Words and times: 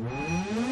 Mm-hmm. 0.00 0.69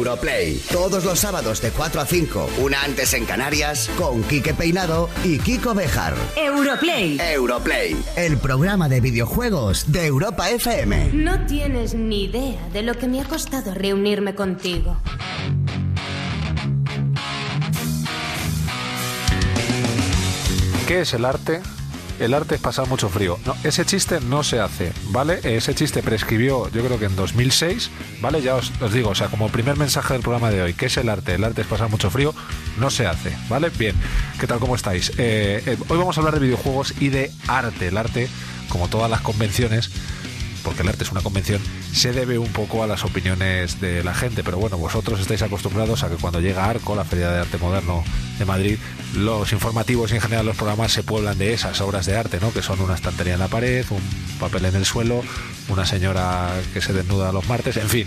Europlay. 0.00 0.58
Todos 0.72 1.04
los 1.04 1.18
sábados 1.18 1.60
de 1.60 1.72
4 1.72 2.00
a 2.00 2.06
5, 2.06 2.48
una 2.62 2.82
antes 2.84 3.12
en 3.12 3.26
Canarias, 3.26 3.90
con 3.98 4.22
Quique 4.22 4.54
Peinado 4.54 5.10
y 5.24 5.38
Kiko 5.38 5.74
Bejar. 5.74 6.14
Europlay. 6.36 7.18
Europlay, 7.20 7.94
el 8.16 8.38
programa 8.38 8.88
de 8.88 9.02
videojuegos 9.02 9.92
de 9.92 10.06
Europa 10.06 10.48
FM. 10.48 11.10
No 11.12 11.44
tienes 11.44 11.92
ni 11.92 12.24
idea 12.24 12.66
de 12.72 12.82
lo 12.82 12.94
que 12.94 13.08
me 13.08 13.20
ha 13.20 13.24
costado 13.24 13.74
reunirme 13.74 14.34
contigo. 14.34 14.96
¿Qué 20.88 21.02
es 21.02 21.12
el 21.12 21.26
arte? 21.26 21.60
El 22.20 22.34
arte 22.34 22.54
es 22.54 22.60
pasar 22.60 22.86
mucho 22.86 23.08
frío. 23.08 23.38
No, 23.46 23.56
ese 23.64 23.84
chiste 23.84 24.20
no 24.20 24.44
se 24.44 24.60
hace, 24.60 24.92
¿vale? 25.08 25.40
Ese 25.42 25.74
chiste 25.74 26.02
prescribió, 26.02 26.70
yo 26.70 26.84
creo 26.84 26.98
que 26.98 27.06
en 27.06 27.16
2006, 27.16 27.90
¿vale? 28.20 28.42
Ya 28.42 28.56
os, 28.56 28.72
digo, 28.92 29.10
o 29.10 29.14
sea, 29.14 29.28
como 29.28 29.48
primer 29.48 29.76
mensaje 29.76 30.12
del 30.12 30.22
programa 30.22 30.50
de 30.50 30.62
hoy, 30.62 30.74
¿qué 30.74 30.86
es 30.86 30.96
el 30.98 31.08
arte? 31.08 31.34
El 31.34 31.44
arte 31.44 31.62
es 31.62 31.66
pasar 31.66 31.88
mucho 31.88 32.10
frío, 32.10 32.34
no 32.78 32.90
se 32.90 33.06
hace, 33.06 33.36
¿vale? 33.48 33.70
Bien, 33.70 33.96
¿qué 34.38 34.46
tal? 34.46 34.60
¿Cómo 34.60 34.74
estáis? 34.74 35.10
Eh, 35.16 35.62
eh, 35.66 35.76
hoy 35.88 35.98
vamos 35.98 36.16
a 36.16 36.20
hablar 36.20 36.34
de 36.34 36.40
videojuegos 36.40 36.94
y 37.00 37.08
de 37.08 37.32
arte. 37.48 37.88
El 37.88 37.96
arte, 37.96 38.28
como 38.68 38.88
todas 38.88 39.10
las 39.10 39.22
convenciones, 39.22 39.90
porque 40.60 40.82
el 40.82 40.88
arte 40.88 41.04
es 41.04 41.12
una 41.12 41.20
convención, 41.22 41.60
se 41.92 42.12
debe 42.12 42.38
un 42.38 42.52
poco 42.52 42.82
a 42.82 42.86
las 42.86 43.04
opiniones 43.04 43.80
de 43.80 44.04
la 44.04 44.14
gente. 44.14 44.42
Pero 44.44 44.58
bueno, 44.58 44.78
vosotros 44.78 45.20
estáis 45.20 45.42
acostumbrados 45.42 46.02
a 46.02 46.08
que 46.08 46.16
cuando 46.16 46.40
llega 46.40 46.68
Arco, 46.68 46.94
la 46.94 47.04
Feria 47.04 47.30
de 47.30 47.40
Arte 47.40 47.58
Moderno 47.58 48.04
de 48.38 48.44
Madrid, 48.44 48.78
los 49.16 49.52
informativos 49.52 50.12
y 50.12 50.16
en 50.16 50.20
general 50.20 50.46
los 50.46 50.56
programas 50.56 50.92
se 50.92 51.02
pueblan 51.02 51.38
de 51.38 51.52
esas 51.52 51.80
obras 51.80 52.06
de 52.06 52.16
arte, 52.16 52.38
¿no? 52.40 52.52
Que 52.52 52.62
son 52.62 52.80
una 52.80 52.94
estantería 52.94 53.34
en 53.34 53.40
la 53.40 53.48
pared, 53.48 53.84
un 53.90 54.02
papel 54.38 54.64
en 54.64 54.76
el 54.76 54.84
suelo, 54.84 55.22
una 55.68 55.86
señora 55.86 56.50
que 56.72 56.80
se 56.80 56.92
desnuda 56.92 57.32
los 57.32 57.48
martes, 57.48 57.76
en 57.76 57.88
fin 57.88 58.06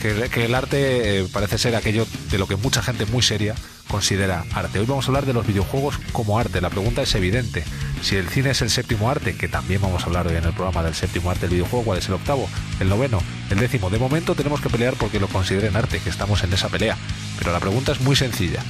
que, 0.00 0.44
el 0.44 0.54
arte 0.54 1.20
eh, 1.20 1.26
parece 1.30 1.58
ser 1.58 1.76
aquello 1.76 2.06
de 2.30 2.38
lo 2.38 2.46
que 2.46 2.56
mucha 2.56 2.82
gente 2.82 3.06
muy 3.06 3.22
seria 3.22 3.54
considera 3.90 4.44
arte. 4.54 4.78
Hoy 4.78 4.86
vamos 4.86 5.04
a 5.04 5.08
hablar 5.08 5.26
de 5.26 5.34
los 5.34 5.46
videojuegos 5.46 5.98
como 6.12 6.38
arte. 6.38 6.60
La 6.60 6.70
pregunta 6.70 7.02
es 7.02 7.14
evidente. 7.14 7.64
Si 8.02 8.16
el 8.16 8.28
cine 8.28 8.50
es 8.50 8.62
el 8.62 8.70
séptimo 8.70 9.10
arte, 9.10 9.36
que 9.36 9.48
también 9.48 9.82
vamos 9.82 10.02
a 10.02 10.06
hablar 10.06 10.26
hoy 10.28 10.36
en 10.36 10.44
el 10.44 10.52
programa 10.52 10.82
del 10.82 10.94
séptimo 10.94 11.30
arte 11.30 11.42
del 11.42 11.50
videojuego, 11.50 11.84
¿cuál 11.84 11.98
es 11.98 12.08
el 12.08 12.14
octavo? 12.14 12.48
¿El 12.78 12.88
noveno? 12.88 13.20
¿El 13.50 13.58
décimo? 13.58 13.90
De 13.90 13.98
momento 13.98 14.34
tenemos 14.34 14.60
que 14.60 14.70
pelear 14.70 14.94
porque 14.94 15.20
lo 15.20 15.28
consideren 15.28 15.76
arte, 15.76 15.98
que 15.98 16.08
estamos 16.08 16.42
en 16.44 16.52
esa 16.52 16.68
pelea. 16.68 16.96
Pero 17.38 17.52
la 17.52 17.60
pregunta 17.60 17.92
es 17.92 18.00
muy 18.00 18.16
sencilla. 18.16 18.62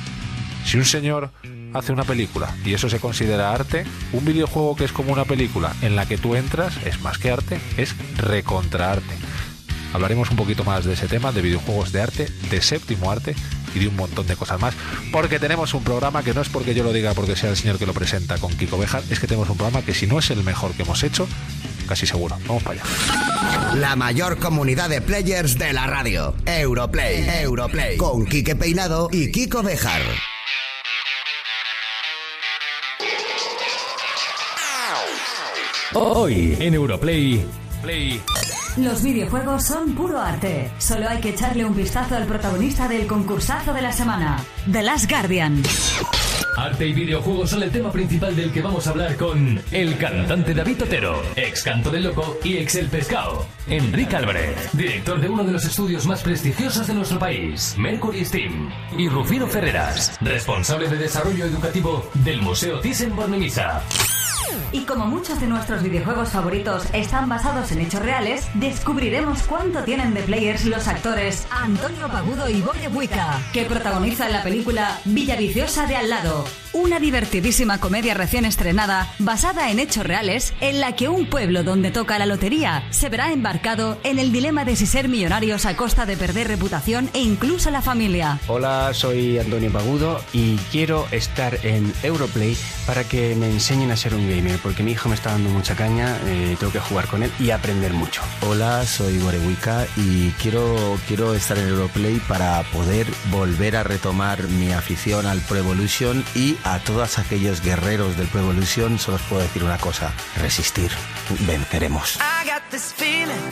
Si 0.65 0.79
un 0.79 0.85
señor 0.85 1.31
hace 1.75 1.93
una 1.93 2.05
película 2.05 2.53
y 2.65 2.75
eso 2.75 2.89
se 2.89 2.99
considera 2.99 3.53
arte, 3.53 3.85
un 4.13 4.25
videojuego 4.25 4.75
que 4.75 4.85
es 4.85 4.93
como 4.93 5.13
una 5.13 5.25
película 5.25 5.75
en 5.83 5.97
la 5.97 6.07
que 6.07 6.19
tú 6.19 6.35
entras 6.35 6.75
es 6.85 7.01
más 7.03 7.19
que 7.19 7.31
arte, 7.31 7.61
es 7.77 7.95
recontraarte. 8.17 9.15
Hablaremos 9.93 10.31
un 10.31 10.37
poquito 10.37 10.65
más 10.65 10.85
de 10.85 10.95
ese 10.95 11.09
tema, 11.09 11.33
de 11.33 11.43
videojuegos 11.43 11.93
de 11.93 12.01
arte, 12.01 12.29
de 12.51 12.63
séptimo 12.63 13.11
arte 13.11 13.35
y 13.75 13.79
de 13.79 13.89
un 13.89 13.97
montón 13.97 14.27
de 14.27 14.37
cosas 14.37 14.61
más. 14.61 14.75
Porque 15.13 15.39
tenemos 15.39 15.75
un 15.75 15.85
programa 15.85 16.23
que 16.23 16.35
no 16.35 16.41
es 16.41 16.49
porque 16.49 16.75
yo 16.75 16.85
lo 16.85 16.93
diga 16.93 17.15
porque 17.15 17.37
sea 17.37 17.51
el 17.51 17.57
señor 17.57 17.79
que 17.79 17.87
lo 17.87 17.95
presenta 17.95 18.39
con 18.39 18.53
Kiko 18.57 18.79
Bejar, 18.79 19.03
es 19.11 19.21
que 19.21 19.27
tenemos 19.27 19.49
un 19.49 19.57
programa 19.57 19.85
que 19.85 19.95
si 19.95 20.07
no 20.07 20.19
es 20.19 20.31
el 20.31 20.43
mejor 20.43 20.73
que 20.73 20.83
hemos 20.83 21.03
hecho, 21.03 21.27
casi 21.89 22.07
seguro. 22.07 22.37
Vamos 22.47 22.63
para 22.63 22.81
allá. 22.81 23.75
La 23.77 23.97
mayor 23.97 24.39
comunidad 24.39 24.89
de 24.89 25.01
players 25.01 25.59
de 25.59 25.73
la 25.73 25.87
radio. 25.87 26.35
Europlay. 26.47 27.29
Europlay. 27.43 27.97
Con 27.97 28.27
Quique 28.27 28.57
Peinado 28.57 29.09
y 29.13 29.31
Kiko 29.31 29.63
Bejar. 29.63 30.03
Hoy 35.93 36.57
en 36.61 36.75
Europlay. 36.75 37.45
Play. 37.83 38.23
Los 38.77 39.03
videojuegos 39.03 39.65
son 39.65 39.95
puro 39.95 40.21
arte. 40.21 40.71
Solo 40.79 41.09
hay 41.09 41.21
que 41.21 41.31
echarle 41.31 41.65
un 41.65 41.75
vistazo 41.75 42.15
al 42.15 42.27
protagonista 42.27 42.87
del 42.87 43.07
concursazo 43.07 43.73
de 43.73 43.83
la 43.83 43.93
semana, 43.93 44.39
The 44.71 44.83
Last 44.83 45.11
Guardian. 45.11 45.63
Arte 46.57 46.87
y 46.87 46.93
videojuegos 46.93 47.51
son 47.51 47.63
el 47.63 47.71
tema 47.71 47.91
principal 47.91 48.35
del 48.37 48.53
que 48.53 48.63
vamos 48.63 48.87
a 48.87 48.91
hablar 48.91 49.17
con 49.17 49.61
el 49.73 49.99
cantante 49.99 50.55
David 50.55 50.83
Otero, 50.83 51.21
ex 51.35 51.63
Canto 51.63 51.91
del 51.91 52.05
Loco 52.05 52.39
y 52.45 52.59
ex 52.59 52.77
El 52.77 52.87
Pescado. 52.89 53.45
Enrique 53.67 54.17
Albrecht, 54.17 54.73
director 54.73 55.21
de 55.21 55.29
uno 55.29 55.43
de 55.43 55.53
los 55.53 55.65
estudios 55.65 56.07
más 56.07 56.23
prestigiosos 56.23 56.87
de 56.87 56.95
nuestro 56.95 57.19
país, 57.19 57.75
Mercury 57.77 58.25
Steam. 58.25 58.71
Y 58.97 59.09
Rufino 59.09 59.49
Ferreras, 59.49 60.17
responsable 60.21 60.89
de 60.89 60.97
desarrollo 60.97 61.45
educativo 61.45 62.09
del 62.15 62.41
Museo 62.41 62.81
Thyssen-Bornemisza. 62.81 63.83
Y 64.73 64.85
como 64.85 65.07
muchos 65.07 65.41
de 65.41 65.47
nuestros 65.47 65.83
videojuegos 65.83 66.31
favoritos 66.31 66.85
están 66.93 67.29
basados 67.29 67.73
en 67.73 67.81
hechos 67.81 68.03
reales, 68.03 68.47
descubriremos 68.55 69.43
cuánto 69.45 69.83
tienen 69.85 70.15
de 70.15 70.23
players 70.23 70.65
los 70.65 70.89
actores 70.89 71.47
Antonio 71.51 72.09
Pagudo 72.09 72.49
y 72.49 72.61
Borre 72.61 72.89
Buica, 72.89 73.41
que 73.53 73.65
protagonizan 73.65 74.33
la 74.33 74.43
película 74.43 75.01
Villaviciosa 75.05 75.87
de 75.87 75.97
al 75.97 76.11
lado, 76.11 76.45
una 76.73 77.01
divertidísima 77.01 77.79
comedia 77.79 78.15
recién 78.15 78.45
estrenada 78.45 79.13
basada 79.19 79.71
en 79.71 79.79
hechos 79.79 80.07
reales 80.07 80.55
en 80.61 80.81
la 80.81 80.95
que 80.95 81.09
un 81.09 81.27
pueblo 81.27 81.65
donde 81.65 81.91
toca 81.91 82.19
la 82.19 82.27
lotería 82.27 82.85
se 82.91 83.09
verá 83.09 83.33
embarcado 83.33 83.99
en 84.05 84.19
el 84.19 84.33
dilema 84.33 84.65
de 84.65 84.77
si 84.77 84.87
ser 84.87 85.09
millonarios 85.09 85.67
a 85.67 85.77
costa 85.77 86.07
de 86.07 86.17
perder 86.17 86.49
reputación 86.49 87.11
e 87.13 87.21
incluso 87.21 87.71
la 87.71 87.83
familia. 87.83 88.39
Hola, 88.47 88.93
soy 88.95 89.39
Antonio 89.39 89.73
Pagudo 89.73 90.21
y 90.33 90.57
quiero 90.71 91.07
estar 91.11 91.59
en 91.65 91.93
Europlay 92.03 92.57
para 92.87 93.05
que 93.05 93.35
me 93.35 93.47
enseñen 93.47 93.91
a 93.91 93.97
ser 93.97 94.15
un 94.15 94.29
gamer 94.29 94.59
porque 94.63 94.83
mi 94.83 94.93
hijo 94.93 95.09
me 95.09 95.15
está 95.15 95.33
dando 95.33 95.51
mucha 95.51 95.75
caña, 95.75 96.17
eh, 96.27 96.57
tengo 96.59 96.73
que 96.73 96.81
jugar 96.81 97.07
con 97.07 97.23
él 97.23 97.33
y 97.39 97.51
aprender 97.51 97.93
mucho. 97.93 98.23
Hola, 98.47 98.87
soy 98.87 99.19
Borewika 99.19 99.87
y 99.97 100.31
quiero, 100.41 100.99
quiero 101.09 101.35
estar 101.35 101.59
en 101.59 101.69
Europlay 101.69 102.21
para 102.29 102.63
poder 102.73 103.07
volver 103.31 103.77
a 103.77 103.83
retomar 103.83 104.43
mi 104.49 104.73
afición 104.73 105.27
al 105.27 105.41
Pro 105.41 105.59
Evolution 105.59 106.25
y 106.35 106.57
a 106.65 106.79
todos 106.81 107.19
aquellos 107.19 107.61
guerreros 107.63 108.17
del 108.17 108.27
Pro 108.29 108.41
Evolution 108.41 108.99
solo 108.99 109.17
os 109.17 109.23
puedo 109.23 109.43
decir 109.43 109.65
una 109.65 109.79
cosa, 109.79 110.13
resistir, 110.37 110.91
venceremos. 111.47 112.19
I 112.21 112.47
got 112.47 112.63
this 112.71 112.93
feeling 112.93 113.51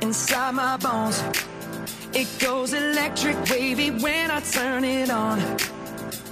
inside 0.00 0.52
my 0.54 0.76
bones. 0.76 1.22
It 2.12 2.28
goes 2.40 2.72
electric 2.72 3.36
wavy 3.50 3.90
when 3.90 4.30
I 4.30 4.40
turn 4.40 4.84
it 4.84 5.10
on. 5.10 5.38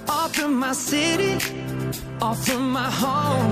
Off 0.09 0.33
from 0.33 0.59
my 0.59 0.73
city, 0.73 1.37
off 2.21 2.45
from 2.45 2.71
my 2.71 2.89
home. 2.89 3.51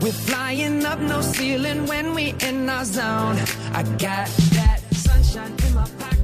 We're 0.00 0.12
flying 0.12 0.84
up 0.84 1.00
no 1.00 1.20
ceiling 1.22 1.86
when 1.86 2.14
we 2.14 2.34
in 2.40 2.68
our 2.68 2.84
zone. 2.84 3.36
I 3.72 3.82
got 3.98 4.28
that 4.54 4.80
sunshine 4.92 5.54
in 5.66 5.74
my 5.74 5.88
pocket, 5.98 6.17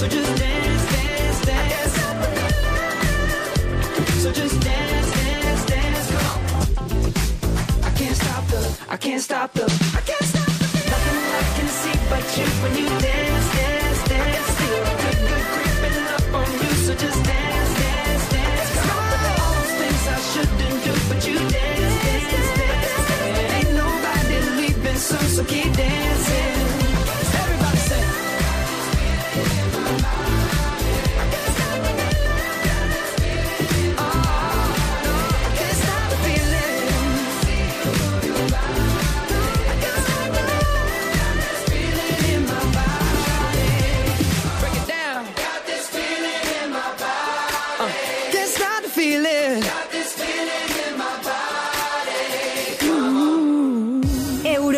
So 0.00 0.08
just 0.08 0.34
dance. 0.38 0.59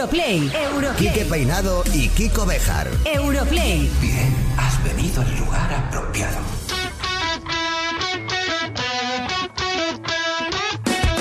Europlay. 0.07 0.51
Europlay. 0.53 0.97
Quique 0.97 1.25
Peinado 1.27 1.85
y 1.95 2.09
Kiko 2.09 2.45
Bejar. 2.45 2.89
Europlay. 3.05 3.89
Bien, 4.01 4.35
has 4.59 4.83
venido 4.83 5.23
al 5.23 5.39
lugar 5.39 5.73
apropiado. 5.73 6.39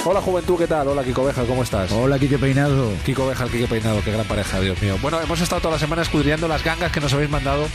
Hola 0.04 0.20
Juventud, 0.22 0.58
¿qué 0.58 0.66
tal? 0.66 0.88
Hola 0.88 1.04
Kiko 1.04 1.24
Bejar, 1.26 1.46
¿cómo 1.46 1.62
estás? 1.62 1.92
Hola, 1.92 2.18
Quique 2.18 2.40
Peinado. 2.40 2.92
Kiko 3.06 3.28
Bejar, 3.28 3.50
Kike 3.50 3.68
Peinado, 3.68 4.02
qué 4.04 4.12
gran 4.14 4.26
pareja, 4.26 4.60
Dios 4.60 4.82
mío. 4.82 4.98
Bueno, 5.00 5.22
hemos 5.22 5.40
estado 5.42 5.62
toda 5.62 5.76
la 5.76 5.80
semana 5.80 6.02
escudriñando 6.02 6.48
las 6.48 6.64
gangas 6.64 6.92
que 6.92 7.00
nos 7.00 7.14
habéis 7.14 7.30
mandado 7.30 7.68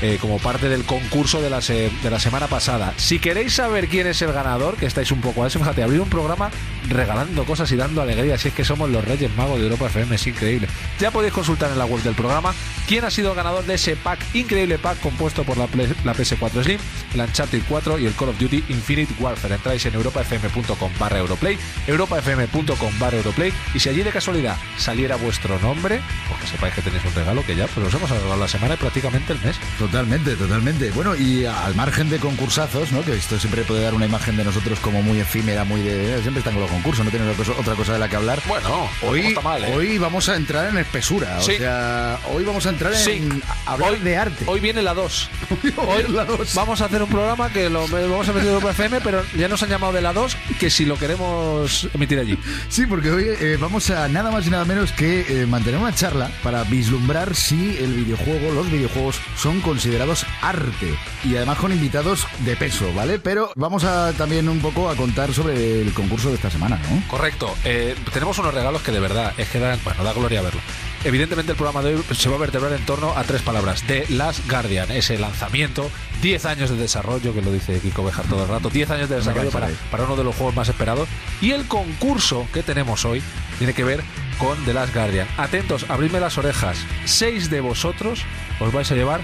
eh, 0.00 0.16
como 0.20 0.38
parte 0.38 0.68
del 0.68 0.84
concurso 0.84 1.42
de 1.42 1.50
la, 1.50 1.60
se- 1.60 1.90
de 2.04 2.10
la 2.10 2.20
semana 2.20 2.46
pasada. 2.46 2.94
Si 2.98 3.18
queréis 3.18 3.54
saber 3.54 3.88
quién 3.88 4.06
es 4.06 4.22
el 4.22 4.32
ganador, 4.32 4.76
que 4.76 4.86
estáis 4.86 5.10
un 5.10 5.20
poco 5.20 5.42
a 5.42 5.48
eso, 5.48 5.58
fíjate, 5.58 5.82
abrir 5.82 6.00
un 6.00 6.08
programa 6.08 6.50
regalando 6.88 7.44
cosas 7.44 7.70
y 7.72 7.76
dando 7.76 8.02
alegría, 8.02 8.38
si 8.38 8.48
es 8.48 8.54
que 8.54 8.64
somos 8.64 8.90
los 8.90 9.04
Reyes 9.04 9.34
Magos 9.36 9.58
de 9.58 9.64
Europa 9.64 9.86
FM, 9.86 10.14
es 10.16 10.26
increíble. 10.26 10.68
Ya 10.98 11.10
podéis 11.10 11.32
consultar 11.32 11.70
en 11.70 11.78
la 11.78 11.84
web 11.84 12.02
del 12.02 12.14
programa 12.14 12.52
quién 12.86 13.04
ha 13.04 13.10
sido 13.10 13.34
ganador 13.34 13.64
de 13.64 13.74
ese 13.74 13.96
pack, 13.96 14.18
increíble 14.34 14.78
pack 14.78 15.00
compuesto 15.00 15.44
por 15.44 15.56
la, 15.56 15.66
Play- 15.66 15.94
la 16.04 16.14
PS4 16.14 16.62
Slim, 16.64 16.78
el 17.14 17.20
Uncharted 17.20 17.62
4 17.68 17.98
y 17.98 18.06
el 18.06 18.14
Call 18.14 18.30
of 18.30 18.38
Duty 18.38 18.64
Infinite 18.68 19.14
Warfare. 19.20 19.54
Entráis 19.54 19.84
en 19.86 19.94
europafm.com 19.94 20.90
barra 20.98 21.18
Europlay, 21.18 21.56
europafm.com 21.86 22.98
barra 22.98 23.16
Europlay, 23.18 23.52
y 23.74 23.78
si 23.80 23.88
allí 23.88 24.02
de 24.02 24.10
casualidad 24.10 24.56
saliera 24.76 25.16
vuestro 25.16 25.58
nombre, 25.60 26.00
pues 26.28 26.40
que 26.40 26.46
sepáis 26.48 26.74
que 26.74 26.82
tenéis 26.82 27.04
un 27.04 27.14
regalo 27.14 27.44
que 27.46 27.54
ya 27.56 27.66
pues 27.68 27.86
os 27.86 27.94
hemos 27.94 28.10
regalado 28.10 28.36
la 28.40 28.48
semana 28.48 28.74
y 28.74 28.76
prácticamente 28.76 29.32
el 29.32 29.40
mes. 29.40 29.56
Totalmente, 29.78 30.34
totalmente. 30.36 30.90
Bueno, 30.90 31.14
y 31.14 31.44
al 31.44 31.74
margen 31.74 32.10
de 32.10 32.18
concursazos, 32.18 32.92
¿no? 32.92 33.02
Que 33.02 33.14
esto 33.16 33.38
siempre 33.38 33.62
puede 33.62 33.82
dar 33.82 33.94
una 33.94 34.06
imagen 34.06 34.36
de 34.36 34.44
nosotros 34.44 34.78
como 34.80 35.02
muy 35.02 35.20
efímera, 35.20 35.64
muy 35.64 35.80
de. 35.82 36.20
Siempre 36.22 36.38
están 36.40 36.54
con 36.54 36.62
los 36.62 36.70
concursos, 36.72 37.04
no 37.04 37.10
tienen 37.10 37.28
otra 37.28 37.74
cosa, 37.74 37.92
de 37.92 37.98
la 37.98 38.08
que 38.08 38.16
hablar. 38.16 38.40
Bueno, 38.48 38.88
Hoy, 39.02 39.26
está 39.28 39.40
mal, 39.40 39.62
¿eh? 39.64 39.72
hoy 39.74 39.98
vamos 39.98 40.28
a 40.28 40.36
entrar 40.36 40.68
en 40.68 40.78
espesura. 40.78 41.40
Sí. 41.40 41.52
O 41.52 41.58
sea, 41.58 42.18
hoy 42.32 42.44
vamos 42.44 42.66
a 42.66 42.70
entrar 42.70 42.92
en 42.94 43.42
hablar 43.66 43.92
Hoy- 43.92 43.98
de 44.00 44.16
arte. 44.16 44.44
Hoy 44.46 44.60
viene 44.60 44.82
la 44.82 44.94
2. 44.94 45.28
Hoy 45.76 46.04
la 46.08 46.24
dos. 46.24 46.54
vamos 46.54 46.80
a 46.80 46.86
hacer 46.86 47.02
un 47.02 47.08
programa 47.08 47.50
que 47.52 47.68
lo 47.70 47.86
vamos 47.88 48.28
a 48.28 48.32
meter 48.32 48.48
en 48.60 48.66
FM, 48.68 49.00
pero 49.02 49.22
ya 49.36 49.48
nos 49.48 49.62
han 49.62 49.68
llamado 49.68 49.92
de 49.92 50.00
la 50.02 50.12
2, 50.12 50.36
que 50.58 50.70
si 50.70 50.84
lo 50.84 50.96
queremos 50.98 51.88
emitir 51.94 52.18
allí. 52.18 52.38
Sí, 52.68 52.86
porque 52.86 53.10
hoy 53.10 53.24
eh, 53.28 53.58
vamos 53.60 53.90
a 53.90 54.08
nada 54.08 54.30
más 54.30 54.46
y 54.46 54.50
nada 54.50 54.64
menos 54.64 54.92
que 54.92 55.26
eh, 55.28 55.46
mantener 55.46 55.78
una 55.78 55.94
charla 55.94 56.30
para 56.42 56.64
vislumbrar 56.64 57.34
si 57.34 57.76
el 57.78 57.92
videojuego, 57.94 58.52
los 58.52 58.70
videojuegos 58.70 59.16
son 59.36 59.60
considerados 59.60 60.24
arte 60.40 60.94
y 61.24 61.36
además 61.36 61.58
con 61.58 61.70
invitados 61.72 62.26
de 62.40 62.56
peso, 62.56 62.92
¿vale? 62.94 63.18
Pero 63.18 63.50
vamos 63.56 63.84
a 63.84 64.12
también 64.12 64.48
un 64.48 64.60
poco 64.60 64.88
a 64.88 64.96
contar 64.96 65.32
sobre 65.34 65.82
el 65.82 65.92
concurso 65.92 66.28
de 66.30 66.36
esta 66.36 66.50
semana, 66.50 66.61
¿no? 66.68 66.78
Correcto. 67.08 67.54
Eh, 67.64 67.94
tenemos 68.12 68.38
unos 68.38 68.54
regalos 68.54 68.82
que 68.82 68.92
de 68.92 69.00
verdad 69.00 69.32
es 69.36 69.48
que 69.48 69.58
dan, 69.58 69.78
bueno, 69.84 70.04
da 70.04 70.12
gloria 70.12 70.42
verlo. 70.42 70.60
Evidentemente 71.04 71.52
el 71.52 71.58
programa 71.58 71.82
de 71.82 71.96
hoy 71.96 72.04
se 72.14 72.28
va 72.28 72.36
a 72.36 72.38
vertebrar 72.38 72.72
en 72.72 72.84
torno 72.86 73.10
a 73.16 73.24
tres 73.24 73.42
palabras. 73.42 73.82
The 73.82 74.06
Last 74.10 74.48
Guardian, 74.48 74.90
ese 74.92 75.18
lanzamiento, 75.18 75.90
10 76.20 76.44
años 76.46 76.70
de 76.70 76.76
desarrollo, 76.76 77.34
que 77.34 77.42
lo 77.42 77.50
dice 77.50 77.80
Kiko 77.80 78.04
Bejar 78.04 78.24
todo 78.26 78.44
el 78.44 78.48
rato, 78.48 78.70
10 78.70 78.90
años 78.90 79.08
de 79.08 79.16
desarrollo 79.16 79.50
para, 79.50 79.68
para 79.90 80.04
uno 80.04 80.14
de 80.14 80.22
los 80.22 80.36
juegos 80.36 80.54
más 80.54 80.68
esperados. 80.68 81.08
Y 81.40 81.50
el 81.50 81.66
concurso 81.66 82.46
que 82.52 82.62
tenemos 82.62 83.04
hoy 83.04 83.20
tiene 83.58 83.74
que 83.74 83.82
ver 83.82 84.04
con 84.38 84.64
The 84.64 84.74
Last 84.74 84.94
Guardian. 84.94 85.26
Atentos, 85.38 85.86
abridme 85.88 86.20
las 86.20 86.38
orejas. 86.38 86.78
Seis 87.04 87.50
de 87.50 87.60
vosotros 87.60 88.24
os 88.60 88.72
vais 88.72 88.90
a 88.92 88.94
llevar 88.94 89.22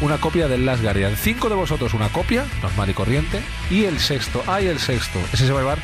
una 0.00 0.18
copia 0.18 0.46
del 0.46 0.64
Last 0.66 0.82
Guardian. 0.82 1.16
Cinco 1.16 1.48
de 1.48 1.56
vosotros 1.56 1.94
una 1.94 2.08
copia, 2.10 2.46
normal 2.62 2.90
y 2.90 2.94
corriente. 2.94 3.40
Y 3.70 3.84
el 3.84 3.98
sexto, 3.98 4.42
ay, 4.46 4.66
el 4.66 4.78
sexto, 4.78 5.18
ese 5.32 5.46
se 5.46 5.52
va 5.52 5.58
a 5.58 5.62
llevar 5.62 5.82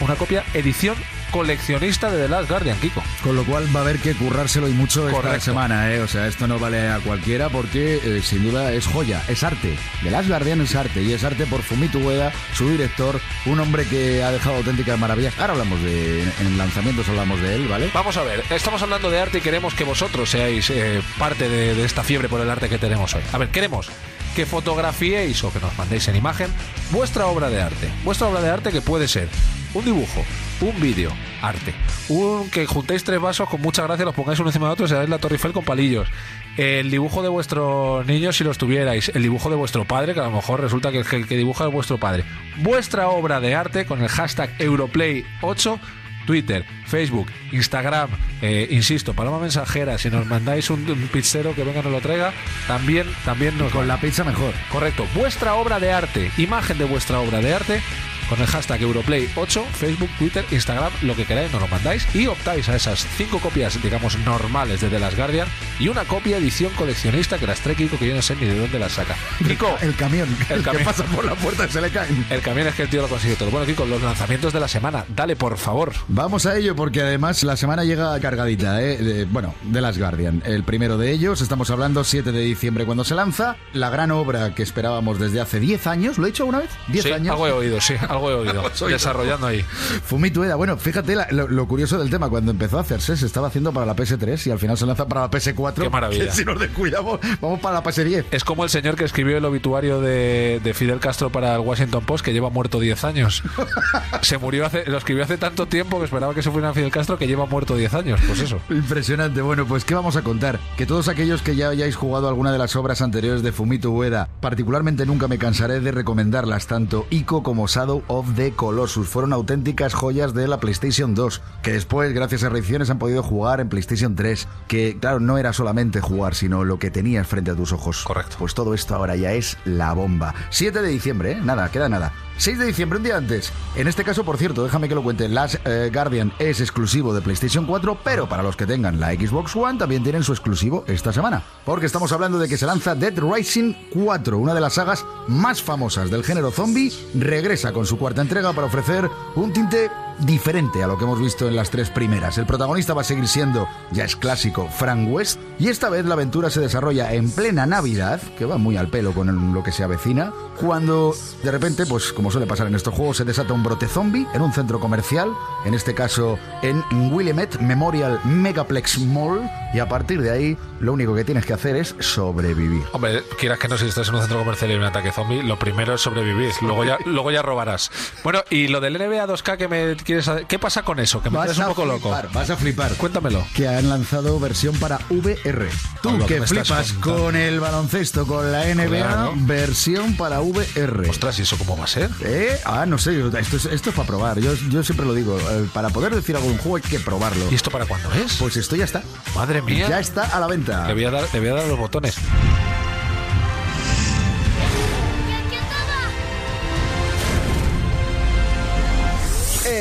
una 0.00 0.14
copia 0.16 0.44
edición 0.54 0.96
coleccionista 1.32 2.10
de 2.10 2.22
The 2.22 2.28
Last 2.28 2.48
Guardian, 2.48 2.78
Kiko. 2.78 3.02
Con 3.22 3.34
lo 3.34 3.44
cual 3.44 3.74
va 3.74 3.80
a 3.80 3.82
haber 3.82 3.98
que 3.98 4.14
currárselo 4.14 4.68
y 4.68 4.72
mucho 4.72 5.08
esta 5.08 5.40
semana, 5.40 5.90
¿eh? 5.92 6.00
O 6.00 6.06
sea, 6.06 6.26
esto 6.26 6.46
no 6.46 6.58
vale 6.58 6.88
a 6.88 7.00
cualquiera 7.00 7.48
porque 7.48 8.00
eh, 8.04 8.20
sin 8.22 8.44
duda 8.44 8.72
es 8.72 8.86
joya, 8.86 9.22
es 9.28 9.42
arte. 9.42 9.76
The 10.02 10.10
Last 10.10 10.28
Guardian 10.28 10.60
es 10.60 10.76
arte 10.76 11.02
y 11.02 11.12
es 11.12 11.24
arte 11.24 11.46
por 11.46 11.62
Fumito 11.62 11.98
Ueda, 11.98 12.32
su 12.54 12.68
director, 12.68 13.18
un 13.46 13.58
hombre 13.60 13.86
que 13.86 14.22
ha 14.22 14.30
dejado 14.30 14.56
auténticas 14.56 14.98
maravillas. 14.98 15.34
Ahora 15.38 15.54
hablamos 15.54 15.82
de, 15.82 16.22
en 16.22 16.58
lanzamientos 16.58 17.08
hablamos 17.08 17.40
de 17.40 17.54
él, 17.54 17.66
¿vale? 17.66 17.90
Vamos 17.94 18.16
a 18.18 18.22
ver, 18.22 18.44
estamos 18.50 18.82
hablando 18.82 19.10
de 19.10 19.18
arte 19.18 19.38
y 19.38 19.40
queremos 19.40 19.74
que 19.74 19.84
vosotros 19.84 20.30
seáis 20.30 20.68
eh, 20.68 21.00
parte 21.18 21.48
de, 21.48 21.74
de 21.74 21.84
esta 21.84 22.02
fiebre 22.02 22.28
por 22.28 22.42
el 22.42 22.50
arte 22.50 22.68
que 22.68 22.78
tenemos 22.78 23.14
hoy. 23.14 23.22
A 23.32 23.38
ver, 23.38 23.48
queremos 23.48 23.88
que 24.36 24.44
fotografiéis 24.44 25.42
o 25.44 25.52
que 25.52 25.60
nos 25.60 25.76
mandéis 25.78 26.08
en 26.08 26.16
imagen 26.16 26.48
vuestra 26.90 27.26
obra 27.26 27.48
de 27.48 27.62
arte. 27.62 27.88
Vuestra 28.04 28.28
obra 28.28 28.42
de 28.42 28.50
arte 28.50 28.70
que 28.70 28.82
puede 28.82 29.08
ser 29.08 29.28
un 29.74 29.84
dibujo, 29.84 30.24
un 30.60 30.80
vídeo, 30.80 31.10
arte. 31.40 31.74
Un 32.08 32.50
que 32.50 32.66
juntéis 32.66 33.04
tres 33.04 33.20
vasos 33.20 33.48
con 33.48 33.60
mucha 33.60 33.82
gracia, 33.84 34.04
los 34.04 34.14
pongáis 34.14 34.38
uno 34.38 34.48
encima 34.50 34.66
de 34.66 34.72
otro 34.72 34.86
y 34.86 34.88
se 34.88 35.06
la 35.06 35.18
Torre 35.18 35.36
Eiffel 35.36 35.52
con 35.52 35.64
palillos. 35.64 36.08
El 36.56 36.90
dibujo 36.90 37.22
de 37.22 37.28
vuestros 37.28 38.06
niños 38.06 38.36
si 38.36 38.44
los 38.44 38.58
tuvierais. 38.58 39.10
El 39.14 39.22
dibujo 39.22 39.48
de 39.50 39.56
vuestro 39.56 39.84
padre, 39.86 40.14
que 40.14 40.20
a 40.20 40.24
lo 40.24 40.30
mejor 40.30 40.60
resulta 40.60 40.90
que 40.92 40.98
el 40.98 41.06
que- 41.06 41.36
dibuja 41.36 41.66
es 41.66 41.72
vuestro 41.72 41.98
padre. 41.98 42.24
Vuestra 42.58 43.08
obra 43.08 43.40
de 43.40 43.54
arte 43.54 43.86
con 43.86 44.02
el 44.02 44.08
hashtag 44.08 44.50
Europlay8 44.58 45.78
Twitter, 46.26 46.64
Facebook, 46.86 47.26
Instagram, 47.50 48.08
eh, 48.42 48.68
insisto, 48.70 49.12
paloma 49.12 49.40
mensajera, 49.40 49.98
si 49.98 50.08
nos 50.08 50.24
mandáis 50.24 50.70
un, 50.70 50.88
un 50.88 51.08
pizzero 51.08 51.52
que 51.52 51.64
venga 51.64 51.80
y 51.80 51.82
nos 51.82 51.90
lo 51.92 52.00
traiga, 52.00 52.32
también, 52.68 53.08
también 53.24 53.58
nos 53.58 53.72
Con 53.72 53.88
la 53.88 53.96
pizza 53.98 54.22
mejor. 54.22 54.54
Correcto, 54.70 55.04
vuestra 55.16 55.54
obra 55.54 55.80
de 55.80 55.90
arte, 55.90 56.30
imagen 56.38 56.78
de 56.78 56.84
vuestra 56.84 57.18
obra 57.18 57.40
de 57.40 57.52
arte, 57.54 57.82
con 58.28 58.40
el 58.40 58.46
hashtag 58.46 58.80
Europlay8, 58.80 59.64
Facebook, 59.72 60.10
Twitter, 60.18 60.44
Instagram, 60.50 60.92
lo 61.02 61.14
que 61.14 61.24
queráis, 61.24 61.52
nos 61.52 61.60
lo 61.60 61.68
mandáis 61.68 62.06
y 62.14 62.26
optáis 62.26 62.68
a 62.68 62.76
esas 62.76 63.06
cinco 63.16 63.38
copias, 63.38 63.80
digamos, 63.82 64.18
normales 64.20 64.80
de 64.80 64.88
The 64.88 64.98
Last 64.98 65.16
Guardian 65.16 65.48
y 65.78 65.88
una 65.88 66.04
copia 66.04 66.36
edición 66.38 66.72
coleccionista 66.76 67.38
que 67.38 67.46
las 67.46 67.60
trae 67.60 67.74
Kiko, 67.76 67.98
que 67.98 68.08
yo 68.08 68.14
no 68.14 68.22
sé 68.22 68.36
ni 68.36 68.46
de 68.46 68.58
dónde 68.58 68.78
las 68.78 68.92
saca. 68.92 69.16
Kiko, 69.46 69.76
El 69.80 69.94
camión, 69.94 70.28
El 70.48 70.56
el, 70.58 70.62
camión. 70.62 70.78
que 70.78 70.84
pasa 70.84 71.04
por 71.04 71.24
la 71.24 71.34
puerta 71.34 71.66
y 71.66 71.68
se 71.72 71.80
le 71.80 71.90
cae. 71.90 72.08
el 72.30 72.40
camión 72.40 72.66
es 72.68 72.74
que 72.74 72.82
el 72.82 72.88
tío 72.88 73.02
lo 73.02 73.08
consigue 73.08 73.36
todo. 73.36 73.50
Bueno, 73.50 73.66
Kiko, 73.66 73.84
los 73.86 74.00
lanzamientos 74.02 74.52
de 74.52 74.60
la 74.60 74.68
semana, 74.68 75.04
dale 75.14 75.36
por 75.36 75.58
favor. 75.58 75.92
Vamos 76.08 76.46
a 76.46 76.56
ello 76.56 76.74
porque 76.76 77.02
además 77.02 77.42
la 77.42 77.56
semana 77.56 77.84
llega 77.84 78.18
cargadita, 78.20 78.82
¿eh? 78.82 78.96
De- 78.98 79.24
bueno, 79.26 79.54
de 79.62 79.80
Las 79.80 79.98
Guardian. 79.98 80.42
El 80.46 80.64
primero 80.64 80.96
de 80.98 81.10
ellos, 81.12 81.40
estamos 81.40 81.70
hablando 81.70 82.04
7 82.04 82.32
de 82.32 82.40
diciembre 82.40 82.84
cuando 82.86 83.04
se 83.04 83.14
lanza, 83.14 83.56
la 83.72 83.90
gran 83.90 84.10
obra 84.10 84.54
que 84.54 84.62
esperábamos 84.62 85.18
desde 85.18 85.40
hace 85.40 85.60
10 85.60 85.86
años, 85.86 86.18
¿lo 86.18 86.24
he 86.26 86.30
dicho 86.30 86.42
alguna 86.44 86.58
vez? 86.60 86.70
10 86.88 87.04
Sí, 87.04 87.12
años. 87.12 87.32
algo 87.32 87.46
he 87.48 87.52
oído, 87.52 87.80
sí, 87.80 87.94
algo 88.12 88.30
he 88.30 88.34
oído. 88.48 88.62
Desarrollando 88.88 89.46
ahí. 89.46 89.62
Fumito 90.04 90.40
Ueda, 90.40 90.54
bueno, 90.56 90.76
fíjate 90.76 91.14
la- 91.14 91.28
lo, 91.30 91.48
lo 91.48 91.66
curioso 91.66 91.98
del 91.98 92.10
tema, 92.10 92.28
cuando 92.28 92.50
empezó 92.50 92.78
a 92.78 92.82
hacerse 92.82 93.16
se 93.16 93.26
estaba 93.26 93.48
haciendo 93.48 93.72
para 93.72 93.86
la 93.86 93.96
PS3 93.96 94.46
y 94.46 94.50
al 94.50 94.58
final 94.58 94.76
se 94.78 94.86
lanza 94.86 95.06
para 95.06 95.22
la 95.22 95.30
PS4. 95.30 95.74
Qué 95.82 95.90
maravilla. 95.90 96.26
Que 96.26 96.32
si 96.32 96.44
nos 96.44 96.58
descuidamos, 96.60 97.20
vamos 97.40 97.60
para 97.60 97.76
la 97.76 97.82
PS10. 97.82 98.24
Es 98.30 98.44
como 98.44 98.64
el 98.64 98.70
señor 98.70 98.96
que 98.96 99.04
escribió 99.04 99.36
el 99.38 99.44
obituario 99.44 100.00
de, 100.00 100.60
de 100.62 100.74
Fidel 100.74 101.00
Castro 101.00 101.30
para 101.30 101.54
el 101.54 101.60
Washington 101.60 102.04
Post, 102.04 102.24
que 102.24 102.32
lleva 102.32 102.50
muerto 102.50 102.78
10 102.80 103.04
años. 103.04 103.42
Se 104.22 104.38
murió 104.38 104.66
hace, 104.66 104.84
lo 104.86 104.98
escribió 104.98 105.24
hace 105.24 105.38
tanto 105.38 105.66
tiempo 105.66 105.98
que 105.98 106.04
esperaba 106.04 106.34
que 106.34 106.42
se 106.42 106.50
fuera 106.50 106.72
Fidel 106.72 106.90
Castro, 106.90 107.18
que 107.18 107.26
lleva 107.26 107.46
muerto 107.46 107.76
10 107.76 107.94
años. 107.94 108.20
Pues 108.26 108.40
eso. 108.40 108.60
Impresionante. 108.70 109.42
Bueno, 109.42 109.66
pues 109.66 109.84
¿qué 109.84 109.94
vamos 109.94 110.16
a 110.16 110.22
contar? 110.22 110.58
Que 110.76 110.86
todos 110.86 111.08
aquellos 111.08 111.42
que 111.42 111.56
ya 111.56 111.68
hayáis 111.70 111.96
jugado 111.96 112.28
alguna 112.28 112.52
de 112.52 112.58
las 112.58 112.76
obras 112.76 113.02
anteriores 113.02 113.42
de 113.42 113.52
Fumito 113.52 113.90
Ueda, 113.90 114.28
particularmente 114.40 115.06
nunca 115.06 115.28
me 115.28 115.38
cansaré 115.38 115.80
de 115.80 115.90
recomendarlas, 115.92 116.66
tanto 116.66 117.06
Ico 117.10 117.42
como 117.42 117.68
Shadow 118.02 118.18
of 118.18 118.34
the 118.36 118.52
Colossus. 118.52 119.08
Fueron 119.08 119.32
auténticas 119.32 119.94
joyas 119.94 120.34
de 120.34 120.48
la 120.48 120.60
PlayStation 120.60 121.14
2, 121.14 121.42
que 121.62 121.72
después, 121.72 122.12
gracias 122.12 122.42
a 122.44 122.48
reediciones, 122.48 122.90
han 122.90 122.98
podido 122.98 123.22
jugar 123.22 123.60
en 123.60 123.68
PlayStation 123.68 124.14
3. 124.14 124.48
Que, 124.68 124.98
claro, 124.98 125.20
no 125.20 125.38
era 125.38 125.52
solamente 125.52 126.00
jugar, 126.00 126.34
sino 126.34 126.64
lo 126.64 126.78
que 126.78 126.90
tenías 126.90 127.26
frente 127.26 127.50
a 127.50 127.54
tus 127.54 127.72
ojos. 127.72 128.04
Correcto. 128.04 128.36
Pues 128.38 128.54
todo 128.54 128.74
esto 128.74 128.94
ahora 128.94 129.16
ya 129.16 129.32
es 129.32 129.56
la 129.64 129.92
bomba. 129.92 130.34
7 130.50 130.82
de 130.82 130.88
diciembre, 130.88 131.32
¿eh? 131.32 131.40
Nada, 131.42 131.70
queda 131.70 131.88
nada. 131.88 132.12
6 132.42 132.58
de 132.58 132.66
diciembre, 132.66 132.96
un 132.96 133.04
día 133.04 133.16
antes. 133.16 133.52
En 133.76 133.86
este 133.86 134.02
caso, 134.02 134.24
por 134.24 134.36
cierto, 134.36 134.64
déjame 134.64 134.88
que 134.88 134.96
lo 134.96 135.04
cuente. 135.04 135.28
Last 135.28 135.64
eh, 135.64 135.92
Guardian 135.94 136.32
es 136.40 136.60
exclusivo 136.60 137.14
de 137.14 137.20
PlayStation 137.20 137.66
4, 137.66 137.98
pero 138.02 138.28
para 138.28 138.42
los 138.42 138.56
que 138.56 138.66
tengan 138.66 138.98
la 138.98 139.12
Xbox 139.12 139.54
One 139.54 139.78
también 139.78 140.02
tienen 140.02 140.24
su 140.24 140.32
exclusivo 140.32 140.82
esta 140.88 141.12
semana. 141.12 141.40
Porque 141.64 141.86
estamos 141.86 142.10
hablando 142.10 142.40
de 142.40 142.48
que 142.48 142.56
se 142.56 142.66
lanza 142.66 142.96
Dead 142.96 143.14
Rising 143.16 143.74
4, 143.92 144.38
una 144.38 144.54
de 144.54 144.60
las 144.60 144.72
sagas 144.72 145.06
más 145.28 145.62
famosas 145.62 146.10
del 146.10 146.24
género 146.24 146.50
zombie, 146.50 146.92
regresa 147.14 147.72
con 147.72 147.86
su 147.86 147.96
cuarta 147.96 148.22
entrega 148.22 148.52
para 148.52 148.66
ofrecer 148.66 149.08
un 149.36 149.52
tinte 149.52 149.88
diferente 150.18 150.82
a 150.82 150.86
lo 150.86 150.98
que 150.98 151.04
hemos 151.04 151.20
visto 151.20 151.48
en 151.48 151.56
las 151.56 151.70
tres 151.70 151.90
primeras. 151.90 152.38
El 152.38 152.46
protagonista 152.46 152.94
va 152.94 153.02
a 153.02 153.04
seguir 153.04 153.28
siendo, 153.28 153.68
ya 153.90 154.04
es 154.04 154.16
clásico, 154.16 154.68
Frank 154.68 155.08
West, 155.10 155.40
y 155.58 155.68
esta 155.68 155.88
vez 155.88 156.04
la 156.04 156.14
aventura 156.14 156.50
se 156.50 156.60
desarrolla 156.60 157.12
en 157.12 157.30
plena 157.30 157.66
Navidad, 157.66 158.20
que 158.36 158.44
va 158.44 158.58
muy 158.58 158.76
al 158.76 158.88
pelo 158.88 159.12
con 159.12 159.54
lo 159.54 159.62
que 159.62 159.72
se 159.72 159.84
avecina, 159.84 160.32
cuando 160.60 161.14
de 161.42 161.50
repente, 161.50 161.86
pues 161.86 162.12
como 162.12 162.30
suele 162.30 162.46
pasar 162.46 162.66
en 162.66 162.74
estos 162.74 162.94
juegos, 162.94 163.16
se 163.16 163.24
desata 163.24 163.52
un 163.52 163.62
brote 163.62 163.88
zombie 163.88 164.26
en 164.34 164.42
un 164.42 164.52
centro 164.52 164.80
comercial, 164.80 165.32
en 165.64 165.74
este 165.74 165.94
caso 165.94 166.38
en 166.62 166.82
Willamette 167.12 167.60
Memorial 167.60 168.20
Megaplex 168.24 168.98
Mall, 168.98 169.48
y 169.74 169.78
a 169.78 169.88
partir 169.88 170.20
de 170.20 170.30
ahí 170.30 170.56
lo 170.80 170.92
único 170.92 171.14
que 171.14 171.24
tienes 171.24 171.46
que 171.46 171.52
hacer 171.52 171.76
es 171.76 171.94
sobrevivir. 172.00 172.82
Hombre, 172.92 173.22
quieras 173.38 173.58
que 173.58 173.68
no, 173.68 173.78
si 173.78 173.86
estás 173.86 174.08
en 174.08 174.14
un 174.14 174.20
centro 174.20 174.38
comercial 174.38 174.70
y 174.70 174.74
hay 174.74 174.78
un 174.80 174.84
ataque 174.84 175.12
zombie, 175.12 175.42
lo 175.42 175.58
primero 175.58 175.94
es 175.94 176.00
sobrevivir, 176.00 176.52
luego 176.60 176.84
ya, 176.84 176.98
luego 177.06 177.30
ya 177.30 177.42
robarás. 177.42 177.90
Bueno, 178.22 178.40
y 178.50 178.68
lo 178.68 178.80
del 178.80 178.94
NBA 178.94 179.26
2K 179.26 179.56
que 179.56 179.68
me, 179.68 179.96
quieres 180.20 180.46
¿Qué 180.48 180.58
pasa 180.58 180.82
con 180.82 180.98
eso? 181.00 181.22
Que 181.22 181.30
me 181.30 181.38
tienes 181.38 181.58
un 181.58 181.66
poco 181.66 181.84
loco. 181.84 182.00
flipar, 182.10 182.32
vas 182.32 182.50
a 182.50 182.56
flipar. 182.56 182.92
Cuéntamelo. 182.94 183.44
que 183.54 183.68
han 183.68 183.88
lanzado 183.88 184.38
versión 184.40 184.74
para 184.76 184.98
VR. 185.10 185.68
Tú 186.02 186.10
Pablo, 186.10 186.26
¿qué 186.26 186.36
que 186.40 186.46
flipas 186.46 186.92
con 186.94 187.36
el 187.36 187.60
baloncesto, 187.60 188.26
con 188.26 188.50
la 188.52 188.64
NBA, 188.74 188.86
Claro. 188.88 189.32
versión 189.36 190.16
para 190.16 190.40
VR. 190.40 191.08
Ostras, 191.08 191.38
¿y 191.38 191.42
eso 191.42 191.56
cómo 191.58 191.76
va 191.76 191.84
a 191.84 191.88
ser? 191.88 192.10
¿Eh? 192.20 192.58
Ah, 192.64 192.86
no 192.86 192.98
sé, 192.98 193.18
esto 193.38 193.56
es, 193.56 193.64
esto 193.66 193.90
es 193.90 193.96
para 193.96 194.06
probar. 194.06 194.38
Yo, 194.40 194.54
yo 194.70 194.82
siempre 194.82 195.06
lo 195.06 195.14
digo, 195.14 195.38
eh, 195.38 195.68
para 195.72 195.90
poder 195.90 196.14
decir 196.14 196.36
algo 196.36 196.48
de 196.48 196.54
un 196.54 196.58
juego 196.60 196.76
hay 196.76 196.82
que 196.82 197.00
probarlo. 197.00 197.50
¿Y 197.50 197.54
esto 197.54 197.70
para 197.70 197.86
cuándo 197.86 198.12
es? 198.12 198.34
Pues 198.36 198.56
esto 198.56 198.76
ya 198.76 198.84
está. 198.84 199.02
Madre 199.34 199.62
mía. 199.62 199.88
Ya 199.88 200.00
está 200.00 200.22
a 200.24 200.40
la 200.40 200.46
venta. 200.46 200.86
Le 200.86 200.94
voy 200.94 201.04
a 201.04 201.10
dar, 201.10 201.24
le 201.32 201.40
voy 201.40 201.48
a 201.48 201.54
dar 201.54 201.66
los 201.66 201.78
botones. 201.78 202.16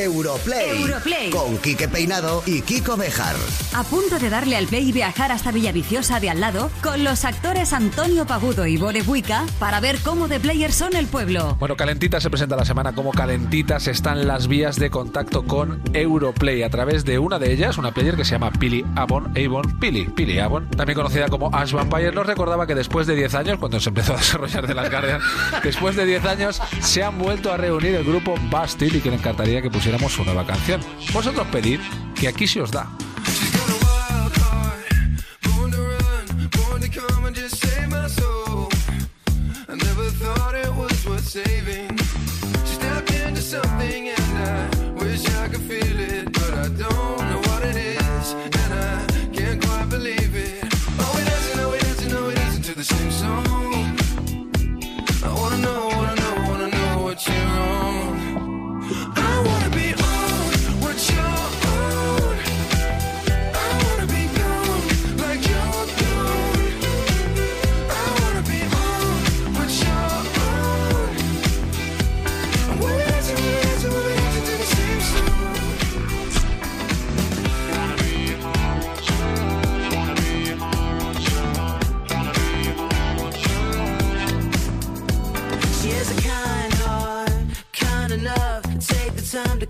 Europlay. 0.04 0.82
Europlay. 0.82 1.30
Con 1.30 1.58
Quique 1.58 1.88
Peinado 1.88 2.44
y 2.46 2.62
Kiko 2.62 2.98
Bejar. 2.98 3.36
A 3.76 3.84
punto 3.84 4.20
de 4.20 4.30
darle 4.30 4.56
al 4.56 4.68
play 4.68 4.90
y 4.90 4.92
viajar 4.92 5.32
hasta 5.32 5.52
Villaviciosa 5.52 6.20
de 6.20 6.30
al 6.30 6.40
lado 6.40 6.72
con 6.82 7.04
los 7.04 7.26
actores 7.26 7.74
Antonio 7.74 8.26
Pagudo 8.26 8.66
y 8.66 8.78
Bore 8.78 9.02
Buica 9.04 9.46
para 9.60 9.80
ver 9.80 10.00
cómo 10.00 10.28
de 10.28 10.40
players 10.40 10.76
son 10.76 10.96
el 10.96 11.08
pueblo. 11.08 11.56
Bueno, 11.60 11.76
Calentita 11.76 12.20
se 12.20 12.30
presenta 12.30 12.56
la 12.56 12.66
semana 12.66 12.94
como 12.94 13.12
Calentitas 13.12 13.88
están 13.88 14.28
las 14.28 14.48
vías 14.48 14.78
de 14.78 14.90
contacto 14.90 15.46
con 15.46 15.82
Europlay 15.94 16.64
a 16.64 16.70
través 16.70 17.06
de 17.06 17.20
una 17.20 17.40
de 17.40 17.52
ellas, 17.52 17.78
una 17.78 17.94
player 17.94 18.16
que 18.16 18.26
se 18.26 18.32
llama 18.32 18.52
Pili 18.52 18.86
Avon, 18.96 19.32
Avon, 19.38 19.80
Pili, 19.80 20.06
Pili 20.06 20.40
Avon, 20.40 20.70
también 20.70 20.98
conocida 20.98 21.30
como 21.30 21.54
Ash 21.54 21.72
Vampire, 21.72 22.12
nos 22.12 22.26
recordaba 22.26 22.66
que 22.66 22.76
después 22.76 23.08
de 23.08 23.16
10 23.16 23.36
años, 23.36 23.60
cuando 23.60 23.80
se 23.80 23.90
empezó 23.90 24.14
a 24.14 24.18
desarrollar 24.22 24.68
de 24.68 24.74
las 24.74 24.90
Guardian, 24.90 25.22
después 25.64 25.96
de 25.96 26.06
10 26.06 26.26
años 26.26 26.62
se 26.82 27.04
han 27.04 27.18
vuelto 27.18 27.52
a 27.52 27.58
reunir 27.58 27.96
el 27.96 28.04
grupo 28.04 28.36
Bastille 28.50 28.98
y 28.98 29.02
que 29.02 29.10
le 29.10 29.18
encantaría 29.18 29.62
que 29.62 29.70
pusiéramos 29.92 30.14
su 30.14 30.24
nueva 30.24 30.46
canción. 30.46 30.80
Vosotros 31.12 31.46
pedid 31.52 31.80
que 32.16 32.30
aquí 32.30 32.48
se 32.48 32.62
os 32.62 32.72
da. 32.72 32.88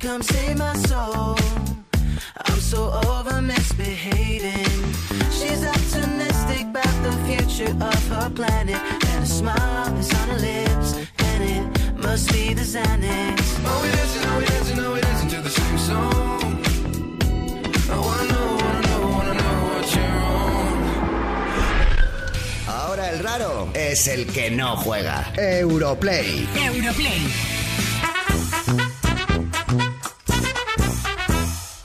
Come 0.02 0.22
save 0.24 0.58
my 0.58 0.74
soul. 0.90 1.38
I'm 2.48 2.60
so 2.60 2.92
over 3.08 3.42
misbehaving. 3.42 4.82
She's 5.38 5.64
optimistic 5.64 6.64
about 6.74 7.04
the 7.04 7.14
future 7.28 7.72
of 7.72 8.08
her 8.10 8.30
planet, 8.32 8.82
and 9.12 9.24
a 9.24 9.28
smile 9.28 9.96
is 9.98 10.12
on 10.20 10.28
her 10.30 10.40
lips, 10.40 10.90
and 11.20 11.44
it 11.44 11.64
must 11.98 12.32
be 12.34 12.54
the 12.54 12.64
Xanax. 12.64 13.40
Oh, 13.64 13.80
we 13.84 13.90
dancing, 13.92 14.24
oh, 14.26 14.40
we 14.40 14.46
dancing, 14.46 14.80
oh, 14.80 14.94
we 14.94 15.02
dancing 15.02 15.30
to 15.30 15.42
the 15.42 15.50
same 15.50 15.78
song. 15.78 16.64
I 17.90 17.98
wanna 18.08 18.26
know, 18.32 18.48
wanna 18.62 18.82
know, 18.88 19.02
wanna 19.16 19.34
know 19.42 19.56
what 19.74 19.96
you're 19.96 20.20
on. 20.34 20.78
Ahora 22.68 23.04
el 23.12 23.20
raro 23.24 23.70
es 23.76 24.08
el 24.08 24.26
que 24.26 24.50
no 24.50 24.76
juega. 24.78 25.32
Europlay. 25.38 26.48
Europlay. 26.56 27.51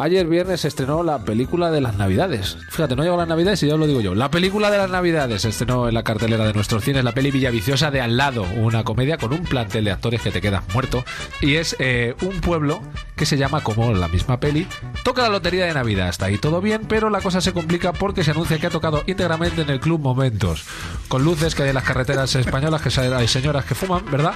Ayer 0.07 0.29
viernes 0.29 0.61
se 0.61 0.69
estrenó 0.69 1.03
la 1.03 1.25
película 1.25 1.73
de 1.73 1.81
las 1.81 1.97
Navidades. 1.97 2.59
Fíjate, 2.71 2.95
no 2.95 3.03
llegó 3.03 3.17
las 3.17 3.27
Navidades 3.27 3.61
y 3.65 3.67
ya 3.67 3.75
os 3.75 3.81
lo 3.81 3.89
digo 3.89 4.01
yo. 4.01 4.15
La 4.15 4.31
película 4.31 4.71
de 4.71 4.79
las 4.79 4.89
Navidades 4.89 5.43
se 5.43 5.49
estrenó 5.49 5.89
en 5.89 5.95
la 5.95 6.05
cartelera 6.05 6.47
de 6.47 6.53
nuestros 6.53 6.85
cines, 6.85 7.03
la 7.03 7.11
peli 7.11 7.33
Villaviciosa 7.33 7.91
de 7.91 8.01
al 8.01 8.17
lado, 8.17 8.47
una 8.55 8.85
comedia 8.85 9.19
con 9.19 9.33
un 9.33 9.43
plantel 9.43 9.83
de 9.83 9.91
actores 9.91 10.23
que 10.23 10.31
te 10.31 10.41
quedas 10.41 10.63
muerto. 10.73 11.05
Y 11.41 11.57
es 11.57 11.75
eh, 11.81 12.15
un 12.23 12.41
pueblo 12.41 12.83
que 13.17 13.27
se 13.27 13.39
llama 13.39 13.63
como 13.63 13.93
la 13.93 14.09
misma 14.09 14.39
peli. 14.39 14.69
Toca 15.03 15.23
la 15.23 15.31
lotería 15.31 15.67
de 15.67 15.75
Navidad, 15.75 16.09
hasta 16.09 16.27
ahí 16.27 16.39
todo 16.39 16.61
bien, 16.61 16.83
pero 16.87 17.11
la 17.11 17.21
cosa 17.21 17.41
se 17.41 17.53
complica 17.53 17.93
porque 17.93 18.23
se 18.23 18.33
anuncia 18.33 18.59
que 18.59 18.67
ha 18.67 18.71
tocado 18.71 19.03
íntegramente 19.07 19.63
en 19.63 19.71
el 19.71 19.81
Club 19.81 20.01
Momentos. 20.01 20.65
Con 21.09 21.25
luces 21.25 21.55
que 21.55 21.63
hay 21.63 21.71
en 21.71 21.75
las 21.75 21.85
carreteras 21.85 22.35
españolas, 22.35 22.83
que 22.83 23.01
hay 23.01 23.29
señoras 23.29 23.65
que 23.65 23.75
fuman, 23.75 24.05
¿verdad? 24.11 24.35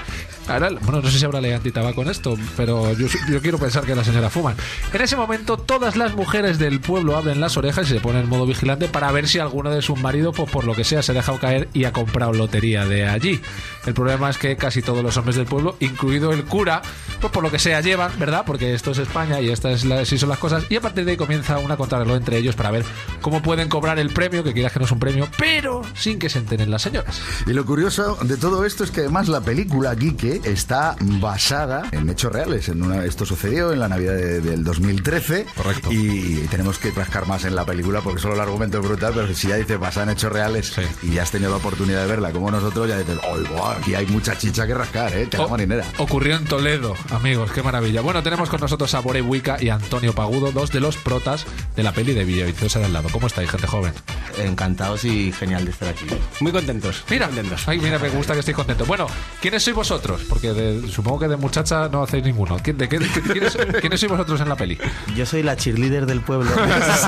Ahora, 0.48 0.70
bueno, 0.80 1.02
no 1.02 1.10
sé 1.10 1.18
si 1.18 1.24
habrá 1.24 1.40
ley 1.40 1.52
antitabaco 1.52 2.02
en 2.02 2.08
esto, 2.08 2.36
pero 2.56 2.92
yo, 2.94 3.06
quiero 3.42 3.58
pensar 3.58 3.84
que 3.84 3.94
las 3.94 4.06
señoras 4.06 4.32
fuman. 4.32 4.56
En 4.92 5.00
ese 5.02 5.16
momento, 5.16 5.58
todas 5.58 5.96
las 5.96 6.14
mujeres 6.14 6.58
del 6.58 6.80
pueblo 6.80 7.16
abren 7.16 7.40
las 7.40 7.56
orejas 7.56 7.88
y 7.90 7.94
se 7.94 8.00
ponen 8.00 8.22
en 8.22 8.28
modo 8.28 8.46
vigilante 8.46 8.88
para 8.88 9.12
ver 9.12 9.28
si 9.28 9.38
alguno 9.38 9.70
de 9.70 9.82
sus 9.82 10.00
maridos, 10.00 10.34
pues 10.36 10.50
por 10.50 10.64
lo 10.64 10.74
que 10.74 10.84
sea, 10.84 11.02
se 11.02 11.12
ha 11.12 11.14
dejado 11.14 11.38
caer 11.38 11.68
y 11.74 11.84
ha 11.84 11.92
comprado 11.92 12.32
lotería 12.32 12.86
de 12.86 13.06
allí. 13.06 13.40
El 13.86 13.94
problema 13.94 14.28
es 14.30 14.36
que 14.38 14.56
casi 14.56 14.82
todos 14.82 15.02
los 15.02 15.16
hombres 15.16 15.36
del 15.36 15.46
pueblo, 15.46 15.76
incluido 15.80 16.32
el 16.32 16.44
cura, 16.44 16.82
pues 17.20 17.32
por 17.32 17.42
lo 17.42 17.50
que 17.50 17.58
sea 17.58 17.80
llevan, 17.80 18.12
¿verdad? 18.18 18.44
Porque 18.46 18.74
esto 18.74 18.90
es 18.90 18.98
España 18.98 19.40
y 19.40 19.48
estas 19.50 19.72
es 19.76 19.84
la- 19.84 20.00
así 20.00 20.18
son 20.18 20.28
las 20.28 20.38
cosas. 20.38 20.64
Y 20.68 20.76
a 20.76 20.80
partir 20.80 21.04
de 21.04 21.12
ahí 21.12 21.16
comienza 21.16 21.58
una 21.58 21.76
contrarreloj 21.76 22.16
entre 22.16 22.36
ellos 22.38 22.54
para 22.56 22.70
ver 22.70 22.84
cómo 23.22 23.42
pueden 23.42 23.68
cobrar 23.68 23.98
el 23.98 24.10
premio, 24.10 24.44
que 24.44 24.52
quieras 24.52 24.72
que 24.72 24.78
no 24.80 24.84
es 24.84 24.92
un 24.92 24.98
premio, 24.98 25.28
pero 25.38 25.82
sin 25.94 26.18
que 26.18 26.28
se 26.28 26.38
enteren 26.38 26.70
las 26.70 26.82
señoras. 26.82 27.20
Y 27.46 27.52
lo 27.52 27.64
curioso 27.64 28.16
de 28.22 28.36
todo 28.36 28.64
esto 28.64 28.84
es 28.84 28.90
que 28.90 29.00
además 29.00 29.28
la 29.28 29.40
película 29.40 29.96
Quique 29.96 30.40
está 30.44 30.96
basada 31.00 31.84
en 31.92 32.08
hechos 32.10 32.32
reales. 32.32 32.68
En 32.68 32.82
una, 32.82 33.04
esto 33.04 33.24
sucedió 33.24 33.72
en 33.72 33.80
la 33.80 33.88
Navidad 33.88 34.14
de- 34.14 34.40
del 34.40 34.62
2013. 34.64 35.46
Correcto. 35.56 35.88
Y 35.92 36.46
tenemos 36.50 36.78
que 36.78 36.90
rascar 36.90 37.26
más 37.26 37.44
en 37.44 37.54
la 37.54 37.64
película 37.64 38.00
porque 38.02 38.20
solo 38.20 38.34
el 38.34 38.40
argumento 38.40 38.78
es 38.80 38.84
brutal, 38.86 39.12
pero 39.14 39.34
si 39.34 39.48
ya 39.48 39.56
dices 39.56 39.78
basada 39.78 40.04
en 40.04 40.10
hechos 40.16 40.32
reales 40.32 40.66
Sí. 40.74 40.82
y 41.02 41.14
ya 41.14 41.22
has 41.22 41.30
tenido 41.30 41.50
la 41.50 41.56
oportunidad 41.56 42.02
de 42.02 42.06
verla 42.08 42.30
como 42.32 42.50
nosotros, 42.50 42.88
ya 42.88 42.98
dices, 42.98 43.18
¡ay, 43.22 43.44
guau! 43.50 43.69
Aquí 43.78 43.94
hay 43.94 44.06
mucha 44.06 44.36
chicha 44.36 44.66
que 44.66 44.74
rascar, 44.74 45.12
¿eh? 45.14 45.26
Tela 45.26 45.44
O- 45.46 45.48
marinera. 45.48 45.84
Ocurrió 45.98 46.36
en 46.36 46.44
Toledo, 46.44 46.94
amigos, 47.10 47.50
qué 47.52 47.62
maravilla. 47.62 48.00
Bueno, 48.00 48.22
tenemos 48.22 48.48
con 48.48 48.60
nosotros 48.60 48.92
a 48.94 49.00
Bore 49.00 49.22
Wicca 49.22 49.56
y 49.60 49.68
Antonio 49.68 50.12
Pagudo, 50.14 50.52
dos 50.52 50.70
de 50.70 50.80
los 50.80 50.96
protas 50.96 51.46
de 51.76 51.82
la 51.82 51.92
peli 51.92 52.12
de 52.14 52.24
Villaviciosa 52.24 52.78
de 52.78 52.86
al 52.86 52.92
lado. 52.92 53.08
¿Cómo 53.12 53.26
estáis, 53.26 53.50
gente 53.50 53.66
joven? 53.66 53.92
Encantados 54.38 55.04
y 55.04 55.32
genial 55.32 55.64
de 55.64 55.70
estar 55.72 55.88
aquí. 55.88 56.06
Muy 56.40 56.52
contentos. 56.52 57.04
Mira, 57.10 57.26
muy 57.26 57.36
contentos. 57.36 57.68
ay, 57.68 57.78
mira, 57.78 57.98
me 57.98 58.08
gusta 58.10 58.32
que 58.34 58.40
estéis 58.40 58.56
contentos. 58.56 58.86
Bueno, 58.86 59.06
¿quiénes 59.40 59.62
sois 59.62 59.76
vosotros? 59.76 60.22
Porque 60.28 60.52
de- 60.52 60.88
supongo 60.88 61.20
que 61.20 61.28
de 61.28 61.36
muchacha 61.36 61.88
no 61.88 62.02
hacéis 62.02 62.24
ninguno. 62.24 62.56
¿Quién- 62.62 62.78
de 62.78 62.88
qué- 62.88 62.98
de- 62.98 63.08
quiénes, 63.08 63.56
quiénes 63.80 64.00
sois 64.00 64.10
vosotros 64.12 64.40
en 64.40 64.48
la 64.48 64.56
peli? 64.56 64.78
Yo 65.16 65.26
soy 65.26 65.42
la 65.42 65.56
cheerleader 65.56 66.06
del 66.06 66.20
pueblo. 66.20 66.50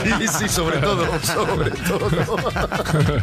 Sí, 0.03 0.27
sí, 0.39 0.49
sobre 0.49 0.79
todo, 0.79 1.07
sobre 1.21 1.71
todo. 1.71 2.11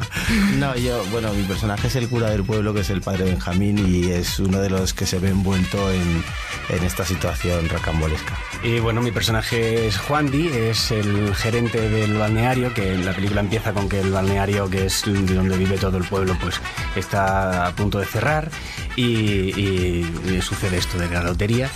No, 0.58 0.76
yo, 0.76 1.04
bueno, 1.12 1.32
mi 1.34 1.44
personaje 1.44 1.88
es 1.88 1.96
el 1.96 2.08
cura 2.10 2.30
del 2.30 2.44
pueblo, 2.44 2.74
que 2.74 2.82
es 2.82 2.90
el 2.90 3.02
padre 3.02 3.26
Benjamín, 3.30 3.78
y 3.88 4.12
es 4.12 4.40
uno 4.40 4.60
de 4.60 4.70
los 4.70 4.94
que 4.94 5.06
se 5.06 5.20
ve 5.20 5.30
envuelto 5.30 5.92
en, 5.92 6.24
en 6.70 6.84
esta 6.84 7.06
situación 7.06 7.70
rocambolesca. 7.70 8.38
Y 8.64 8.80
bueno, 8.80 9.02
mi 9.02 9.12
personaje 9.12 9.88
es 9.88 9.98
Juan 9.98 10.32
Di, 10.32 10.48
es 10.48 10.92
el 10.92 11.34
gerente 11.36 11.90
del 11.90 12.18
balneario, 12.18 12.74
que 12.74 12.98
la 12.98 13.14
película 13.14 13.42
empieza 13.42 13.72
con 13.72 13.88
que 13.88 14.00
el 14.00 14.12
balneario, 14.12 14.70
que 14.70 14.86
es 14.86 15.04
de 15.06 15.34
donde 15.34 15.58
vive 15.58 15.78
todo 15.78 15.98
el 15.98 16.04
pueblo, 16.06 16.36
pues 16.42 16.60
está 16.96 17.68
a 17.68 17.76
punto 17.76 18.00
de 18.00 18.06
cerrar 18.06 18.50
y 18.96 20.04
sucede 20.42 20.78
esto 20.78 20.98
de 20.98 21.10
la 21.10 21.24
lotería. 21.24 21.70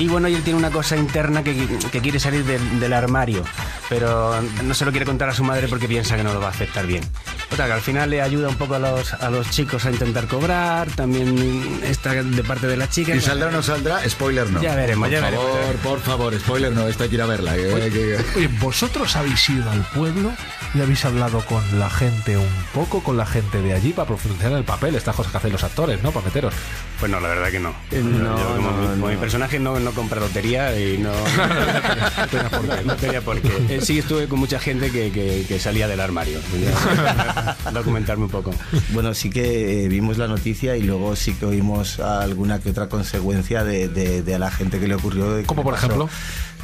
Y 0.00 0.08
bueno, 0.08 0.26
y 0.28 0.34
él 0.34 0.42
tiene 0.42 0.58
una 0.58 0.70
cosa 0.70 0.96
interna 0.96 1.44
que, 1.44 1.54
que 1.92 2.00
quiere 2.00 2.18
salir 2.18 2.42
del, 2.44 2.80
del 2.80 2.92
armario, 2.92 3.44
pero 3.88 4.34
no 4.64 4.74
se 4.74 4.84
lo 4.84 4.90
quiere 4.90 5.04
contar 5.06 5.28
a 5.28 5.34
su 5.34 5.44
madre 5.44 5.68
porque 5.68 5.86
piensa 5.86 6.16
que 6.16 6.24
no 6.24 6.32
lo 6.32 6.40
va 6.40 6.46
a 6.46 6.50
aceptar 6.50 6.86
bien. 6.86 7.04
O 7.52 7.56
sea, 7.56 7.66
que 7.66 7.72
al 7.72 7.80
final 7.80 8.08
le 8.10 8.22
ayuda 8.22 8.48
un 8.48 8.54
poco 8.56 8.74
a 8.76 8.78
los, 8.78 9.12
a 9.12 9.28
los 9.30 9.50
chicos 9.50 9.84
a 9.84 9.90
intentar 9.90 10.26
cobrar, 10.26 10.88
también 10.92 11.80
está 11.84 12.14
de 12.14 12.42
parte 12.44 12.66
de 12.66 12.76
la 12.76 12.88
chica. 12.88 13.14
¿Y 13.14 13.20
saldrá 13.20 13.48
o 13.48 13.50
no 13.50 13.62
saldrá? 13.62 14.08
Spoiler 14.08 14.48
no. 14.50 14.62
Ya 14.62 14.74
veremos, 14.74 15.08
por 15.08 15.12
ya 15.12 15.20
favor, 15.20 15.52
veremos. 15.54 15.76
Por 15.82 16.00
favor, 16.00 16.38
spoiler 16.40 16.72
no, 16.72 16.88
esta 16.88 17.04
hay 17.04 17.10
que 17.10 17.16
ir 17.16 17.22
a 17.22 17.26
verla. 17.26 17.54
que- 17.54 17.90
que- 17.92 18.24
Oye, 18.36 18.48
¿vosotros 18.60 19.14
habéis 19.16 19.50
ido 19.50 19.68
al 19.70 19.82
pueblo 19.94 20.32
y 20.74 20.80
habéis 20.80 21.04
hablado 21.04 21.44
con 21.44 21.62
la 21.78 21.90
gente 21.90 22.36
un 22.38 22.48
poco, 22.72 23.02
con 23.02 23.16
la 23.18 23.26
gente 23.26 23.60
de 23.60 23.74
allí 23.74 23.92
para 23.92 24.06
profundizar 24.08 24.52
en 24.52 24.58
el 24.58 24.64
papel, 24.64 24.94
estas 24.94 25.14
cosas 25.16 25.32
que 25.32 25.38
hacen 25.38 25.52
los 25.52 25.64
actores, 25.64 26.02
¿no? 26.02 26.12
Para 26.12 26.24
meteros. 26.26 26.54
Pues 27.00 27.10
no, 27.10 27.18
la 27.18 27.28
verdad 27.28 27.50
que 27.50 27.58
no. 27.60 27.70
Eh, 27.90 28.00
no, 28.02 28.38
Yo 28.38 28.54
como, 28.56 28.70
no, 28.70 28.76
como 28.76 28.96
no. 28.96 29.06
mi 29.08 29.16
personaje 29.16 29.58
no, 29.58 29.78
no 29.90 29.94
compra 29.96 30.20
lotería 30.20 30.78
y 30.78 30.98
no, 30.98 31.10
no 32.18 32.26
tenía 32.30 32.50
por 32.50 32.68
qué. 32.68 32.84
No 32.84 32.96
tenía 32.96 33.20
por 33.20 33.40
qué. 33.40 33.76
Eh, 33.76 33.80
sí 33.82 33.98
estuve 33.98 34.28
con 34.28 34.38
mucha 34.38 34.58
gente 34.58 34.90
que, 34.90 35.10
que- 35.10 35.44
que 35.48 35.58
salía 35.58 35.88
del 35.88 36.00
armario. 36.00 36.38
Documentarme 37.72 38.24
un 38.24 38.30
poco. 38.30 38.52
Bueno, 38.90 39.14
sí 39.14 39.30
que 39.30 39.84
eh, 39.84 39.88
vimos 39.88 40.18
la 40.18 40.28
noticia 40.28 40.76
y 40.76 40.82
luego 40.82 41.16
sí 41.16 41.34
que 41.34 41.46
oímos 41.46 41.98
alguna 42.00 42.60
que 42.60 42.70
otra 42.70 42.88
consecuencia 42.88 43.64
de, 43.64 43.88
de- 43.88 44.22
de 44.22 44.34
a 44.34 44.38
la 44.38 44.50
gente 44.50 44.78
que 44.78 44.86
le 44.88 44.94
ocurrió. 44.94 45.42
¿Cómo, 45.46 45.62
por 45.62 45.74
pasó. 45.74 45.86
ejemplo? 45.86 46.08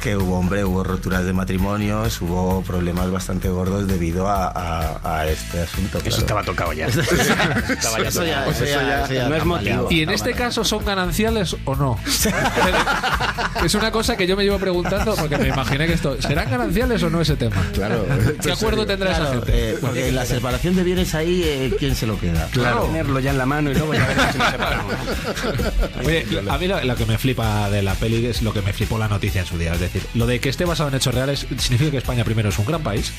Que 0.01 0.15
hubo, 0.15 0.37
hombre, 0.39 0.63
hubo 0.63 0.83
roturas 0.83 1.25
de 1.25 1.33
matrimonios, 1.33 2.21
hubo 2.21 2.61
problemas 2.61 3.09
bastante 3.11 3.49
gordos 3.49 3.87
debido 3.87 4.27
a, 4.29 4.47
a- 4.47 5.17
a 5.19 5.27
este 5.27 5.61
asunto. 5.61 5.97
Eso 5.97 6.07
claro. 6.09 6.19
estaba 6.21 6.43
tocado 6.43 6.73
ya. 6.73 6.85
Estaba 6.87 8.01
ya 8.01 8.07
Eso 8.09 8.23
ya- 8.23 8.45
tocado. 8.45 8.51
eso 8.51 8.65
ya- 8.65 9.03
eso 9.05 9.13
ya 9.13 9.29
no 9.29 9.35
es 9.35 9.45
motivo. 9.45 9.87
¿Y 9.89 10.01
en 10.03 10.09
este 10.11 10.33
caso 10.33 10.63
son 10.63 10.85
gananciales 10.85 11.55
o 11.65 11.75
no? 11.75 11.97
es 13.65 13.73
una 13.75 13.91
cosa 13.91 14.15
que 14.15 14.27
yo 14.27 14.37
me 14.37 14.43
llevo 14.43 14.57
preguntando 14.59 15.15
porque 15.15 15.37
me 15.37 15.47
imaginé 15.49 15.87
que 15.87 15.93
esto. 15.93 16.21
¿Serán 16.21 16.49
gananciales 16.49 17.01
o 17.03 17.09
no 17.09 17.21
ese 17.21 17.35
tema? 17.35 17.55
Claro. 17.73 18.05
¿Qué 18.41 18.51
acuerdo 18.51 18.85
tendrá 18.85 19.11
esa 19.11 19.19
Claro, 19.21 19.41
gente? 19.41 19.71
eh, 19.71 19.77
porque 19.81 20.11
la 20.11 20.25
separación 20.25 20.75
de 20.75 20.83
bienes 20.83 21.15
ahí, 21.15 21.41
eh, 21.43 21.75
¿quién 21.77 21.95
se 21.95 22.05
lo 22.07 22.19
queda? 22.19 22.47
Claro. 22.51 22.83
Tenerlo 22.83 23.19
ya 23.19 23.31
en 23.31 23.37
la 23.37 23.45
mano 23.45 23.71
y 23.71 23.73
luego 23.73 23.93
ya 23.93 24.05
veremos 24.07 24.31
si 24.31 24.37
nos 24.37 24.51
separamos. 24.51 24.93
Oye, 26.05 26.25
a 26.49 26.57
mí 26.57 26.67
lo, 26.67 26.83
lo 26.83 26.95
que 26.95 27.05
me 27.05 27.17
flipa 27.17 27.69
de 27.69 27.81
la 27.81 27.93
peli 27.95 28.25
es 28.27 28.41
lo 28.41 28.53
que 28.53 28.61
me 28.61 28.73
flipó 28.73 28.97
la 28.97 29.07
noticia 29.07 29.41
en 29.41 29.47
su 29.47 29.57
día. 29.57 29.73
Es 29.73 29.79
decir, 29.93 30.09
lo 30.13 30.25
de 30.25 30.39
que 30.39 30.49
esté 30.49 30.65
basado 30.65 30.89
en 30.89 30.95
hechos 30.95 31.13
reales 31.13 31.47
significa 31.57 31.91
que 31.91 31.97
España 31.97 32.23
primero 32.23 32.49
es 32.49 32.59
un 32.59 32.65
gran 32.65 32.81
país. 32.81 33.13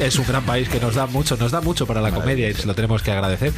Es, 0.00 0.18
un 0.18 0.26
gran 0.26 0.44
país 0.44 0.68
que 0.68 0.80
nos 0.80 0.94
da 0.94 1.06
mucho, 1.06 1.36
nos 1.36 1.52
da 1.52 1.60
mucho 1.60 1.86
para 1.86 2.00
la 2.00 2.10
comedia 2.10 2.48
y 2.48 2.54
se 2.54 2.66
lo 2.66 2.74
tenemos 2.74 3.02
que 3.02 3.12
agradecer. 3.12 3.52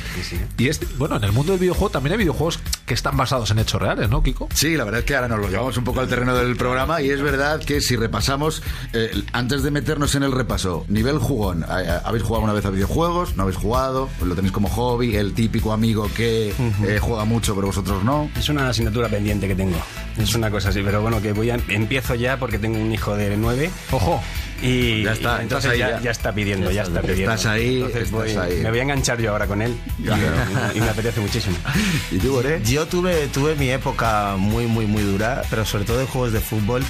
Y 0.59 0.69
este, 0.69 0.87
bueno, 0.99 1.17
en 1.17 1.25
el 1.25 1.33
mundo 1.33 1.53
del 1.53 1.61
videojuego 1.61 1.91
también 1.91 2.13
hay 2.13 2.19
videojuegos 2.19 2.59
que 2.87 2.95
están 2.95 3.17
basados 3.17 3.51
en 3.51 3.59
hechos 3.59 3.81
reales, 3.81 4.11
¿no, 4.11 4.23
Kiko? 4.23 4.49
Sí, 4.55 4.77
la 4.77 4.85
verdad 4.85 5.01
es 5.01 5.07
que 5.07 5.15
ahora 5.15 5.29
nos 5.29 5.41
lo 5.41 5.49
llevamos 5.49 5.77
un 5.77 5.85
poco 5.85 6.01
al 6.01 6.09
terreno 6.09 6.35
del 6.35 6.57
programa 6.57 7.01
y 7.01 7.11
es 7.11 7.23
verdad 7.23 7.61
que 7.61 7.81
si 7.81 7.97
repasamos, 7.97 8.63
eh, 8.93 9.11
antes 9.33 9.63
de 9.63 9.71
meternos 9.71 10.15
en 10.15 10.23
el 10.23 10.33
repaso, 10.33 10.85
nivel 10.89 11.19
jugón, 11.19 11.65
eh, 11.65 11.99
¿habéis 12.05 12.25
jugado 12.25 12.45
una 12.45 12.53
vez 12.53 12.65
a 12.65 12.71
videojuegos? 12.71 13.37
¿No 13.37 13.45
habéis 13.45 13.59
jugado? 13.59 14.09
Pues 14.19 14.29
lo 14.29 14.35
tenéis 14.35 14.53
como 14.53 14.69
hobby, 14.69 15.17
el 15.17 15.35
típico 15.35 15.73
amigo 15.73 16.09
que 16.15 16.51
eh, 16.51 16.99
juega 17.01 17.25
mucho 17.25 17.55
pero 17.55 17.69
vosotros 17.69 18.05
no. 18.05 18.31
Es 18.37 18.49
una 18.49 18.69
asignatura 18.69 19.09
pendiente 19.09 19.49
que 19.49 19.55
tengo. 19.55 19.77
Es 20.17 20.35
una 20.35 20.51
cosa 20.51 20.69
así, 20.69 20.81
pero 20.83 21.03
bueno, 21.03 21.21
que 21.21 21.33
voy 21.33 21.51
a, 21.51 21.59
empiezo 21.69 22.15
ya 22.15 22.39
porque 22.39 22.54
tengo 22.59 22.79
un 22.79 22.93
hijo 22.93 23.17
de 23.17 23.37
nueve. 23.37 23.71
Ojo. 23.91 24.23
Y, 24.63 25.03
Ya 25.03 25.13
está, 25.13 25.39
y 25.41 25.43
entonces 25.43 25.71
ahí 25.73 25.79
ya, 25.79 25.91
ya. 25.91 26.01
ya 26.01 26.11
está 26.11 26.33
pidiendo, 26.33 26.71
ya 26.71 26.83
está 26.83 27.01
pidiendo. 27.03 27.33
Estás 27.35 27.47
ahí, 27.47 27.77
Entonces 27.77 28.03
estás 28.05 28.11
voy- 28.13 28.31
ahí. 28.37 28.61
Me 28.63 28.71
voy 28.71 28.79
a 28.79 28.83
enganchar 28.83 29.21
yo 29.21 29.31
ahora 29.33 29.47
con 29.47 29.61
él 29.63 29.77
y, 29.99 30.77
y 30.79 30.81
me 30.81 30.89
apetece 30.89 31.21
muchísimo. 31.21 31.57
¿Y 32.11 32.19
tú, 32.19 32.33
Boré? 32.33 32.61
Yo 32.65 32.87
tuve, 32.87 33.27
tuve 33.29 33.55
mi 33.57 33.71
época 33.71 34.37
muy, 34.39 34.67
muy, 34.67 34.87
muy 34.87 35.03
dura, 35.03 35.43
pero 35.51 35.65
sobre 35.65 35.85
todo 35.85 36.01
en 36.01 36.07
juegos 36.07 36.33
de 36.33 36.41
fútbol. 36.41 36.83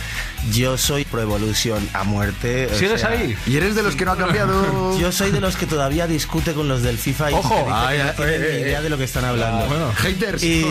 Yo 0.52 0.76
soy 0.78 1.04
Pro 1.04 1.22
Evolution 1.22 1.88
a 1.94 2.04
muerte. 2.04 2.68
o 2.72 2.74
¿Sigues 2.78 3.00
sea, 3.00 3.10
ahí? 3.10 3.36
¿Y 3.46 3.56
eres 3.56 3.74
de 3.74 3.82
los 3.82 3.96
que 3.96 4.04
no 4.04 4.12
ha 4.12 4.16
cambiado? 4.16 4.98
Yo 5.00 5.10
soy 5.10 5.30
de 5.30 5.40
los 5.40 5.56
que 5.56 5.66
todavía 5.66 6.06
discute 6.06 6.52
con 6.52 6.68
los 6.68 6.82
del 6.82 6.98
FIFA 6.98 7.30
y 7.30 7.34
Ojo. 7.34 7.66
Ay, 7.72 7.98
no 7.98 8.04
ay, 8.04 8.10
tienen 8.16 8.34
eh, 8.34 8.48
ni 8.50 8.56
eh, 8.56 8.60
idea 8.60 8.82
de 8.82 8.90
lo 8.90 8.98
que 8.98 9.04
están 9.04 9.24
hablando. 9.24 9.66
bueno. 9.66 9.90
Haters. 9.96 10.42
Y... 10.42 10.64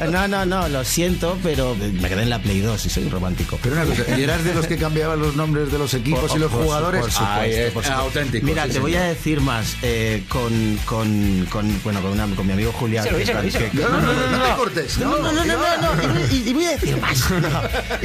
no, 0.10 0.28
no, 0.28 0.46
no, 0.46 0.68
lo 0.68 0.84
siento, 0.84 1.38
pero 1.42 1.74
me 1.74 2.08
quedé 2.08 2.22
en 2.22 2.30
la 2.30 2.38
Play 2.40 2.60
2 2.60 2.86
y 2.86 2.88
soy 2.88 3.08
romántico. 3.08 3.58
Pero 3.62 3.74
una 3.76 3.84
cosa, 3.84 4.04
¿y 4.16 4.22
eras 4.22 4.44
de 4.44 4.54
los 4.54 4.66
que 4.66 4.76
cambiaban 4.76 5.18
los 5.20 5.31
nombres 5.36 5.70
de 5.72 5.78
los 5.78 5.92
equipos 5.94 6.20
Por- 6.30 6.36
y 6.36 6.40
los 6.40 6.50
por 6.50 6.60
su- 6.60 6.64
jugadores? 6.66 7.00
por 7.02 7.10
supuesto, 7.12 7.34
Ay, 7.40 7.50
eh, 7.52 7.70
por 7.72 7.82
supuesto. 7.84 7.92
auténtico. 8.04 8.46
Mira, 8.46 8.64
sí, 8.66 8.70
te 8.72 8.78
voy 8.80 8.94
a 8.96 9.02
decir 9.02 9.40
más. 9.40 9.76
eh, 9.82 10.24
con, 10.28 10.78
con, 10.84 11.46
con, 11.50 11.82
bueno, 11.82 12.00
con, 12.02 12.12
una- 12.12 12.26
con 12.34 12.46
mi 12.46 12.52
amigo 12.52 12.72
Julián. 12.72 13.04
Díselo, 13.04 13.18
que- 13.18 13.24
díselo, 13.24 13.42
díselo. 13.42 13.70
que- 13.70 13.78
No, 13.78 13.88
no, 13.88 14.12
no, 14.12 14.26
no, 14.38 14.44
te 14.44 14.52
cortes. 14.56 14.98
No, 14.98 15.18
no, 15.18 15.32
no, 15.32 15.44
no, 15.44 15.56
no, 15.56 15.94
no, 15.94 16.20
Y, 16.30 16.48
y 16.48 16.52
voy 16.52 16.64
a 16.66 16.70
decir 16.70 16.96
más. 17.00 17.30
No. 17.30 17.48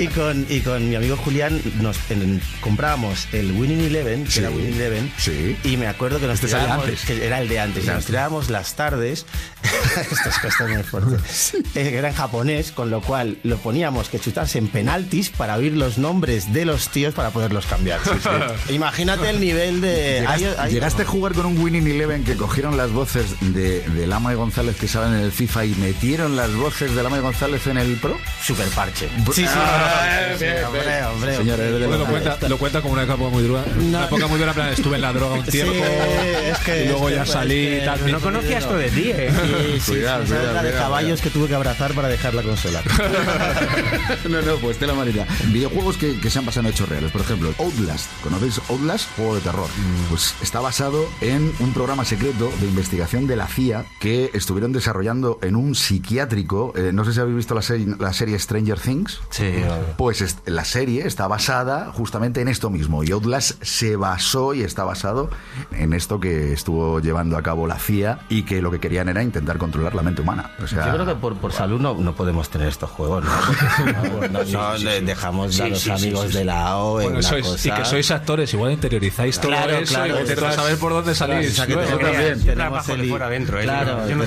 Y, 0.01 0.07
con, 0.07 0.45
y 0.49 0.59
con 0.61 0.89
mi 0.89 0.95
amigo 0.95 1.17
Julián 1.17 1.61
nos 1.81 1.97
en- 2.09 2.41
comprábamos 2.61 3.27
el 3.33 3.51
Winning 3.51 3.81
Eleven, 3.81 4.23
que 4.25 4.31
Sí. 4.31 4.39
era 4.39 4.49
Winning 4.49 4.73
Eleven. 4.75 5.11
Sí. 5.17 5.55
Y 5.63 5.77
me 5.77 5.87
acuerdo 5.87 6.19
que 6.19 6.27
nos 6.27 6.35
Este 6.35 6.47
tirábamos, 6.47 6.85
antes. 6.85 7.01
que 7.05 7.25
era 7.25 7.41
el 7.41 7.47
de 7.49 7.59
antes, 7.59 7.83
y 7.85 7.87
nos 7.87 8.05
tirábamos 8.05 8.49
las 8.49 8.75
tardes. 8.75 9.25
Esto 9.63 10.29
es 10.29 10.43
esto 10.45 10.65
es 10.65 10.69
muy 10.73 10.83
fuerte. 10.83 11.15
Eh, 11.75 11.93
Era 11.97 12.09
en 12.09 12.15
japonés, 12.15 12.71
con 12.71 12.89
lo 12.89 13.01
cual 13.01 13.37
lo 13.43 13.57
poníamos 13.57 14.09
que 14.09 14.19
chutarse 14.19 14.57
en 14.57 14.67
penaltis 14.67 15.29
para 15.29 15.55
oír 15.55 15.73
los 15.73 15.97
nombres 15.97 16.53
de 16.53 16.65
los 16.65 16.89
tíos 16.89 17.13
para 17.17 17.31
poderlos 17.31 17.65
cambiar. 17.65 17.99
Sí, 18.03 18.11
sí. 18.21 18.73
Imagínate 18.75 19.29
el 19.29 19.39
nivel 19.41 19.81
de. 19.81 20.19
¿Llegaste, 20.21 20.47
hay- 20.47 20.55
hay- 20.59 20.71
llegaste 20.73 21.01
a 21.01 21.05
jugar 21.05 21.33
con 21.33 21.47
un 21.47 21.57
Winning 21.59 21.85
Eleven 21.87 22.23
que 22.23 22.37
cogieron 22.37 22.77
las 22.77 22.91
voces 22.91 23.25
de, 23.41 23.81
de 23.81 24.07
Lama 24.07 24.31
y 24.31 24.35
González 24.35 24.75
que 24.77 24.87
saben 24.87 25.13
en 25.15 25.21
el 25.21 25.31
FIFA 25.31 25.65
y 25.65 25.75
metieron 25.75 26.35
las 26.37 26.53
voces 26.55 26.95
de 26.95 27.03
Lama 27.03 27.17
y 27.17 27.21
González 27.21 27.65
en 27.67 27.77
el 27.77 27.95
Pro? 27.97 28.17
Super 28.45 28.67
parche. 28.69 29.09
Sí, 29.33 29.43
sí. 29.43 29.45
Ah, 29.47 30.03
Sí, 30.37 30.43
bien, 30.45 30.63
hombre, 30.65 31.03
hombre, 31.05 31.35
Señor, 31.37 31.53
hombre. 31.55 31.67
eres 31.69 31.79
de 31.81 31.87
Bueno, 31.87 31.97
los- 31.97 31.99
lo 31.99 32.05
cuenta, 32.23 32.47
lo 32.49 32.57
cuenta 32.57 32.81
como 32.81 32.93
una 32.93 33.03
época 33.03 33.29
muy 33.29 33.43
dura. 33.43 33.63
Una 33.79 34.05
época 34.05 34.27
muy 34.27 34.37
dura, 34.39 34.53
plan, 34.53 34.69
estuve 34.69 34.95
en 34.95 35.01
la 35.01 35.13
droga 35.13 35.35
un 35.39 35.43
tiempo. 35.45 35.73
es 35.73 36.57
que- 36.59 36.83
y 36.85 36.87
luego 36.87 37.09
es 37.09 37.15
ya 37.15 37.23
que- 37.23 37.31
salí 37.31 37.55
y 37.55 37.67
es 37.67 37.79
que 37.79 37.85
tal. 37.85 38.11
No 38.11 38.19
conocía 38.19 38.59
esto 38.59 38.77
de 38.77 38.89
ti, 38.91 39.09
¿eh? 39.11 39.31
Sí, 39.77 39.79
sí, 39.79 39.91
Cuidado, 39.91 40.23
esa 40.23 40.33
es 40.35 40.39
cuidado, 40.39 40.53
la 40.53 40.63
de 40.63 40.69
cuidado, 40.69 40.85
caballos 40.89 41.21
que 41.21 41.29
tuve 41.31 41.47
que 41.47 41.55
abrazar 41.55 41.93
para 41.93 42.07
dejar 42.07 42.33
la 42.35 42.43
consola. 42.43 42.81
no, 44.29 44.41
no, 44.41 44.55
pues 44.57 44.77
te 44.77 44.85
la 44.87 44.93
manita. 44.93 45.25
Videojuegos 45.47 45.97
que, 45.97 46.19
que 46.19 46.29
se 46.29 46.39
han 46.39 46.45
basado 46.45 46.67
en 46.67 46.73
hechos 46.73 46.87
Por 47.11 47.21
ejemplo, 47.21 47.53
Outlast. 47.59 48.07
¿Conocéis 48.21 48.59
Outlast? 48.69 49.09
Juego 49.15 49.35
de 49.35 49.41
terror. 49.41 49.67
Pues 50.09 50.35
está 50.41 50.59
basado 50.59 51.05
en 51.21 51.51
un 51.59 51.73
programa 51.73 52.05
secreto 52.05 52.51
de 52.59 52.67
investigación 52.67 53.27
de 53.27 53.35
la 53.35 53.47
CIA 53.47 53.85
que 53.99 54.29
estuvieron 54.33 54.71
desarrollando 54.73 55.39
en 55.41 55.55
un 55.55 55.75
psiquiátrico. 55.75 56.73
Eh, 56.75 56.91
no 56.93 57.03
sé 57.05 57.13
si 57.13 57.19
habéis 57.19 57.37
visto 57.37 57.55
la, 57.55 57.61
serie- 57.61 57.95
la 57.99 58.13
serie 58.13 58.37
Stranger 58.39 58.79
Things. 58.79 59.19
Sí, 59.29 59.51
Pues 59.97 60.37
la 60.45 60.65
serie 60.65 61.05
está 61.07 61.27
basada 61.27 61.91
justamente 61.93 62.41
en 62.41 62.47
esto 62.47 62.69
mismo. 62.69 63.03
Y 63.03 63.11
Outlast 63.11 63.61
se 63.63 63.95
basó 63.95 64.53
y 64.53 64.61
está 64.61 64.83
basado 64.83 65.29
en 65.71 65.93
esto 65.93 66.19
que 66.19 66.53
estuvo 66.53 66.99
llevando 66.99 67.37
a 67.37 67.43
cabo 67.43 67.67
la 67.67 67.79
CIA 67.79 68.19
y 68.29 68.43
que 68.43 68.61
lo 68.61 68.71
que 68.71 68.79
querían 68.79 69.09
era 69.09 69.23
intentar 69.23 69.57
controlar 69.57 69.95
la 69.95 70.01
mente 70.03 70.21
humana. 70.21 70.51
O 70.63 70.67
sea, 70.67 70.87
Yo 70.87 70.93
creo 70.93 71.05
que 71.05 71.15
por, 71.15 71.35
por 71.37 71.51
salud 71.53 71.79
no, 71.79 71.93
no 71.95 72.13
podemos 72.15 72.49
tener 72.49 72.67
estos 72.67 72.89
juegos, 72.89 73.23
¿no? 73.23 73.31
No, 74.27 74.43
no, 74.43 74.77
no, 74.77 74.79
dejamos 75.01 75.59
a 75.59 75.67
los 75.67 75.87
amigos 75.87 76.33
de 76.33 76.45
la 76.45 76.67
AO 76.67 76.96
Bueno, 77.03 77.19
la 77.21 77.29
sois- 77.29 77.41
cosa. 77.43 77.67
y 77.67 77.71
que 77.71 77.85
sois 77.85 78.11
actores, 78.11 78.53
igual 78.53 78.71
interiorizáis 78.73 79.39
todo 79.39 79.51
Claro, 79.51 79.77
eso 79.77 79.93
claro, 79.93 80.17
y 80.17 80.21
intentáis 80.21 80.55
saber 80.55 80.77
por 80.77 80.91
dónde 80.93 81.15
salís. 81.15 81.51
O 81.51 81.55
sea, 81.55 81.65
que 81.67 81.73
luego. 81.73 81.89
tenemos- 81.97 82.11
también. 82.11 82.33
Yo 82.39 82.43
tenemos 82.53 82.55
trabajo 82.55 82.95
de 82.95 83.01
el- 83.03 83.09
fuera 83.09 83.25
adentro, 83.27 83.59
¿eh? 83.59 83.63
Claro, 83.63 84.07
Yo 84.09 84.15
no 84.15 84.23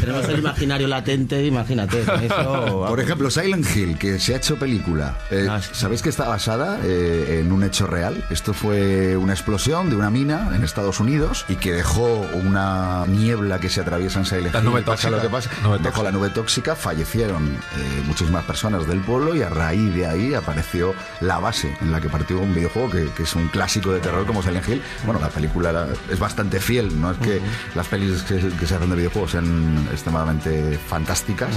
tenemos 0.00 0.28
el 0.28 0.38
imaginario 0.38 0.88
latente, 0.88 1.44
imagínate. 1.46 2.02
eso, 2.26 2.84
Por 2.88 3.00
ejemplo, 3.00 3.30
Silent 3.30 3.66
Hill, 3.76 3.98
que 3.98 4.18
se 4.18 4.34
ha 4.34 4.36
hecho 4.38 4.56
película. 4.56 5.16
Eh, 5.30 5.46
Ah, 5.50 5.60
sí. 5.60 5.70
¿Sabéis 5.72 6.02
que 6.02 6.08
está 6.08 6.28
basada 6.28 6.78
eh, 6.84 7.40
en 7.40 7.52
un 7.52 7.62
hecho 7.64 7.86
real? 7.86 8.24
Esto 8.30 8.54
fue 8.54 9.16
una 9.16 9.32
explosión 9.32 9.90
de 9.90 9.96
una 9.96 10.10
mina 10.10 10.50
en 10.54 10.64
Estados 10.64 11.00
Unidos 11.00 11.44
y 11.48 11.56
que 11.56 11.72
dejó 11.72 12.26
una 12.32 13.04
niebla 13.06 13.58
que 13.60 13.68
se 13.68 13.80
atraviesa 13.80 14.18
en 14.20 14.26
Silent 14.26 14.54
La 14.54 14.60
Hill. 14.60 14.66
nube 14.66 14.80
Y 14.80 14.84
pasa 14.84 15.08
tóxica. 15.08 15.10
lo 15.10 15.22
que 15.22 15.28
pasa. 15.28 15.50
Nube 15.62 15.78
dejó 15.78 15.82
tóxica. 15.84 16.02
la 16.04 16.10
nube 16.12 16.30
tóxica, 16.30 16.76
fallecieron 16.76 17.44
eh, 17.46 18.02
muchísimas 18.06 18.44
personas 18.44 18.86
del 18.86 19.00
pueblo 19.00 19.34
y 19.34 19.42
a 19.42 19.48
raíz 19.48 19.94
de 19.94 20.06
ahí 20.06 20.34
apareció 20.34 20.94
la 21.20 21.38
base 21.38 21.76
en 21.82 21.92
la 21.92 22.00
que 22.00 22.08
partió 22.08 22.38
un 22.40 22.54
videojuego 22.54 22.90
que, 22.90 23.08
que 23.16 23.24
es 23.24 23.34
un 23.34 23.48
clásico 23.48 23.92
de 23.92 24.00
terror 24.00 24.24
como 24.26 24.42
Silent 24.42 24.68
Hill. 24.68 24.82
Bueno, 25.04 25.20
la 25.20 25.28
película 25.28 25.70
era- 25.70 25.88
es 26.10 26.18
bastante 26.18 26.60
fiel, 26.60 27.00
no 27.00 27.10
es 27.12 27.18
que 27.18 27.40
las 27.74 27.86
pelis 27.88 28.22
que, 28.22 28.36
que 28.58 28.66
se 28.66 28.74
hacen 28.76 28.90
de 28.90 28.96
videojuegos 28.96 29.32
sean 29.32 29.86
extremadamente 29.90 30.78
fantásticas, 30.88 31.50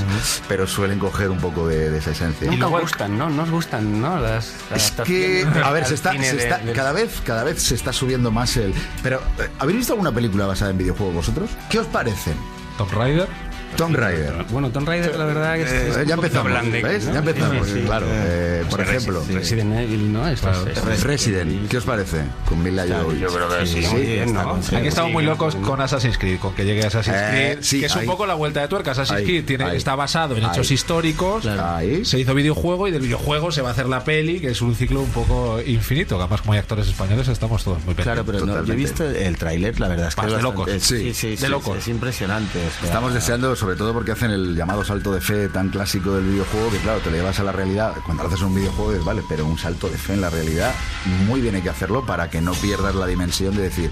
pero 0.47 0.67
suelen 0.67 0.99
coger 0.99 1.29
un 1.29 1.38
poco 1.39 1.67
de, 1.67 1.89
de 1.91 1.97
esa 1.97 2.11
esencia. 2.11 2.49
Nunca 2.49 2.65
gustan, 2.67 3.17
¿no? 3.17 3.29
Nos 3.29 3.49
gustan, 3.49 4.01
¿no? 4.01 4.19
Las 4.19 4.53
Es 4.73 4.91
que, 5.05 5.45
a 5.63 5.71
ver, 5.71 5.85
se 5.85 5.95
está, 5.95 6.11
cine 6.11 6.29
se 6.29 6.35
de- 6.38 6.43
está- 6.43 6.57
del- 6.59 6.75
cada 6.75 6.91
vez, 6.91 7.21
cada 7.25 7.43
vez 7.43 7.61
se 7.61 7.75
está 7.75 7.93
subiendo 7.93 8.31
más 8.31 8.57
el. 8.57 8.73
Pero, 9.03 9.21
eh, 9.39 9.49
¿habéis 9.59 9.77
visto 9.79 9.93
alguna 9.93 10.11
película 10.11 10.45
basada 10.45 10.71
en 10.71 10.77
videojuegos 10.77 11.15
vosotros? 11.15 11.49
¿Qué 11.69 11.79
os 11.79 11.88
parecen? 11.88 12.35
Tomb 12.77 12.91
Raider. 12.91 13.27
Tomb 13.75 13.95
Raider. 13.95 14.33
Bueno, 14.49 14.69
Tomb 14.69 14.88
Raider, 14.88 15.15
la 15.17 15.25
verdad, 15.25 15.55
que 15.55 15.63
es, 15.63 15.71
Eh, 15.71 15.89
es 16.01 16.07
ya 16.07 16.15
empezamos, 16.15 16.51
blandengue, 16.51 16.81
¿ves? 16.89 17.05
¿no? 17.05 17.13
Ya 17.13 17.19
empezamos, 17.19 17.67
Sí, 17.67 17.81
claro. 17.85 18.05
eh, 18.09 18.63
por 18.69 18.79
Pues 18.83 18.89
ejemplo, 18.89 19.23
Resi- 19.23 19.33
Resident 19.33 19.73
Evil, 19.79 20.13
¿no? 20.13 20.27
Es- 20.27 20.41
es- 20.43 20.83
Res- 20.85 21.03
Resident, 21.03 21.67
¿qué 21.69 21.77
os 21.77 21.83
parece? 21.83 22.21
Con 22.47 22.63
Mila 22.63 22.85
Jovovich. 22.88 23.19
Yo 23.19 23.27
creo 23.29 23.49
que 23.49 23.65
sí, 23.65 23.85
Aquí 24.75 24.88
estamos 24.88 25.11
muy 25.11 25.23
locos 25.23 25.55
con 25.55 25.81
Assassin's 25.81 26.17
Creed, 26.17 26.39
con 26.39 26.53
que 26.53 26.65
llegue 26.65 26.85
Assassin's 26.85 27.17
Eh, 27.17 27.27
Creed, 27.29 27.57
sí, 27.61 27.79
que 27.79 27.85
es 27.88 27.95
ahí. 27.95 28.01
un 28.05 28.11
poco 28.11 28.25
la 28.25 28.33
vuelta 28.35 28.61
de 28.61 28.67
tuerca. 28.67 28.91
Assassin's 28.91 29.19
Ahí, 29.19 29.25
Creed 29.25 29.45
tiene, 29.45 29.63
ahí. 29.65 29.77
está 29.77 29.95
basado 29.95 30.35
en 30.35 30.43
hechos 30.43 30.69
Ahí. 30.69 30.73
históricos. 30.75 31.45
Ahí. 31.45 32.05
Se 32.05 32.19
hizo 32.19 32.33
videojuego 32.33 32.88
y 32.88 32.91
del 32.91 33.01
videojuego 33.01 33.51
se 33.51 33.61
va 33.61 33.69
a 33.69 33.71
hacer 33.71 33.88
la 33.88 34.03
peli, 34.03 34.39
que 34.39 34.49
es 34.51 34.61
un 34.61 34.75
ciclo 34.75 35.01
un 35.01 35.09
poco 35.11 35.59
infinito. 35.65 36.15
Que 36.17 36.21
además, 36.23 36.41
como 36.41 36.53
hay 36.53 36.59
actores 36.59 36.88
españoles, 36.88 37.27
estamos 37.27 37.63
todos 37.63 37.83
muy 37.85 37.95
Claro, 37.95 38.23
pendientes. 38.23 38.43
pero 38.49 38.61
no, 38.61 38.65
yo 38.67 38.73
he 38.73 38.75
visto 38.75 39.03
el 39.09 39.38
tráiler, 39.38 39.79
la 39.79 39.88
verdad 39.88 40.07
es 40.09 40.15
que 40.15 40.25
es 40.25 40.31
de 40.33 40.41
locos. 40.41 40.69
Sí, 40.71 40.79
Sí, 40.79 41.13
sí, 41.13 41.29
de 41.31 41.38
sí, 41.38 41.47
locos. 41.47 41.77
Es 41.77 41.88
impresionante. 41.88 42.59
Estamos 42.83 43.13
deseando, 43.13 43.55
sobre 43.65 43.78
todo 43.78 43.93
porque 43.93 44.12
hacen 44.12 44.30
el 44.30 44.56
llamado 44.56 44.84
salto 44.84 45.12
de 45.12 45.19
fe 45.19 45.49
tan 45.49 45.69
clásico 45.69 46.13
del 46.13 46.23
videojuego, 46.25 46.69
que 46.69 46.78
claro, 46.78 46.99
te 46.99 47.10
lo 47.10 47.15
llevas 47.15 47.39
a 47.39 47.43
la 47.43 47.51
realidad. 47.51 47.95
Cuando 48.06 48.21
haces 48.21 48.43
un 48.43 48.54
videojuego, 48.54 48.93
es 48.93 49.04
vale, 49.04 49.23
pero 49.28 49.43
un 49.43 49.58
salto 49.58 49.89
de 49.89 49.97
fe 49.97 50.13
en 50.13 50.21
la 50.21 50.30
realidad, 50.30 50.71
muy 51.25 51.41
bien 51.41 51.56
hay 51.56 51.63
que 51.63 51.71
hacerlo 51.71 52.06
para 52.06 52.30
que 52.30 52.41
no 52.41 52.54
pierdas 52.54 52.93
la 52.93 53.08
dimensión 53.08 53.56
de 53.56 53.63
decir, 53.63 53.91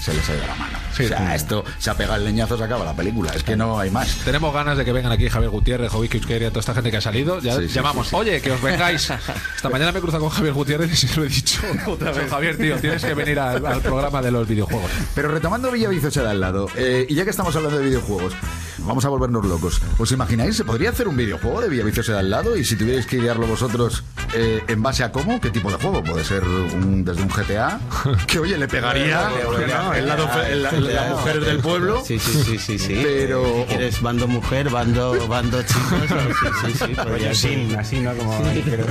se 0.00 0.12
les 0.14 0.28
ha 0.28 0.34
ido 0.34 0.46
la 0.46 0.54
mano. 0.54 0.78
Sí, 0.94 1.04
o 1.04 1.08
sea, 1.08 1.18
sí. 1.30 1.34
esto 1.34 1.64
se 1.78 1.90
ha 1.90 1.94
pegado 1.94 2.16
el 2.16 2.24
leñazo, 2.24 2.56
se 2.56 2.64
acaba 2.64 2.84
la 2.84 2.94
película. 2.94 3.32
Es 3.34 3.42
que 3.42 3.56
no 3.56 3.78
hay 3.78 3.90
más. 3.90 4.16
Tenemos 4.24 4.52
ganas 4.54 4.76
de 4.78 4.84
que 4.84 4.92
vengan 4.92 5.12
aquí 5.12 5.28
Javier 5.28 5.50
Gutiérrez, 5.50 5.90
Jovic 5.90 6.14
Euskera, 6.14 6.48
toda 6.50 6.60
esta 6.60 6.74
gente 6.74 6.90
que 6.90 6.98
ha 6.98 7.00
salido. 7.00 7.40
Ya 7.40 7.56
Sí, 7.56 7.68
sí, 7.68 7.74
llamamos, 7.74 8.12
oye, 8.12 8.40
que 8.40 8.52
os 8.52 8.62
vengáis. 8.62 9.10
Esta 9.56 9.68
mañana 9.70 9.92
me 9.92 9.98
he 9.98 10.02
cruzado 10.02 10.22
con 10.24 10.30
Javier 10.30 10.54
Gutiérrez 10.54 10.92
y 10.92 10.96
se 10.96 11.16
lo 11.16 11.24
he 11.24 11.28
dicho. 11.28 11.60
Otra 11.86 12.12
vez. 12.12 12.30
Javier, 12.30 12.56
tío, 12.56 12.76
tienes 12.78 13.04
que 13.04 13.14
venir 13.14 13.38
al, 13.40 13.64
al 13.64 13.80
programa 13.80 14.20
de 14.22 14.30
los 14.30 14.46
videojuegos. 14.46 14.90
Pero 15.14 15.28
retomando 15.28 15.70
Villaviciosa 15.70 16.22
de 16.22 16.30
al 16.30 16.40
lado, 16.40 16.68
eh, 16.76 17.06
y 17.08 17.14
ya 17.14 17.24
que 17.24 17.30
estamos 17.30 17.54
hablando 17.56 17.78
de 17.78 17.84
videojuegos, 17.84 18.34
vamos 18.78 19.04
a 19.04 19.08
volvernos 19.08 19.44
locos. 19.44 19.80
¿Os 19.98 20.12
imagináis? 20.12 20.56
¿Se 20.56 20.64
podría 20.64 20.90
hacer 20.90 21.08
un 21.08 21.16
videojuego 21.16 21.60
de 21.60 21.68
Villaviciosa 21.68 22.12
de 22.12 22.18
al 22.20 22.30
lado? 22.30 22.56
Y 22.56 22.64
si 22.64 22.76
tuvierais 22.76 23.06
que 23.06 23.16
idearlo 23.16 23.46
vosotros, 23.46 24.04
eh, 24.34 24.62
¿en 24.68 24.82
base 24.82 25.04
a 25.04 25.12
cómo? 25.12 25.40
¿Qué 25.40 25.50
tipo 25.50 25.70
de 25.70 25.76
juego? 25.76 26.02
Puede 26.02 26.24
ser 26.24 26.44
un, 26.44 27.04
desde 27.04 27.22
un 27.22 27.28
GTA, 27.28 27.80
que 28.26 28.38
oye, 28.38 28.58
le 28.58 28.68
pegaría 28.68 29.30
el 29.92 30.06
lado, 30.06 30.28
fe- 30.28 30.52
el- 30.52 30.66
el- 30.66 30.94
la 30.94 31.04
mujer 31.10 31.40
del 31.44 31.58
pueblo. 31.58 32.02
Sí, 32.06 32.18
sí, 32.18 32.32
sí, 32.44 32.58
sí, 32.58 32.78
sí. 32.78 33.00
Pero- 33.02 33.64
¿Quieres 33.68 34.00
bando 34.00 34.26
mujer, 34.26 34.70
bando, 34.70 35.26
bando 35.28 35.62
chicos? 35.62 35.82
Sí, 36.08 36.72
sí, 36.72 36.78
sí. 36.78 36.84
podría 36.94 37.04
Rollo 37.04 37.34
sin, 37.34 37.76
así, 37.76 38.00
¿no? 38.00 38.14
Como 38.14 38.40
pero- 38.64 38.86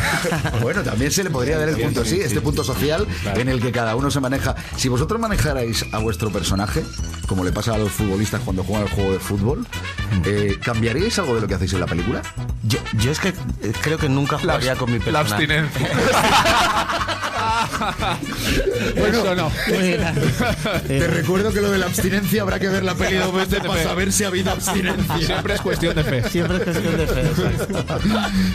Bueno, 0.62 0.82
también 0.82 1.10
se 1.10 1.24
le 1.24 1.30
podría 1.30 1.58
dar 1.58 1.68
el 1.68 1.76
punto 1.76 2.04
sí, 2.04 2.20
este 2.20 2.40
punto 2.40 2.64
social 2.64 3.06
en 3.34 3.48
el 3.48 3.60
que 3.60 3.72
cada 3.72 3.96
uno 3.96 4.10
se 4.10 4.20
maneja. 4.20 4.54
Si 4.76 4.88
vosotros 4.88 5.20
manejarais 5.20 5.84
a 5.92 5.98
vuestro 5.98 6.30
personaje, 6.30 6.84
como 7.26 7.44
le 7.44 7.52
pasa 7.52 7.74
a 7.74 7.78
los 7.78 7.90
futbolistas 7.90 8.40
cuando 8.44 8.62
juegan 8.64 8.86
el 8.86 8.92
juego 8.94 9.12
de 9.12 9.18
fútbol, 9.20 9.66
eh, 10.24 10.58
¿cambiaríais 10.62 11.18
algo 11.18 11.34
de 11.34 11.40
lo 11.42 11.48
que 11.48 11.54
hacéis 11.54 11.72
en 11.74 11.80
la 11.80 11.86
película? 11.86 12.22
Yo, 12.62 12.78
yo 12.98 13.10
es 13.10 13.18
que 13.20 13.28
eh, 13.28 13.34
creo 13.80 13.98
que 13.98 14.08
nunca 14.08 14.38
jugaría 14.38 14.76
con 14.76 14.90
mi 14.92 14.98
La 14.98 15.22
personaje. 15.24 15.58
abstinencia. 15.58 15.88
Bueno, 18.96 19.34
no. 19.34 19.50
Te 20.86 21.06
recuerdo 21.06 21.52
que 21.52 21.60
lo 21.60 21.70
de 21.70 21.78
la 21.78 21.86
abstinencia 21.86 22.42
habrá 22.42 22.58
que 22.58 22.68
ver 22.68 22.82
la 22.82 22.94
peli 22.94 23.16
dos 23.16 23.32
veces 23.32 23.60
para 23.60 23.82
saber 23.82 24.12
si 24.12 24.24
ha 24.24 24.28
habido 24.28 24.50
abstinencia. 24.50 25.16
Siempre 25.18 25.54
es 25.54 25.60
cuestión 25.60 25.94
de 25.94 26.04
fe. 26.04 26.28
Siempre 26.28 26.56
es 26.58 26.64
cuestión 26.64 26.96
de 26.96 27.06
fe. 27.06 27.20
exacto. 27.20 28.00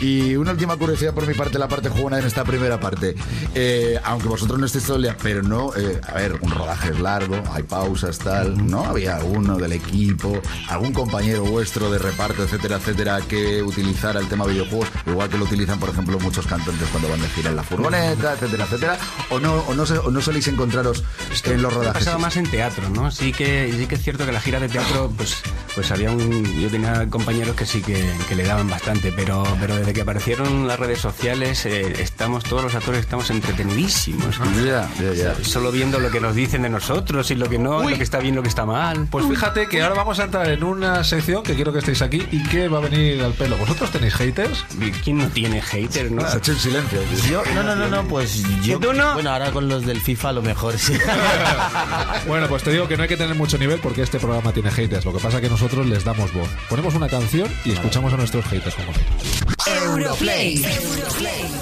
Y 0.00 0.36
una 0.36 0.52
última 0.52 0.76
curiosidad 0.76 1.14
por 1.14 1.26
mi 1.26 1.34
parte, 1.34 1.58
la 1.58 1.68
parte 1.68 1.88
jugona 1.88 2.18
en 2.18 2.26
esta 2.26 2.44
primera 2.44 2.78
parte. 2.78 3.14
Eh, 3.54 3.98
aunque 4.04 4.28
vosotros 4.28 4.58
no 4.58 4.66
estéis 4.66 4.84
todo 4.84 4.96
el 4.96 5.02
día, 5.02 5.16
pero 5.22 5.42
no, 5.42 5.74
eh, 5.76 6.00
a 6.06 6.14
ver, 6.14 6.38
un 6.40 6.50
rodaje 6.50 6.90
es 6.90 7.00
largo, 7.00 7.42
hay 7.52 7.62
pausas, 7.62 8.18
tal, 8.18 8.66
¿no? 8.66 8.84
Había 8.84 9.16
alguno 9.16 9.56
del 9.56 9.72
equipo, 9.72 10.40
algún 10.68 10.92
compañero 10.92 11.44
vuestro 11.44 11.90
de 11.90 11.98
reparto, 11.98 12.44
etcétera, 12.44 12.76
etcétera, 12.76 13.20
que 13.28 13.62
utilizara 13.62 14.20
el 14.20 14.28
tema 14.28 14.46
videojuegos, 14.46 14.88
igual 15.06 15.28
que 15.28 15.38
lo 15.38 15.44
utilizan, 15.44 15.78
por 15.78 15.90
ejemplo, 15.90 16.18
muchos 16.20 16.46
cantantes 16.46 16.88
cuando 16.90 17.08
van 17.08 17.20
de 17.20 17.28
gira 17.28 17.50
en 17.50 17.56
la 17.56 17.62
furgoneta, 17.62 18.34
etcétera, 18.34 18.64
etcétera, 18.64 18.98
o 19.30 19.40
no, 19.40 19.54
o 19.66 19.74
no, 19.74 19.82
o 19.82 20.10
no 20.10 20.20
soléis 20.20 20.48
encontraros 20.48 21.02
en 21.44 21.62
los 21.62 21.72
Ha 21.72 21.76
rodajes. 21.76 22.04
pasado 22.04 22.18
más 22.18 22.36
en 22.36 22.50
teatro, 22.50 22.88
¿no? 22.90 23.10
Sí 23.10 23.32
que, 23.32 23.72
sí 23.76 23.86
que 23.86 23.94
es 23.96 24.02
cierto 24.02 24.26
que 24.26 24.32
la 24.32 24.40
gira 24.40 24.60
de 24.60 24.68
teatro, 24.68 25.12
pues, 25.16 25.42
pues 25.74 25.90
había 25.90 26.10
un. 26.10 26.44
Yo 26.60 26.68
tenía 26.68 27.08
compañeros 27.08 27.56
que 27.56 27.66
sí 27.66 27.82
que, 27.82 28.12
que 28.28 28.34
le 28.34 28.44
daban 28.44 28.68
bastante, 28.68 29.12
pero, 29.12 29.44
pero 29.60 29.76
desde 29.76 29.92
que 29.92 30.02
aparecieron 30.02 30.66
las 30.66 30.78
redes 30.78 30.98
sociales, 31.00 31.64
eh, 31.66 31.94
estamos, 32.00 32.44
todos 32.44 32.62
los 32.62 32.74
actores 32.74 33.00
estamos 33.00 33.30
entretenidísimos. 33.30 34.36
Ya, 34.64 34.88
ya, 35.00 35.12
ya. 35.14 35.34
Solo 35.44 35.70
viendo 35.72 35.98
lo 35.98 36.10
que 36.10 36.20
nos 36.20 36.34
dicen 36.34 36.62
de 36.62 36.68
nosotros 36.70 37.30
y 37.30 37.34
lo 37.34 37.48
que 37.48 37.58
no, 37.58 37.78
Uy. 37.78 37.92
lo 37.92 37.96
que 37.98 38.04
está 38.04 38.18
bien, 38.18 38.34
lo 38.34 38.42
que 38.42 38.48
está 38.48 38.64
mal. 38.66 39.06
Pues 39.10 39.26
fíjate 39.26 39.66
que 39.68 39.82
ahora 39.82 39.94
vamos 39.94 40.18
a 40.18 40.24
entrar 40.24 40.48
en 40.48 40.62
una 40.64 41.04
sección 41.04 41.42
que 41.42 41.54
quiero 41.54 41.72
que 41.72 41.80
estéis 41.80 42.02
aquí 42.02 42.26
y 42.30 42.42
que 42.44 42.68
va 42.68 42.78
a 42.78 42.80
venir 42.82 43.22
al 43.22 43.32
pelo. 43.32 43.56
¿Vosotros 43.56 43.90
tenéis 43.90 44.14
haters? 44.14 44.64
¿Quién 45.04 45.18
no 45.18 45.28
tiene 45.28 45.60
haters, 45.62 46.10
no? 46.10 46.22
Se 46.28 46.36
ha 46.36 46.38
hecho 46.38 46.52
en 46.52 46.58
silencio. 46.58 47.00
Yo, 47.30 47.42
no, 47.54 47.62
no, 47.62 47.74
no, 47.76 47.88
no, 47.88 48.04
pues 48.08 48.42
yo. 48.62 48.78
Bueno, 49.14 49.30
ahora 49.30 49.50
con 49.50 49.68
los 49.68 49.84
del 49.84 50.00
FIFA 50.00 50.28
a 50.28 50.32
lo 50.32 50.42
mejor 50.42 50.78
sí. 50.78 50.94
Bueno, 52.26 52.48
pues 52.48 52.62
te 52.62 52.72
digo 52.72 52.88
que 52.88 52.96
no 52.96 53.02
hay 53.02 53.08
que 53.08 53.16
tener 53.16 53.34
mucho 53.34 53.58
nivel 53.58 53.78
porque 53.80 54.02
este 54.02 54.18
programa 54.18 54.52
tiene 54.52 54.70
haters. 54.70 55.04
Lo 55.04 55.12
que 55.12 55.20
pasa 55.20 55.36
es 55.36 55.42
que 55.42 55.50
nosotros 55.50 55.86
les 55.86 56.04
damos 56.04 56.32
voz. 56.32 56.48
Ponemos 56.68 56.94
una 56.94 57.08
canción 57.08 57.48
y 57.64 57.72
escuchamos 57.72 58.12
a 58.12 58.16
nuestros 58.16 58.44
haters 58.46 58.74
como 58.74 58.92
son. 58.92 59.56
Europlay. 59.66 60.64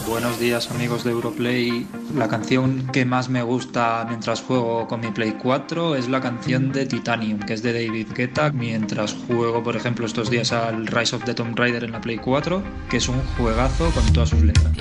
Buenos 0.07 0.39
días 0.39 0.71
amigos 0.71 1.05
de 1.05 1.11
Europlay. 1.11 1.87
La 2.15 2.29
canción 2.29 2.87
que 2.93 3.05
más 3.05 3.29
me 3.29 3.43
gusta 3.43 4.05
mientras 4.09 4.43
juego 4.43 4.87
con 4.87 5.01
mi 5.01 5.11
Play 5.11 5.37
4 5.43 5.97
es 5.97 6.09
la 6.09 6.21
canción 6.21 6.73
de 6.73 6.87
Titanium, 6.87 7.41
que 7.41 7.55
es 7.55 7.63
de 7.63 7.73
David 7.73 8.09
Guetta, 8.15 8.51
mientras 8.53 9.15
juego, 9.27 9.63
por 9.63 9.77
ejemplo, 9.77 10.07
estos 10.07 10.31
días 10.31 10.53
al 10.53 10.87
Rise 10.87 11.17
of 11.17 11.25
the 11.25 11.35
Tomb 11.35 11.59
Raider 11.59 11.85
en 11.85 11.93
la 11.93 12.01
Play 12.01 12.19
4, 12.19 12.63
que 12.91 12.99
es 12.99 13.09
un 13.09 13.21
juegazo 13.39 13.91
con 13.91 14.13
todas 14.13 14.31
sus 14.31 14.43
letras. 14.43 14.73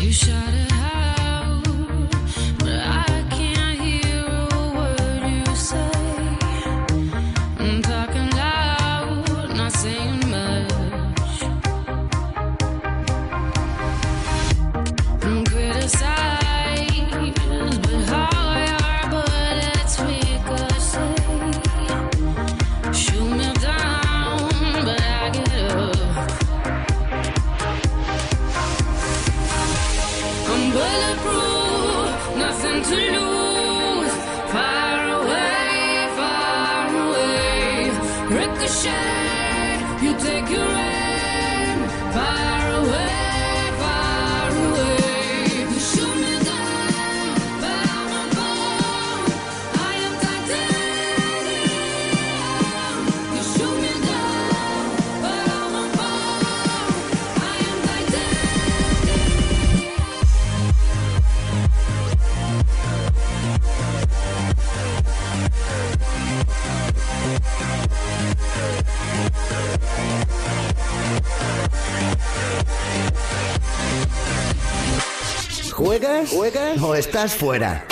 ¿Juegas? 75.94 76.30
¿Juegas? 76.32 76.82
¿O 76.82 76.96
estás 76.96 77.36
fuera? 77.36 77.86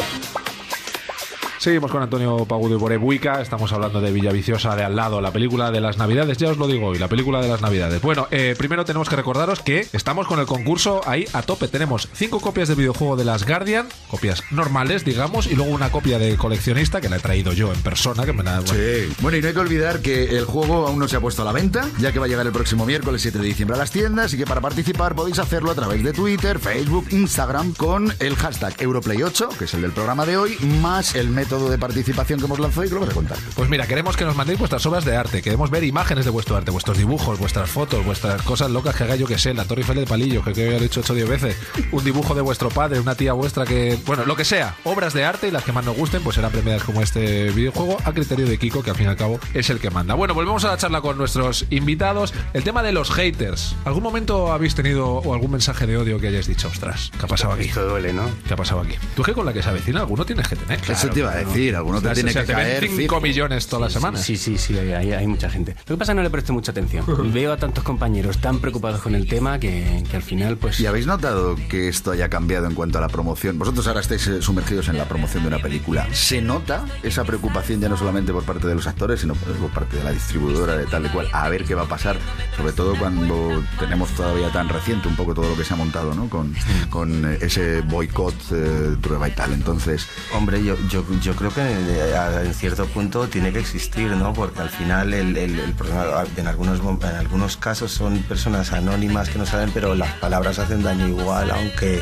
Seguimos 1.62 1.91
con 1.91 2.02
Antonio 2.02 2.43
Pagudo 2.45 2.74
y 2.74 2.80
Borebuica. 2.80 3.39
Estamos 3.39 3.71
hablando 3.71 4.02
de 4.02 4.12
Villaviciosa 4.12 4.76
de 4.76 4.84
al 4.84 4.95
lado, 4.95 5.21
la 5.21 5.32
película 5.32 5.69
de 5.69 5.80
las 5.80 6.00
Navidades. 6.00 6.39
Ya 6.39 6.50
os 6.50 6.58
lo 6.58 6.65
digo 6.65 6.88
hoy, 6.88 6.97
la 6.97 7.08
película 7.08 7.39
de 7.39 7.50
las 7.50 7.62
Navidades. 7.62 8.02
Bueno, 8.02 8.28
eh, 8.32 8.56
primero 8.58 8.84
tenemos 8.84 9.08
que 9.08 9.15
recordaros 9.15 9.60
que 9.60 9.86
estamos 9.93 10.26
con 10.26 10.39
el 10.39 10.47
concurso 10.47 11.02
ahí 11.06 11.28
a 11.34 11.43
tope. 11.43 11.67
Tenemos 11.67 12.10
cinco 12.13 12.39
copias 12.39 12.67
del 12.67 12.78
videojuego 12.78 13.15
de 13.15 13.26
las 13.26 13.45
Guardian, 13.45 13.88
copias 14.08 14.41
normales, 14.50 15.06
digamos, 15.06 15.45
y 15.45 15.56
luego 15.56 15.71
una 15.71 15.91
copia 15.91 16.17
de 16.17 16.36
coleccionista 16.36 17.00
que 17.00 17.10
la 17.10 17.17
he 17.17 17.19
traído 17.19 17.54
yo 17.54 17.71
en 17.71 17.80
persona, 17.84 18.26
que 18.26 18.34
me 18.34 18.41
la. 18.41 18.62
bueno, 18.62 18.74
Sí. 18.74 19.13
Bueno, 19.19 19.38
y 19.38 19.41
no 19.41 19.47
hay 19.50 19.54
que 19.54 19.60
olvidar 19.60 20.02
que 20.02 20.36
el 20.39 20.45
juego 20.45 20.88
aún 20.88 20.97
no 20.97 21.08
se 21.08 21.17
ha 21.17 21.19
puesto 21.19 21.43
a 21.43 21.45
la 21.45 21.52
venta, 21.52 21.88
ya 22.00 22.12
que 22.12 22.17
va 22.17 22.26
a 22.26 22.28
llegar 22.28 22.47
el 22.47 22.54
próximo 22.54 22.88
miércoles 22.88 23.21
7 23.21 23.38
de 23.38 23.45
diciembre 23.45 23.76
a 23.76 23.78
las 23.78 23.91
tiendas 23.91 24.34
y 24.34 24.38
que 24.38 24.47
para 24.47 24.62
participar 24.62 25.13
podéis 25.13 25.38
hacerlo 25.38 25.69
a 25.69 25.76
través 25.76 26.04
de 26.04 26.12
Twitter, 26.12 26.58
Facebook, 26.58 27.06
Instagram 27.12 27.74
con 27.74 28.12
el 28.17 28.36
hashtag 28.36 28.76
Europlay8, 28.78 29.50
que 29.60 29.65
es 29.65 29.74
el 29.76 29.84
del 29.84 29.91
programa 29.91 30.26
de 30.26 30.38
hoy, 30.38 30.58
más 30.82 31.13
el 31.13 31.30
método 31.30 31.50
de 31.59 31.77
participación 31.77 32.39
que 32.39 32.45
hemos 32.45 32.59
lanzado 32.59 32.85
y 32.85 32.89
que 32.89 32.95
lo 32.95 33.01
vais 33.01 33.11
a 33.11 33.15
contar. 33.15 33.37
Pues 33.55 33.69
mira, 33.69 33.87
queremos 33.87 34.15
que 34.17 34.25
nos 34.25 34.35
mandéis 34.35 34.59
vuestras 34.59 34.85
obras 34.85 35.05
de 35.05 35.15
arte, 35.15 35.41
queremos 35.41 35.69
ver 35.69 35.83
imágenes 35.83 36.25
de 36.25 36.31
vuestro 36.31 36.55
arte, 36.55 36.71
vuestros 36.71 36.97
dibujos, 36.97 37.39
vuestras 37.39 37.69
fotos, 37.69 38.05
vuestras 38.05 38.41
cosas 38.43 38.71
locas 38.71 38.95
que 38.95 39.03
haga 39.03 39.15
yo 39.15 39.27
que 39.27 39.37
sé, 39.37 39.53
la 39.53 39.65
Torre 39.65 39.81
Eiffel 39.81 39.97
de 39.97 40.05
Palillo, 40.05 40.43
que 40.43 40.53
creo 40.53 40.71
que 40.71 40.77
he 40.77 40.79
dicho 40.79 41.01
8 41.01 41.13
o 41.13 41.15
10 41.15 41.29
veces, 41.29 41.57
un 41.91 42.03
dibujo 42.03 42.35
de 42.35 42.41
vuestro 42.41 42.69
padre, 42.69 42.99
una 42.99 43.15
tía 43.15 43.33
vuestra 43.33 43.65
que, 43.65 43.97
bueno, 44.05 44.25
lo 44.25 44.35
que 44.35 44.45
sea, 44.45 44.75
obras 44.83 45.13
de 45.13 45.25
arte 45.25 45.47
y 45.47 45.51
las 45.51 45.63
que 45.63 45.71
más 45.71 45.85
nos 45.85 45.95
gusten, 45.95 46.21
pues 46.23 46.35
serán 46.35 46.51
premiadas 46.51 46.83
como 46.83 47.01
este 47.01 47.49
videojuego 47.51 47.97
a 48.03 48.13
criterio 48.13 48.45
de 48.45 48.57
Kiko, 48.57 48.83
que 48.83 48.91
al 48.91 48.95
fin 48.95 49.07
y 49.07 49.09
al 49.09 49.17
cabo 49.17 49.39
es 49.53 49.69
el 49.69 49.79
que 49.79 49.89
manda. 49.89 50.13
Bueno, 50.13 50.33
volvemos 50.33 50.63
a 50.65 50.69
la 50.69 50.77
charla 50.77 51.01
con 51.01 51.17
nuestros 51.17 51.65
invitados. 51.69 52.33
El 52.53 52.63
tema 52.63 52.83
de 52.83 52.91
los 52.91 53.11
haters. 53.11 53.75
¿Algún 53.85 54.03
momento 54.03 54.51
habéis 54.51 54.75
tenido 54.75 55.07
o 55.07 55.33
algún 55.33 55.51
mensaje 55.51 55.87
de 55.87 55.97
odio 55.97 56.19
que 56.19 56.27
hayáis 56.27 56.47
dicho, 56.47 56.67
ostras, 56.67 57.11
qué 57.17 57.25
ha 57.25 57.27
pasado 57.27 57.53
aquí? 57.53 57.69
Esto 57.69 57.87
duele, 57.87 58.13
¿no? 58.13 58.29
¿Qué 58.47 58.53
ha 58.53 58.57
pasado 58.57 58.81
aquí? 58.81 58.95
Tú 59.15 59.21
es 59.21 59.27
que 59.27 59.33
con 59.33 59.45
la 59.45 59.53
que 59.53 59.61
se 59.61 59.69
avecina 59.69 60.01
alguno 60.01 60.25
tienes 60.25 60.47
que 60.47 60.55
tener. 60.55 60.79
Eso 60.89 61.09
te 61.09 61.19
iba 61.19 61.31
a 61.31 61.40
decir, 61.45 61.75
alguno 61.75 61.99
te 62.01 62.08
O 62.08 62.10
sea, 62.10 62.13
tiene 62.15 62.34
que 62.34 62.43
te 62.45 62.54
caer. 62.54 62.84
5 62.84 62.95
fijo. 62.97 63.21
millones 63.21 63.67
todas 63.67 63.84
las 63.84 63.93
semanas. 63.93 64.21
Sí, 64.23 64.38
sí, 64.38 64.58
sí, 64.58 64.77
hay, 64.77 65.12
hay- 65.13 65.27
mucha 65.27 65.49
gente. 65.49 65.75
Lo 65.88 65.95
que 65.95 65.97
pasa 65.97 66.12
es 66.12 66.15
que 66.15 66.15
no 66.17 66.23
le 66.23 66.30
presto 66.30 66.51
mucha 66.54 66.71
atención. 66.71 67.06
Veo 67.34 67.54
a 67.54 67.58
tantos 67.58 67.84
compañeros 67.84 68.39
tan 68.39 68.60
preocupados 68.60 69.01
con 69.01 69.15
el 69.15 69.27
tema 69.27 69.60
que, 69.60 70.04
que 70.10 70.17
al 70.17 70.23
final, 70.23 70.58
pues... 70.58 70.80
¿Y 70.80 70.86
habéis 70.86 71.08
notado 71.08 71.56
que 71.69 71.88
esto 71.88 72.12
haya 72.12 72.27
cambiado 72.30 72.67
en 72.67 72.73
cuanto 72.75 72.97
a 72.97 73.01
la 73.01 73.08
promoción? 73.08 73.58
Vosotros 73.58 73.88
ahora 73.88 74.01
estáis 74.01 74.27
eh, 74.27 74.41
sumergidos 74.41 74.88
en 74.89 74.97
la 74.97 75.06
promoción 75.06 75.43
de 75.43 75.47
una 75.47 75.60
película. 75.62 76.08
¿Se 76.13 76.41
nota 76.41 76.86
esa 77.04 77.23
preocupación 77.23 77.80
ya 77.80 77.88
no 77.89 77.95
solamente 77.97 78.32
por 78.34 78.43
parte 78.43 78.67
de 78.67 78.75
los 78.75 78.88
actores, 78.88 79.21
sino 79.21 79.36
por 79.36 79.69
parte 79.71 79.97
de 79.97 80.04
la 80.04 80.12
distribuidora, 80.12 80.75
de 80.77 80.86
tal 80.86 81.06
y 81.06 81.10
cual? 81.10 81.27
A 81.32 81.47
ver 81.49 81.63
qué 81.65 81.75
va 81.75 81.84
a 81.84 81.88
pasar, 81.88 82.17
sobre 82.58 82.73
todo 82.73 82.95
cuando 82.97 83.63
tenemos 83.80 84.10
todavía 84.12 84.49
tan 84.51 84.67
reciente 84.69 85.08
un 85.08 85.15
poco 85.15 85.34
todo 85.34 85.49
lo 85.49 85.56
que 85.56 85.63
se 85.63 85.73
ha 85.73 85.77
montado, 85.77 86.13
¿no? 86.13 86.30
Con, 86.30 86.54
con 86.89 87.25
eh, 87.34 87.38
ese 87.41 87.82
boicot 87.82 88.36
eh, 88.51 88.95
y 89.27 89.32
tal. 89.32 89.54
Entonces, 89.54 90.08
Hombre, 90.34 90.63
yo, 90.63 90.75
yo, 90.89 91.06
yo 91.21 91.31
creo 91.36 91.54
que 91.54 91.62
eh, 91.62 92.41
en 92.44 92.54
cierto 92.54 92.86
punto 92.88 93.28
tiene 93.28 93.52
que 93.52 93.60
existir, 93.60 94.12
¿no? 94.12 94.34
Porque 94.34 94.62
al 94.62 94.70
final 94.70 95.13
el, 95.13 95.74
problema, 95.78 96.24
en 96.36 96.48
algunos, 96.48 96.80
en 96.80 97.15
algunos 97.15 97.58
casos 97.58 97.91
son 97.91 98.20
personas 98.24 98.72
anónimas 98.72 99.30
que 99.30 99.38
no 99.38 99.46
saben, 99.46 99.72
pero 99.74 99.96
las 99.96 100.13
palabras 100.15 100.60
hacen 100.60 100.84
daño 100.84 101.08
igual, 101.08 101.52
aunque 101.52 102.02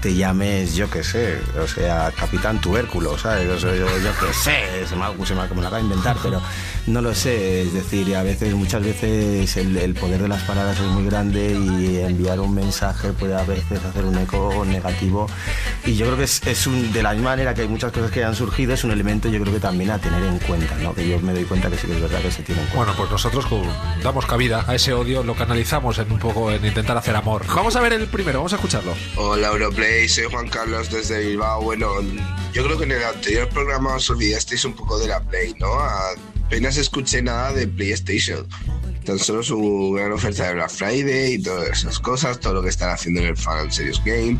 te 0.00 0.14
llames, 0.14 0.74
yo 0.74 0.90
qué 0.90 1.02
sé, 1.02 1.38
o 1.62 1.66
sea, 1.66 2.12
Capitán 2.16 2.60
Tubérculo, 2.60 3.16
¿sabes? 3.18 3.48
O 3.48 3.58
sea, 3.58 3.74
yo, 3.74 3.86
yo 3.86 4.10
qué 4.20 4.32
sé, 4.32 4.86
se 4.86 4.96
me, 4.96 5.26
se 5.26 5.34
me, 5.34 5.42
me 5.42 5.62
lo 5.62 5.68
acabo 5.68 5.76
de 5.76 5.82
inventar, 5.82 6.16
pero 6.22 6.40
no 6.92 7.00
lo 7.00 7.14
sé, 7.14 7.62
es 7.62 7.72
decir, 7.72 8.14
a 8.16 8.22
veces, 8.22 8.54
muchas 8.54 8.82
veces 8.82 9.56
el, 9.56 9.76
el 9.76 9.94
poder 9.94 10.22
de 10.22 10.28
las 10.28 10.42
palabras 10.42 10.78
es 10.78 10.86
muy 10.86 11.04
grande 11.04 11.52
y 11.52 11.98
enviar 11.98 12.40
un 12.40 12.54
mensaje 12.54 13.12
puede 13.12 13.34
a 13.34 13.44
veces 13.44 13.84
hacer 13.84 14.04
un 14.04 14.18
eco 14.18 14.64
negativo 14.66 15.26
y 15.84 15.94
yo 15.94 16.06
creo 16.06 16.18
que 16.18 16.24
es, 16.24 16.44
es 16.46 16.66
un, 16.66 16.92
de 16.92 17.02
la 17.02 17.12
misma 17.12 17.30
manera 17.30 17.54
que 17.54 17.62
hay 17.62 17.68
muchas 17.68 17.92
cosas 17.92 18.10
que 18.10 18.24
han 18.24 18.34
surgido, 18.34 18.74
es 18.74 18.82
un 18.84 18.90
elemento 18.90 19.28
yo 19.28 19.40
creo 19.40 19.54
que 19.54 19.60
también 19.60 19.90
a 19.90 19.98
tener 19.98 20.22
en 20.22 20.38
cuenta, 20.40 20.74
¿no? 20.76 20.94
Que 20.94 21.08
yo 21.08 21.20
me 21.20 21.32
doy 21.32 21.44
cuenta 21.44 21.70
que 21.70 21.76
sí 21.76 21.86
que 21.86 21.94
es 21.94 22.02
verdad 22.02 22.20
que 22.20 22.30
se 22.30 22.42
tiene 22.42 22.60
en 22.62 22.66
cuenta. 22.68 22.92
Bueno, 22.92 22.94
pues 22.96 23.10
nosotros 23.10 23.46
damos 24.02 24.26
cabida 24.26 24.64
a 24.66 24.74
ese 24.74 24.92
odio, 24.92 25.22
lo 25.22 25.34
canalizamos 25.34 25.98
en 25.98 26.10
un 26.10 26.18
poco 26.18 26.50
en 26.50 26.64
intentar 26.64 26.96
hacer 26.96 27.14
amor. 27.14 27.44
Vamos 27.54 27.76
a 27.76 27.80
ver 27.80 27.92
el 27.92 28.06
primero, 28.08 28.40
vamos 28.40 28.52
a 28.52 28.56
escucharlo. 28.56 28.94
Hola 29.16 29.48
Europlay, 29.48 30.08
soy 30.08 30.24
Juan 30.24 30.48
Carlos 30.48 30.90
desde 30.90 31.20
Bilbao. 31.20 31.62
Bueno, 31.62 31.88
yo 32.52 32.64
creo 32.64 32.76
que 32.78 32.84
en 32.84 32.92
el 32.92 33.04
anterior 33.04 33.48
programa 33.48 33.94
os 33.94 34.10
olvidasteis 34.10 34.64
un 34.64 34.74
poco 34.74 34.98
de 34.98 35.08
la 35.08 35.20
Play, 35.20 35.54
¿no? 35.58 35.68
Apenas 36.50 36.76
escuché 36.78 37.22
nada 37.22 37.52
de 37.52 37.68
PlayStation. 37.68 38.44
Tan 39.04 39.20
solo 39.20 39.40
su 39.40 39.92
gran 39.94 40.10
oferta 40.10 40.48
de 40.48 40.54
Black 40.54 40.70
Friday 40.70 41.34
y 41.34 41.38
todas 41.40 41.78
esas 41.78 42.00
cosas, 42.00 42.40
todo 42.40 42.54
lo 42.54 42.62
que 42.64 42.70
están 42.70 42.90
haciendo 42.90 43.20
en 43.20 43.28
el 43.28 43.36
Fan 43.36 43.70
Serious 43.70 44.02
Game, 44.04 44.36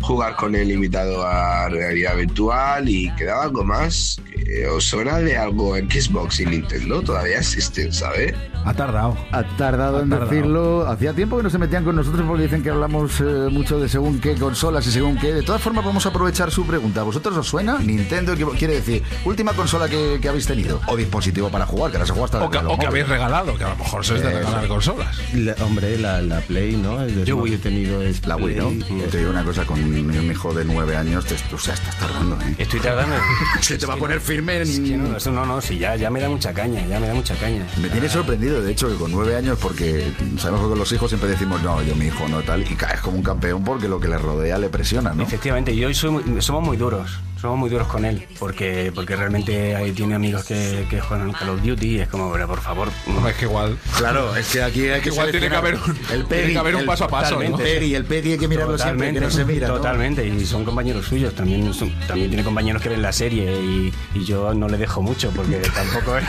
jugar 0.00 0.36
con 0.36 0.54
el 0.54 0.70
invitado 0.70 1.26
a 1.26 1.68
realidad 1.68 2.16
virtual 2.16 2.88
y 2.88 3.10
quedaba 3.16 3.44
algo 3.44 3.64
más. 3.64 4.20
que 4.44 4.66
¿Os 4.68 4.84
suena 4.84 5.18
de 5.18 5.36
algo 5.36 5.76
en 5.76 5.90
Xbox 5.90 6.40
y 6.40 6.46
Nintendo? 6.46 7.02
Todavía 7.02 7.38
existen, 7.38 7.92
¿sabes? 7.92 8.34
Ha 8.62 8.74
tardado. 8.74 9.16
Ha 9.32 9.42
tardado 9.56 10.02
en 10.02 10.10
tardado. 10.10 10.30
decirlo. 10.30 10.86
Hacía 10.86 11.14
tiempo 11.14 11.36
que 11.38 11.42
no 11.42 11.48
se 11.50 11.56
metían 11.56 11.82
con 11.82 11.96
nosotros 11.96 12.26
porque 12.28 12.42
dicen 12.42 12.62
que 12.62 12.68
hablamos 12.68 13.18
eh, 13.20 13.48
mucho 13.50 13.80
de 13.80 13.88
según 13.88 14.20
qué 14.20 14.34
consolas 14.34 14.86
y 14.86 14.90
según 14.90 15.16
qué. 15.16 15.32
De 15.32 15.42
todas 15.42 15.62
formas, 15.62 15.82
vamos 15.84 16.04
a 16.04 16.10
aprovechar 16.10 16.50
su 16.50 16.66
pregunta. 16.66 17.00
¿A 17.00 17.04
vosotros 17.04 17.34
os 17.38 17.46
suena? 17.46 17.78
Nintendo 17.78 18.36
¿qué 18.36 18.44
quiere 18.58 18.74
decir 18.74 19.02
última 19.24 19.54
consola 19.54 19.88
que, 19.88 20.18
que 20.20 20.28
habéis 20.28 20.46
tenido. 20.46 20.78
O 20.88 20.96
dispositivo 20.96 21.48
para 21.48 21.64
jugar, 21.64 21.90
que 21.90 21.96
ahora 21.96 22.06
se 22.06 22.12
juega 22.12 22.24
hasta 22.26 22.44
O 22.44 22.50
que, 22.50 22.58
o 22.58 22.78
que 22.78 22.86
habéis 22.86 23.08
regalado, 23.08 23.56
que 23.56 23.64
a 23.64 23.70
lo 23.70 23.76
mejor 23.76 24.04
sois 24.04 24.20
de 24.22 24.28
Eh, 24.30 24.38
regalar 24.40 24.68
consolas. 24.68 25.16
La- 25.34 25.54
hombre, 25.64 25.96
la, 25.98 26.20
la 26.20 26.40
Play, 26.40 26.76
¿no? 26.76 27.00
El 27.00 27.24
Yo 27.24 27.46
he 27.46 27.56
tenido 27.56 28.02
es 28.02 28.26
La 28.26 28.36
Wii, 28.36 28.56
¿no? 28.56 28.70
Te 29.10 29.18
digo 29.18 29.30
una 29.30 29.42
cosa, 29.44 29.64
con 29.64 29.89
un 29.98 30.30
hijo 30.30 30.52
de 30.52 30.64
nueve 30.64 30.96
años, 30.96 31.24
te, 31.24 31.34
o 31.54 31.58
sea, 31.58 31.74
estás 31.74 31.98
tardando, 31.98 32.36
¿eh? 32.42 32.54
Estoy 32.58 32.80
tardando. 32.80 33.16
Se 33.60 33.78
te 33.78 33.86
va 33.86 33.94
a 33.94 33.96
poner 33.96 34.20
firme 34.20 34.56
en... 34.56 34.62
Es 34.62 34.80
que 34.80 34.96
no, 34.96 35.16
eso 35.16 35.32
no, 35.32 35.44
no, 35.44 35.60
sí, 35.60 35.78
ya, 35.78 35.96
ya 35.96 36.10
me 36.10 36.20
da 36.20 36.28
mucha 36.28 36.52
caña, 36.52 36.84
ya 36.86 37.00
me 37.00 37.08
da 37.08 37.14
mucha 37.14 37.34
caña. 37.36 37.66
Me 37.80 37.88
tiene 37.88 38.08
sorprendido, 38.08 38.62
de 38.62 38.72
hecho, 38.72 38.88
que 38.88 38.96
con 38.96 39.10
nueve 39.12 39.36
años, 39.36 39.58
porque 39.60 40.12
sabemos 40.38 40.62
que 40.62 40.68
con 40.68 40.78
los 40.78 40.92
hijos 40.92 41.10
siempre 41.10 41.30
decimos, 41.30 41.62
no, 41.62 41.82
yo 41.82 41.94
mi 41.96 42.06
hijo 42.06 42.28
no 42.28 42.42
tal, 42.42 42.62
y 42.62 42.74
caes 42.74 43.00
como 43.00 43.16
un 43.16 43.22
campeón 43.22 43.64
porque 43.64 43.88
lo 43.88 44.00
que 44.00 44.08
le 44.08 44.18
rodea 44.18 44.58
le 44.58 44.68
presiona, 44.68 45.12
¿no? 45.12 45.22
Efectivamente, 45.22 45.72
y 45.72 45.84
hoy 45.84 45.94
soy 45.94 46.22
somos 46.40 46.62
muy 46.62 46.76
duros, 46.76 47.18
somos 47.40 47.58
muy 47.58 47.70
duros 47.70 47.88
con 47.88 48.04
él, 48.04 48.26
porque, 48.38 48.92
porque 48.94 49.16
realmente 49.16 49.74
ahí 49.76 49.92
tiene 49.92 50.14
amigos 50.14 50.44
que, 50.44 50.86
que 50.90 51.00
juegan 51.00 51.32
Call 51.32 51.50
of 51.50 51.62
Duty 51.62 51.86
y 51.96 52.00
es 52.00 52.08
como, 52.08 52.30
"Pero, 52.32 52.46
por 52.46 52.60
favor, 52.60 52.88
No, 53.06 53.26
es 53.28 53.34
que 53.36 53.44
igual. 53.46 53.76
Claro, 53.96 54.36
es 54.36 54.48
que 54.50 54.62
aquí 54.62 54.88
hay 54.88 55.00
que 55.00 55.08
Igual 55.10 55.30
tiene 55.30 55.48
que 55.48 55.56
haber 55.56 55.74
un, 55.76 55.98
el 56.12 56.24
tiene 56.26 56.52
que 56.52 56.58
haber 56.58 56.74
un 56.74 56.80
el- 56.82 56.86
paso 56.86 57.04
a 57.04 57.08
paso, 57.08 57.36
¿no? 57.36 57.42
El 57.42 57.52
Peggy, 57.54 57.94
el 57.94 58.04
Peggy 58.04 58.32
hay 58.32 58.38
que 58.38 58.48
mirarlo 58.48 58.76
siempre, 58.78 59.12
que 59.12 59.20
no 59.20 59.30
se 59.30 59.44
mira, 59.44 59.68
¿no? 59.68 59.74
Totalmente, 59.76 60.26
y 60.26 60.44
son 60.46 60.64
compañeros 60.64 61.06
suyos, 61.06 61.34
también 61.34 61.72
son- 61.74 61.92
también 62.06 62.28
tiene 62.28 62.44
compañeros 62.44 62.82
que 62.82 62.88
ven 62.88 63.02
la 63.02 63.12
serie 63.12 63.52
y, 63.60 63.92
y 64.14 64.24
yo 64.24 64.52
no 64.54 64.68
le 64.68 64.76
dejo 64.78 65.02
mucho 65.02 65.30
porque 65.30 65.56
tampoco 65.74 66.16
es... 66.18 66.24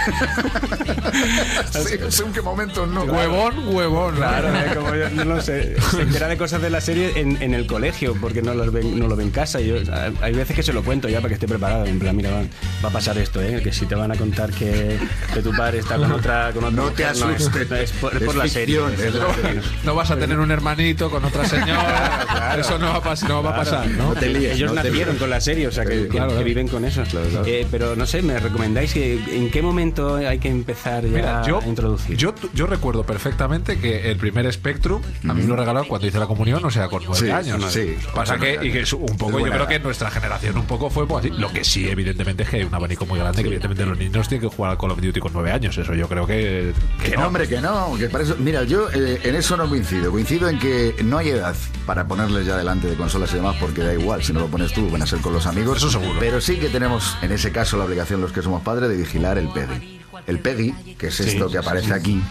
Sí, 1.72 1.96
según 2.10 2.34
qué 2.34 2.42
momentos, 2.42 2.88
¿no? 2.88 3.04
Huevón, 3.04 3.54
huevón. 3.76 4.16
Claro, 4.16 4.48
es 4.56 4.76
como 4.76 4.96
yo, 4.96 5.10
no 5.10 5.24
lo 5.26 5.42
sé, 5.42 5.76
se 5.92 6.02
entera 6.02 6.28
de 6.28 6.38
cosas 6.38 6.62
de 6.62 6.70
la 6.70 6.82
serie 6.82 7.12
en, 7.16 7.42
en 7.42 7.54
el 7.54 7.66
colegio 7.68 8.16
porque 8.20 8.42
no, 8.42 8.54
los 8.54 8.72
ven, 8.72 8.98
no 9.00 9.08
lo 9.08 9.16
ve 9.16 9.24
en 9.24 9.32
casa. 9.32 9.60
Yo, 9.60 9.76
hay 10.22 10.34
veces 10.34 10.56
que 10.56 10.64
se 10.64 10.74
lo 10.74 10.84
cuento 10.84 11.01
ya 11.10 11.18
para 11.20 11.30
que 11.30 11.34
esté 11.36 11.48
preparado. 11.48 11.86
En 11.86 12.00
plan, 12.00 12.16
mira, 12.16 12.32
va, 12.32 12.42
va 12.84 12.90
a 12.90 12.92
pasar 12.92 13.18
esto, 13.18 13.42
¿eh? 13.42 13.62
que 13.64 13.72
si 13.72 13.86
te 13.86 13.96
van 13.96 14.12
a 14.12 14.16
contar 14.16 14.52
que, 14.52 14.98
que 15.34 15.42
tu 15.42 15.52
padre 15.56 15.80
está 15.80 15.96
con 15.98 16.12
otra. 16.12 16.52
Con 16.54 16.64
otra 16.64 16.72
No 16.76 16.90
te 16.92 17.04
mujer, 17.06 17.16
es- 17.16 17.22
asustes, 17.22 17.72
es, 17.72 17.92
por, 17.94 18.16
es 18.16 18.22
es 18.22 18.26
por 18.28 18.36
la 18.36 18.48
serie. 18.48 18.80
ficción, 18.80 18.94
es 19.08 19.16
la 19.16 19.34
serie. 19.36 19.62
No 19.84 19.96
vas 19.96 20.12
a 20.12 20.18
tener 20.18 20.40
un 20.40 20.52
hermanito 20.52 21.10
con 21.10 21.24
otra 21.26 21.46
señora. 21.46 22.26
Claro. 22.32 22.62
Eso 22.62 22.78
no 22.80 22.88
va 22.88 22.96
a, 22.98 23.04
pas- 23.04 23.28
no 23.28 23.44
va 23.44 23.52
a 23.52 23.56
pasar, 23.56 23.88
¿no? 23.88 24.10
No 24.10 24.14
te 24.16 24.28
líes, 24.28 24.56
Ellos 24.56 24.74
no 24.74 24.82
te 24.82 24.90
nacieron 24.90 25.16
con 25.18 25.30
la 25.30 25.40
serie, 25.42 25.68
o 25.68 25.72
sea, 25.72 25.86
que, 25.86 25.92
Sí, 25.98 26.02
que- 26.04 26.08
claro, 26.10 26.28
que 26.30 26.34
claro. 26.36 26.46
viven 26.46 26.68
con 26.68 26.84
eso. 26.86 27.04
claro. 27.04 27.28
Eh, 27.46 27.66
pero 27.70 27.96
no 27.96 28.06
sé, 28.06 28.22
¿me 28.22 28.40
recomendáis 28.40 28.94
que, 28.94 29.14
en 29.32 29.50
qué 29.52 29.62
momento 29.62 30.16
hay 30.16 30.40
que 30.40 30.50
empezar 30.50 31.04
ya 31.06 31.10
Mira, 31.10 31.42
yo, 31.46 31.60
a 31.62 31.66
introducir? 31.68 32.18
yo, 32.18 32.34
yo 32.54 32.68
recuerdo 32.68 33.04
perfectamente 33.04 33.78
que 33.80 34.10
el 34.12 34.18
primer 34.18 34.52
Spectrum 34.52 35.02
a 35.28 35.34
mí 35.34 35.42
me 35.44 35.48
lo 35.48 35.56
regalaron 35.56 35.88
cuando 35.88 36.08
hice 36.08 36.20
la 36.20 36.26
comunión, 36.28 36.64
o 36.66 36.72
sea, 36.72 36.88
con 36.88 37.04
nueve 37.06 37.20
Sí, 37.26 37.30
años. 37.32 37.64
sí. 37.72 37.96
Pasa 38.14 38.38
que, 38.38 38.60
y 38.62 38.72
que 38.72 38.82
es 38.82 38.94
un 38.94 39.06
poco, 39.18 39.40
yo 39.40 39.52
creo 39.52 39.68
que 39.68 39.80
nuestra 39.80 40.10
generación 40.12 40.58
un 40.58 40.66
poco 40.66 40.90
fue 40.92 41.08
pues, 41.08 41.26
así. 41.26 41.34
Lo 41.36 41.52
que 41.52 41.64
sí, 41.64 41.90
evidentemente, 41.90 42.44
es 42.44 42.50
que 42.50 42.58
hay 42.58 42.64
un 42.64 42.74
abanico 42.74 43.06
muy 43.06 43.20
grande 43.20 43.42
que, 43.42 43.48
evidentemente, 43.48 43.86
los 43.86 43.98
niños 43.98 44.28
tienen 44.28 44.50
que 44.50 44.56
jugar 44.56 44.72
al 44.72 44.78
Call 44.78 44.92
of 44.92 45.02
Duty 45.02 45.20
con 45.20 45.34
nueve 45.34 45.52
años. 45.52 45.78
Eso 45.78 45.94
yo 45.94 46.08
creo 46.08 46.28
que. 46.28 46.74
Que 47.04 47.18
no, 47.18 47.28
hombre, 47.28 47.48
que 47.48 47.60
no, 47.62 47.96
que 47.98 48.10
para 48.10 48.24
eso... 48.24 48.36
Mira, 48.38 48.64
yo 48.64 48.90
eh, 48.92 49.20
en 49.24 49.36
eso 49.36 49.58
no 49.58 49.68
coincido. 49.68 50.12
Coincido 50.12 50.50
en 50.50 50.60
que 50.60 50.96
no 51.04 51.18
hay 51.18 51.30
edad 51.30 51.56
para 51.86 52.08
ponerles 52.08 52.46
ya 52.46 52.58
delante 52.58 52.88
de 52.88 52.96
consolas 52.96 53.32
y 53.32 53.36
demás, 53.36 53.56
porque 53.60 53.82
da 53.82 53.94
igual, 53.94 54.24
si 54.24 54.34
no 54.34 54.42
lo 54.42 54.48
pones 54.48 54.74
tú, 54.74 54.90
van 54.90 55.02
a 55.02 55.08
ser 55.08 55.20
con 55.20 55.34
los 55.34 55.46
amigos. 55.46 55.78
Eso 55.78 55.90
seguro. 55.90 56.20
Pero 56.20 56.42
sí 56.42 56.58
que 56.58 56.70
tenemos, 56.70 57.18
en 57.22 57.32
ese 57.32 57.52
caso, 57.52 57.78
la 57.78 57.86
obligación 57.86 58.22
los 58.22 58.32
que 58.32 58.42
somos 58.42 58.62
padres 58.62 58.90
de 58.90 58.98
vigilar 58.98 59.38
el 59.38 59.50
PEGI. 59.50 60.02
El 60.28 60.40
PEGI, 60.40 60.96
que 60.98 61.08
es 61.08 61.20
esto 61.20 61.50
que 61.50 61.58
aparece 61.58 61.94
aquí, 61.94 62.22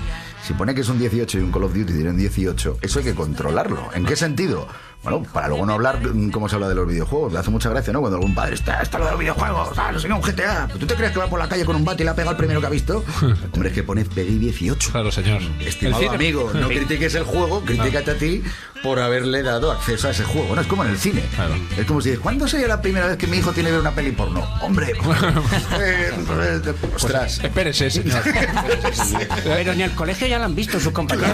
si 0.42 0.54
pone 0.54 0.74
que 0.74 0.80
es 0.80 0.88
un 0.88 0.98
18 0.98 1.38
y 1.38 1.42
un 1.42 1.52
Call 1.52 1.64
of 1.64 1.74
Duty 1.74 1.92
tiene 1.92 2.10
un 2.10 2.16
18, 2.16 2.78
eso 2.80 2.98
hay 2.98 3.04
que 3.04 3.14
controlarlo. 3.14 3.90
¿En 3.94 4.04
qué 4.04 4.16
sentido? 4.16 4.66
Bueno, 5.02 5.22
para 5.32 5.48
luego 5.48 5.64
no 5.64 5.72
hablar 5.72 5.98
mm, 6.00 6.30
cómo 6.30 6.48
se 6.48 6.56
habla 6.56 6.68
de 6.68 6.74
los 6.74 6.86
videojuegos. 6.86 7.32
Me 7.32 7.38
hace 7.38 7.50
mucha 7.50 7.70
gracia, 7.70 7.92
¿no? 7.92 8.00
Cuando 8.00 8.18
algún 8.18 8.34
padre 8.34 8.54
está, 8.54 8.82
está 8.82 8.98
lo 8.98 9.06
de 9.06 9.10
los 9.12 9.20
videojuegos, 9.20 9.78
ah, 9.78 9.90
no 9.92 9.98
sé 9.98 10.08
qué, 10.08 10.12
un 10.12 10.20
GTA. 10.20 10.68
¿Tú 10.78 10.86
te 10.86 10.94
crees 10.94 11.12
que 11.12 11.18
va 11.18 11.26
por 11.26 11.38
la 11.38 11.48
calle 11.48 11.64
con 11.64 11.76
un 11.76 11.84
bate 11.84 12.02
y 12.02 12.04
le 12.04 12.10
ha 12.10 12.14
pegado 12.14 12.30
al 12.30 12.36
primero 12.36 12.60
que 12.60 12.66
ha 12.66 12.70
visto? 12.70 13.02
Hombre, 13.52 13.70
es 13.70 13.74
que 13.74 13.82
pone 13.82 14.04
PEGI 14.04 14.38
18. 14.38 14.90
Claro, 14.92 15.10
señor. 15.10 15.40
Estimado 15.60 16.02
El 16.02 16.08
amigo, 16.08 16.50
no 16.54 16.68
critiques 16.68 17.14
el 17.14 17.24
juego, 17.24 17.62
critícate 17.64 18.10
a 18.10 18.18
ti 18.18 18.42
por 18.82 18.98
haberle 18.98 19.42
dado 19.42 19.72
acceso 19.72 20.08
a 20.08 20.10
ese 20.10 20.24
juego. 20.24 20.54
No 20.54 20.60
es 20.60 20.66
como 20.66 20.84
en 20.84 20.90
el 20.90 20.98
cine. 20.98 21.22
Claro. 21.34 21.54
Es 21.76 21.86
como 21.86 22.00
si 22.00 22.10
dices, 22.10 22.22
¿cuándo 22.22 22.46
sería 22.48 22.68
la 22.68 22.80
primera 22.80 23.06
vez 23.06 23.16
que 23.16 23.26
mi 23.26 23.38
hijo 23.38 23.52
tiene 23.52 23.68
que 23.68 23.72
ver 23.72 23.80
una 23.80 23.92
peli 23.92 24.12
porno? 24.12 24.46
Hombre, 24.62 24.92
eh, 25.80 26.10
eh, 26.12 26.74
ostras. 26.94 27.40
Espérese, 27.42 27.90
señor. 27.90 28.22
Pero 29.44 29.74
ni 29.74 29.82
el 29.82 29.92
colegio 29.92 30.26
ya 30.26 30.38
lo 30.38 30.44
han 30.44 30.54
visto 30.54 30.78
sus 30.80 30.92
compañeros. 30.92 31.32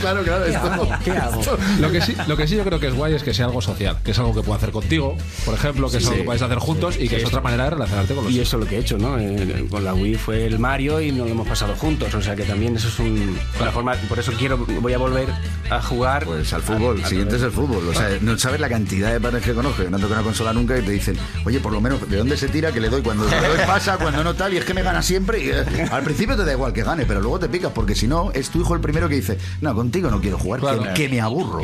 claro, 0.00 0.22
claro, 0.22 0.44
¿Qué 0.44 0.50
esto. 0.50 0.72
hago? 0.72 0.88
¿Qué 1.04 1.10
hago? 1.12 1.42
Lo 1.88 1.92
que, 1.92 2.00
sí, 2.02 2.14
lo 2.26 2.36
que 2.36 2.46
sí 2.48 2.56
yo 2.56 2.64
creo 2.64 2.78
que 2.80 2.86
es 2.88 2.94
guay 2.94 3.14
es 3.14 3.22
que 3.22 3.34
sea 3.34 3.46
algo 3.46 3.60
social, 3.60 3.98
que 4.04 4.10
es 4.12 4.18
algo 4.18 4.34
que 4.34 4.40
puedo 4.42 4.54
hacer 4.54 4.70
contigo, 4.70 5.16
por 5.44 5.54
ejemplo, 5.54 5.90
que 5.90 5.98
es 5.98 6.04
algo 6.04 6.12
Sí. 6.14 6.18
que 6.20 6.24
podéis 6.24 6.42
hacer 6.42 6.58
juntos 6.58 6.96
y 6.98 7.08
que 7.08 7.16
es 7.16 7.24
otra 7.24 7.40
manera 7.40 7.64
de 7.64 7.70
relacionarte 7.70 8.14
con 8.14 8.24
los 8.24 8.32
Y 8.32 8.40
eso 8.40 8.56
es 8.56 8.64
lo 8.64 8.68
que 8.68 8.76
he 8.76 8.80
hecho, 8.80 8.98
¿no? 8.98 9.18
Eh, 9.18 9.66
con 9.70 9.84
la 9.84 9.94
Wii 9.94 10.14
fue 10.16 10.46
el 10.46 10.58
Mario 10.58 11.00
y 11.00 11.10
nos 11.12 11.26
lo 11.26 11.32
hemos 11.32 11.48
pasado 11.48 11.74
juntos, 11.76 12.12
o 12.14 12.20
sea 12.22 12.34
que 12.36 12.44
también 12.44 12.76
eso 12.76 12.88
es 12.88 12.98
un, 12.98 13.38
una 13.60 13.70
forma, 13.72 13.94
por 14.08 14.18
eso 14.18 14.32
quiero, 14.38 14.58
voy 14.80 14.92
a 14.92 14.98
volver 14.98 15.28
a 15.70 15.82
jugar. 15.82 16.24
Pues 16.24 16.52
al 16.52 16.62
fútbol, 16.62 16.98
el 16.98 17.04
siguiente 17.06 17.36
es 17.36 17.42
el 17.42 17.50
fútbol. 17.50 17.86
O 17.88 17.92
sea, 17.94 18.08
no 18.20 18.38
sabes 18.38 18.60
la 18.60 18.68
cantidad 18.68 19.12
de 19.12 19.20
padres 19.20 19.42
que 19.42 19.52
conozco 19.54 19.82
que 19.84 19.90
no 19.90 19.98
tocado 19.98 20.14
una 20.14 20.22
consola 20.24 20.52
nunca 20.52 20.78
y 20.78 20.82
te 20.82 20.90
dicen, 20.92 21.16
oye, 21.44 21.60
por 21.60 21.72
lo 21.72 21.80
menos, 21.80 22.08
¿de 22.08 22.16
dónde 22.16 22.36
se 22.36 22.48
tira 22.48 22.72
que 22.72 22.80
le 22.80 22.88
doy? 22.88 23.02
Cuando 23.02 23.24
le 23.28 23.36
doy 23.36 23.58
pasa, 23.66 23.96
cuando 23.98 24.24
no 24.24 24.34
tal, 24.34 24.54
y 24.54 24.56
es 24.58 24.64
que 24.64 24.74
me 24.74 24.82
gana 24.82 25.02
siempre. 25.02 25.42
Y, 25.44 25.50
eh, 25.50 25.88
al 25.90 26.02
principio 26.02 26.36
te 26.36 26.44
da 26.44 26.52
igual 26.52 26.72
que 26.72 26.82
gane, 26.82 27.04
pero 27.06 27.20
luego 27.20 27.38
te 27.38 27.48
picas, 27.48 27.72
porque 27.72 27.94
si 27.94 28.06
no, 28.06 28.30
es 28.32 28.50
tu 28.50 28.60
hijo 28.60 28.74
el 28.74 28.80
primero 28.80 29.08
que 29.08 29.16
dice, 29.16 29.38
no, 29.60 29.74
contigo 29.74 30.10
no 30.10 30.20
quiero 30.20 30.38
jugar, 30.38 30.60
Claro. 30.60 30.82
que, 30.82 30.94
que 30.94 31.08
me 31.08 31.20
aburro. 31.20 31.60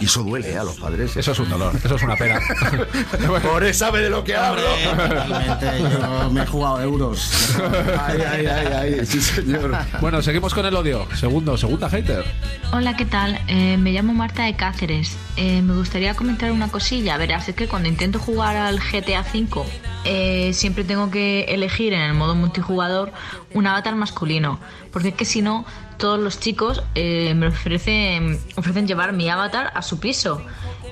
Y 0.00 0.04
eso 0.04 0.22
duele 0.22 0.52
¿eh? 0.52 0.58
a 0.58 0.64
los 0.64 0.76
padres. 0.76 1.16
Eso 1.16 1.32
es 1.32 1.38
un 1.38 1.48
dolor, 1.48 1.74
eso 1.82 1.94
es 1.94 2.02
una 2.02 2.16
pena. 2.16 2.40
Por 3.42 3.64
eso 3.64 3.84
sabe 3.84 4.00
de 4.00 4.10
lo 4.10 4.24
que 4.24 4.34
hablo. 4.34 4.62
Totalmente, 4.94 5.66
yo 5.80 6.30
me 6.30 6.42
he 6.42 6.46
jugado 6.46 6.80
euros. 6.80 7.56
Ay, 8.00 8.18
ay, 8.20 8.46
ay, 8.46 8.66
ay, 8.72 9.06
sí 9.06 9.20
señor. 9.20 9.76
Bueno, 10.00 10.22
seguimos 10.22 10.54
con 10.54 10.64
el 10.64 10.74
odio. 10.74 11.06
Segundo, 11.14 11.56
segunda 11.56 11.88
hater. 11.90 12.24
Hola, 12.72 12.96
¿qué 12.96 13.04
tal? 13.04 13.38
Eh, 13.46 13.76
me 13.76 13.92
llamo 13.92 14.14
Marta 14.14 14.44
de 14.44 14.54
Cáceres. 14.54 15.16
Eh, 15.36 15.62
me 15.62 15.74
gustaría 15.74 16.14
comentar 16.14 16.50
una 16.50 16.68
cosilla. 16.68 17.16
Verás, 17.16 17.48
es 17.48 17.54
que 17.54 17.68
cuando 17.68 17.88
intento 17.88 18.18
jugar 18.18 18.56
al 18.56 18.80
GTA 18.80 19.20
V, 19.20 19.62
eh, 20.04 20.52
siempre 20.52 20.84
tengo 20.84 21.10
que 21.10 21.42
elegir 21.44 21.92
en 21.92 22.00
el 22.00 22.14
modo 22.14 22.34
multijugador 22.34 23.12
un 23.52 23.66
avatar 23.66 23.94
masculino. 23.94 24.58
Porque 24.92 25.08
es 25.08 25.14
que 25.14 25.24
si 25.24 25.42
no, 25.42 25.64
todos 25.96 26.18
los 26.18 26.40
chicos 26.40 26.82
eh, 26.94 27.34
me 27.34 27.48
ofrecen, 27.48 28.38
ofrecen 28.56 28.86
llevar 28.86 29.12
mi 29.12 29.28
avatar 29.28 29.72
a 29.74 29.82
su 29.82 29.98
piso. 30.00 30.42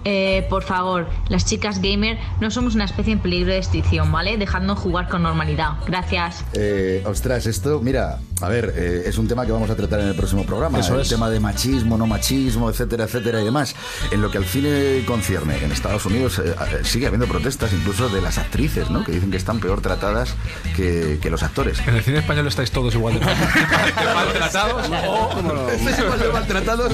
Eh, 0.04 0.46
por 0.50 0.62
favor, 0.64 1.06
las 1.28 1.44
chicas 1.44 1.80
gamer 1.80 2.18
no 2.40 2.50
somos 2.50 2.74
una 2.74 2.84
especie 2.84 3.12
en 3.12 3.20
peligro 3.20 3.52
de 3.52 3.58
extinción, 3.58 4.10
¿vale? 4.10 4.36
Dejadnos 4.36 4.78
jugar 4.78 5.08
con 5.08 5.22
normalidad. 5.22 5.72
Gracias. 5.86 6.44
Eh, 6.54 7.02
ostras, 7.06 7.46
esto, 7.46 7.80
mira, 7.80 8.18
a 8.40 8.48
ver, 8.48 8.72
eh, 8.76 9.02
es 9.06 9.18
un 9.18 9.28
tema 9.28 9.46
que 9.46 9.52
vamos 9.52 9.70
a 9.70 9.76
tratar 9.76 10.00
en 10.00 10.08
el 10.08 10.14
próximo 10.16 10.44
programa. 10.44 10.80
Eso 10.80 10.94
el 10.96 11.02
es. 11.02 11.08
tema 11.08 11.30
de 11.30 11.38
machismo, 11.40 11.96
no 11.96 12.06
machismo, 12.06 12.68
etcétera, 12.70 13.04
etcétera 13.04 13.40
y 13.40 13.44
demás. 13.44 13.76
En 14.10 14.20
lo 14.22 14.30
que 14.30 14.38
al 14.38 14.44
cine 14.44 15.04
concierne, 15.06 15.62
en 15.64 15.70
Estados 15.70 16.04
Unidos 16.06 16.38
eh, 16.40 16.52
eh, 16.72 16.80
sigue 16.82 17.06
habiendo 17.06 17.26
protestas 17.28 17.72
incluso 17.72 18.08
de 18.08 18.20
las 18.20 18.38
actrices, 18.38 18.90
¿no? 18.90 19.04
Que 19.04 19.12
dicen 19.12 19.30
que 19.30 19.36
están 19.36 19.60
peor 19.60 19.80
tratadas 19.82 20.34
que, 20.74 21.18
que 21.22 21.30
los 21.30 21.42
actores. 21.42 21.78
En 21.86 21.94
el 21.96 22.02
cine 22.02 22.18
español 22.18 22.46
estáis 22.48 22.70
todos 22.72 22.94
igual 22.94 23.14
de 23.14 23.20
mal- 23.24 23.36
de 23.36 24.14
maltratados. 24.14 24.90
o- 25.06 25.70
¿Estáis 25.70 25.98
igual 26.00 26.18
de 26.18 26.28
maltratados? 26.32 26.92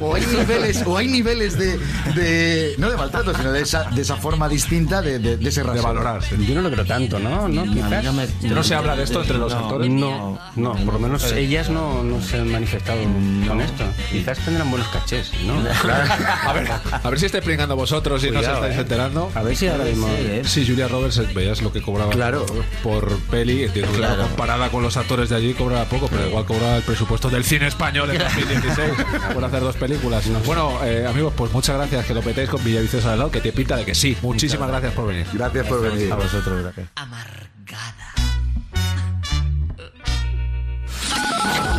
O, 0.00 0.06
o 0.06 0.14
hay 0.14 0.24
niveles, 0.26 0.82
o 0.86 0.96
hay 0.96 1.08
niveles 1.08 1.58
de, 1.58 1.78
de- 2.14 2.27
no 2.78 2.90
de 2.90 2.96
maltrato, 2.96 3.34
sino 3.34 3.52
de 3.52 3.60
esa, 3.62 3.84
de 3.84 4.02
esa 4.02 4.16
forma 4.16 4.48
distinta 4.48 5.02
de, 5.02 5.18
de, 5.18 5.36
de 5.36 5.48
ese 5.48 5.62
rasero. 5.62 5.82
valorar, 5.84 6.22
sí. 6.22 6.34
Yo 6.46 6.54
no 6.54 6.62
lo 6.62 6.70
creo 6.70 6.84
tanto, 6.84 7.18
¿no? 7.18 7.48
¿No? 7.48 7.62
Quizás. 7.64 8.04
no 8.04 8.12
me- 8.12 8.28
¿No 8.42 8.62
se 8.62 8.74
habla 8.74 8.96
de 8.96 9.04
esto 9.04 9.20
entre 9.20 9.38
los 9.38 9.52
No, 9.52 9.58
actores? 9.60 9.90
No, 9.90 10.38
no, 10.56 10.72
por 10.84 10.94
lo 10.94 11.00
menos 11.00 11.30
ellas 11.32 11.68
no, 11.70 12.02
no 12.02 12.20
se 12.22 12.38
han 12.38 12.50
manifestado 12.50 13.00
con 13.46 13.60
esto. 13.60 13.84
Quizás 14.10 14.38
tendrán 14.38 14.70
buenos 14.70 14.88
cachés, 14.88 15.30
¿no? 15.44 15.54
A 16.48 16.52
ver, 16.52 16.68
a 17.02 17.10
ver 17.10 17.18
si 17.20 17.26
estáis 17.26 17.44
pringando 17.44 17.76
vosotros 17.76 18.22
y 18.24 18.30
no 18.30 18.40
os 18.40 18.46
estáis 18.46 18.76
eh. 18.76 18.80
enterando. 18.80 19.30
A 19.34 19.42
ver 19.42 19.56
si 19.56 19.68
ahora 19.68 19.84
mismo. 19.84 20.08
Sí, 20.44 20.64
Julia 20.66 20.88
Roberts, 20.88 21.18
eh, 21.18 21.28
veías 21.34 21.62
lo 21.62 21.72
que 21.72 21.82
cobraba 21.82 22.10
Claro. 22.12 22.46
por 22.82 23.16
peli. 23.30 23.64
Entiendo 23.64 23.92
que 23.92 23.98
Claro. 23.98 24.22
comparada 24.22 24.68
con 24.70 24.82
los 24.82 24.96
actores 24.96 25.28
de 25.28 25.36
allí 25.36 25.54
cobraba 25.54 25.84
poco, 25.86 26.08
pero 26.08 26.26
igual 26.28 26.44
cobraba 26.44 26.76
el 26.76 26.82
presupuesto 26.82 27.28
del 27.28 27.44
cine 27.44 27.66
español 27.68 28.10
en 28.10 28.18
2016 28.22 28.90
por 29.34 29.44
hacer 29.44 29.60
dos 29.60 29.76
películas. 29.76 30.24
Bueno, 30.46 30.78
eh, 30.84 31.06
amigos, 31.08 31.32
pues 31.36 31.52
muchas 31.52 31.76
gracias 31.76 32.06
que 32.06 32.14
lo 32.18 32.24
petéis 32.24 32.48
con 32.48 32.62
Villaviciosa 32.64 33.12
al 33.12 33.18
lado, 33.20 33.30
que 33.30 33.40
te 33.40 33.52
pinta 33.52 33.76
de 33.76 33.84
que 33.84 33.94
sí. 33.94 34.16
Muchísimas 34.22 34.68
gracias 34.68 34.92
por 34.92 35.06
venir. 35.06 35.26
Gracias 35.32 35.66
por 35.66 35.80
venir. 35.80 36.12
A 36.12 36.16
vosotros, 36.16 36.62
gracias. 36.62 36.88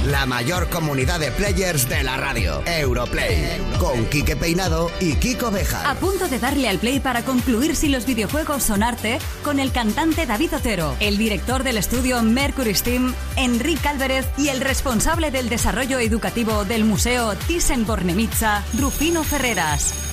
La 0.05 0.25
mayor 0.25 0.69
comunidad 0.69 1.19
de 1.19 1.29
players 1.31 1.89
de 1.89 2.03
la 2.03 2.15
radio. 2.15 2.63
Europlay. 2.65 3.61
Con 3.79 4.05
Quique 4.05 4.37
Peinado 4.37 4.89
y 5.01 5.15
Kiko 5.15 5.51
Beja. 5.51 5.89
A 5.89 5.95
punto 5.95 6.29
de 6.29 6.39
darle 6.39 6.69
al 6.69 6.79
play 6.79 7.01
para 7.01 7.23
concluir 7.23 7.75
si 7.75 7.89
los 7.89 8.05
videojuegos 8.05 8.63
son 8.63 8.81
arte, 8.81 9.19
con 9.43 9.59
el 9.59 9.73
cantante 9.73 10.25
David 10.25 10.55
Otero, 10.55 10.95
el 11.01 11.17
director 11.17 11.63
del 11.63 11.77
estudio 11.77 12.23
Mercury 12.23 12.73
Steam, 12.73 13.13
Enrique 13.35 13.89
Álvarez 13.89 14.25
y 14.37 14.47
el 14.47 14.61
responsable 14.61 15.31
del 15.31 15.49
desarrollo 15.49 15.99
educativo 15.99 16.63
del 16.63 16.85
Museo 16.85 17.33
Thyssen-Bornemisza, 17.33 18.63
Rufino 18.79 19.23
Ferreras. 19.23 20.08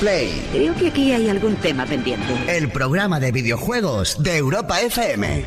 Creo 0.00 0.74
que 0.76 0.88
aquí 0.88 1.12
hay 1.12 1.28
algún 1.28 1.56
tema 1.56 1.84
pendiente. 1.84 2.32
El 2.46 2.70
programa 2.70 3.18
de 3.18 3.32
videojuegos 3.32 4.22
de 4.22 4.36
Europa 4.36 4.80
FM. 4.80 5.44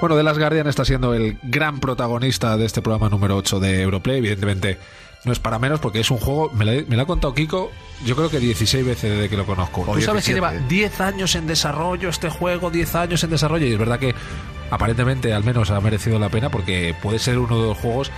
Bueno, 0.00 0.16
The 0.16 0.22
Last 0.22 0.38
Guardian 0.38 0.66
está 0.66 0.84
siendo 0.86 1.12
el 1.12 1.38
gran 1.42 1.78
protagonista 1.78 2.56
de 2.56 2.64
este 2.64 2.80
programa 2.80 3.10
número 3.10 3.36
8 3.36 3.60
de 3.60 3.82
Europlay. 3.82 4.18
Evidentemente, 4.18 4.78
no 5.24 5.32
es 5.32 5.38
para 5.38 5.58
menos 5.58 5.78
porque 5.78 6.00
es 6.00 6.10
un 6.10 6.18
juego, 6.18 6.50
me 6.54 6.64
lo, 6.64 6.86
me 6.86 6.96
lo 6.96 7.02
ha 7.02 7.06
contado 7.06 7.34
Kiko, 7.34 7.70
yo 8.04 8.16
creo 8.16 8.30
que 8.30 8.40
16 8.40 8.86
veces 8.86 9.10
desde 9.12 9.28
que 9.28 9.36
lo 9.36 9.44
conozco. 9.44 9.82
Tú 9.82 10.00
sabes 10.00 10.24
que 10.24 10.34
17. 10.34 10.34
lleva 10.34 10.52
10 10.68 11.00
años 11.00 11.34
en 11.34 11.46
desarrollo 11.46 12.08
este 12.08 12.30
juego, 12.30 12.70
10 12.70 12.94
años 12.94 13.24
en 13.24 13.30
desarrollo, 13.30 13.66
y 13.66 13.72
es 13.72 13.78
verdad 13.78 13.98
que 13.98 14.14
aparentemente 14.70 15.32
al 15.32 15.44
menos 15.44 15.70
ha 15.70 15.80
merecido 15.80 16.18
la 16.18 16.28
pena 16.28 16.50
porque 16.50 16.94
puede 17.02 17.18
ser 17.18 17.38
uno 17.38 17.60
de 17.60 17.68
los 17.68 17.78
juegos 17.78 18.10